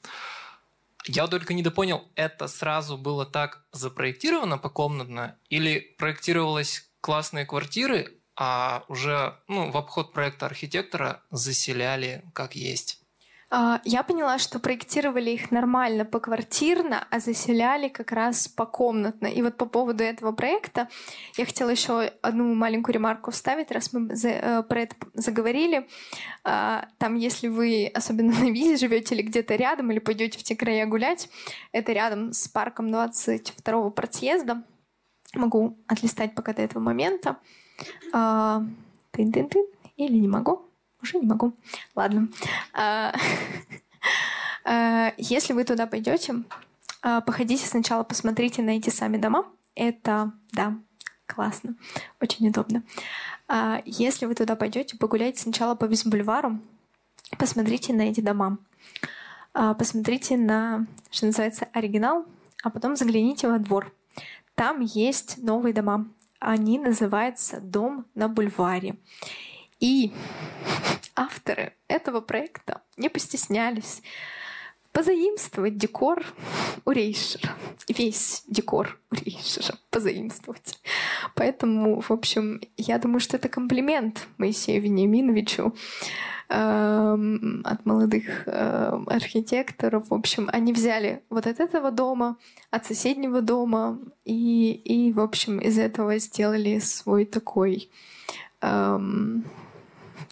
Я 1.05 1.27
только 1.27 1.53
недопонял, 1.53 2.07
это 2.15 2.47
сразу 2.47 2.97
было 2.97 3.25
так 3.25 3.63
запроектировано 3.71 4.57
покомнатно, 4.57 5.37
или 5.49 5.79
проектировалось 5.97 6.89
классные 6.99 7.45
квартиры, 7.45 8.17
а 8.35 8.83
уже 8.87 9.39
ну, 9.47 9.71
в 9.71 9.77
обход 9.77 10.13
проекта 10.13 10.45
архитектора 10.45 11.21
заселяли 11.31 12.23
как 12.33 12.55
есть? 12.55 13.00
А, 13.53 13.81
я 13.83 14.01
поняла, 14.03 14.39
что 14.39 14.59
проектировали 14.59 15.31
их 15.31 15.51
нормально 15.51 16.05
поквартирно, 16.05 17.05
а 17.09 17.19
заселяли 17.19 17.89
как 17.89 18.13
раз 18.13 18.47
покомнатно. 18.47 19.27
И 19.27 19.41
вот 19.41 19.57
по 19.57 19.65
поводу 19.65 20.05
этого 20.05 20.31
проекта 20.31 20.87
я 21.35 21.45
хотела 21.45 21.69
еще 21.69 22.13
одну 22.21 22.53
маленькую 22.55 22.93
ремарку 22.93 23.31
вставить, 23.31 23.69
раз 23.71 23.91
мы 23.91 24.09
э, 24.13 24.63
про 24.63 24.81
это 24.81 24.95
заговорили. 25.13 25.85
А, 26.45 26.87
там, 26.97 27.15
если 27.15 27.49
вы, 27.49 27.91
особенно 27.93 28.31
на 28.39 28.49
визе, 28.49 28.77
живете 28.77 29.15
или 29.15 29.21
где-то 29.21 29.55
рядом, 29.55 29.91
или 29.91 29.99
пойдете 29.99 30.39
в 30.39 30.43
те 30.43 30.55
края 30.55 30.85
гулять, 30.85 31.29
это 31.73 31.91
рядом 31.91 32.31
с 32.31 32.47
парком 32.47 32.87
22-го 32.87 33.91
партсъезда. 33.91 34.63
Могу 35.35 35.77
отлистать 35.87 36.35
пока 36.35 36.53
до 36.53 36.61
этого 36.61 36.81
момента. 36.81 37.35
А, 38.13 38.63
тын-тын-тын. 39.11 39.65
Или 39.97 40.19
не 40.19 40.29
могу? 40.29 40.70
Уже 41.01 41.17
не 41.19 41.25
могу. 41.25 41.53
Ладно. 41.95 42.29
А, 42.73 43.13
а, 44.65 45.13
если 45.17 45.53
вы 45.53 45.63
туда 45.63 45.87
пойдете, 45.87 46.35
а, 47.01 47.21
походите 47.21 47.65
сначала, 47.65 48.03
посмотрите 48.03 48.61
на 48.61 48.71
эти 48.71 48.89
сами 48.89 49.17
дома. 49.17 49.45
Это, 49.75 50.31
да, 50.51 50.77
классно, 51.25 51.75
очень 52.19 52.49
удобно. 52.49 52.83
Если 53.85 54.25
вы 54.25 54.35
туда 54.35 54.55
пойдете, 54.55 54.97
погуляйте 54.97 55.41
сначала 55.41 55.75
по 55.75 55.85
Визбульвару, 55.85 56.59
посмотрите 57.37 57.93
на 57.93 58.03
эти 58.03 58.21
дома. 58.21 58.57
Посмотрите 59.53 60.37
на, 60.37 60.87
что 61.09 61.25
называется, 61.25 61.67
оригинал, 61.73 62.25
а 62.63 62.69
потом 62.69 62.95
загляните 62.95 63.49
во 63.49 63.59
двор. 63.59 63.93
Там 64.55 64.79
есть 64.81 65.37
новые 65.37 65.73
дома. 65.73 66.07
Они 66.39 66.79
называются 66.79 67.59
«Дом 67.59 68.05
на 68.15 68.27
бульваре». 68.27 68.95
И 69.81 70.13
авторы 71.15 71.73
этого 71.87 72.21
проекта 72.21 72.81
не 72.95 73.09
постеснялись 73.09 74.01
позаимствовать 74.91 75.77
декор 75.77 76.23
у 76.85 76.91
Рейшера. 76.91 77.51
Весь 77.87 78.43
декор 78.47 78.99
у 79.11 79.15
Рейшера 79.15 79.77
позаимствовать. 79.89 80.79
Поэтому, 81.35 82.01
в 82.01 82.11
общем, 82.11 82.61
я 82.77 82.97
думаю, 82.97 83.19
что 83.19 83.37
это 83.37 83.49
комплимент 83.49 84.27
Моисею 84.37 84.81
Вениаминовичу 84.81 85.73
эм, 86.49 87.61
от 87.63 87.85
молодых 87.85 88.47
э, 88.47 88.99
архитекторов. 89.07 90.09
В 90.09 90.13
общем, 90.13 90.49
они 90.51 90.73
взяли 90.73 91.23
вот 91.29 91.47
от 91.47 91.59
этого 91.59 91.91
дома, 91.91 92.37
от 92.69 92.85
соседнего 92.85 93.41
дома, 93.41 93.99
и, 94.25 94.71
и 94.73 95.13
в 95.13 95.21
общем, 95.21 95.59
из 95.59 95.77
этого 95.77 96.17
сделали 96.17 96.79
свой 96.79 97.25
такой, 97.25 97.89
эм, 98.61 99.45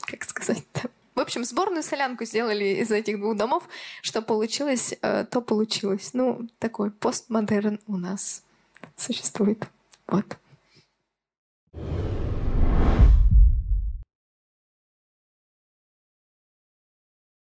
как 0.05 0.23
сказать-то, 0.23 0.89
в 1.19 1.21
общем, 1.21 1.43
сборную 1.43 1.83
солянку 1.83 2.23
сделали 2.23 2.81
из 2.81 2.91
этих 2.91 3.19
двух 3.19 3.35
домов. 3.35 3.67
Что 4.01 4.21
получилось, 4.21 4.93
э, 5.01 5.25
то 5.25 5.41
получилось. 5.41 6.11
Ну, 6.13 6.47
такой 6.59 6.91
постмодерн 6.91 7.81
у 7.87 7.97
нас 7.97 8.43
существует. 8.95 9.67
Вот. 10.07 10.37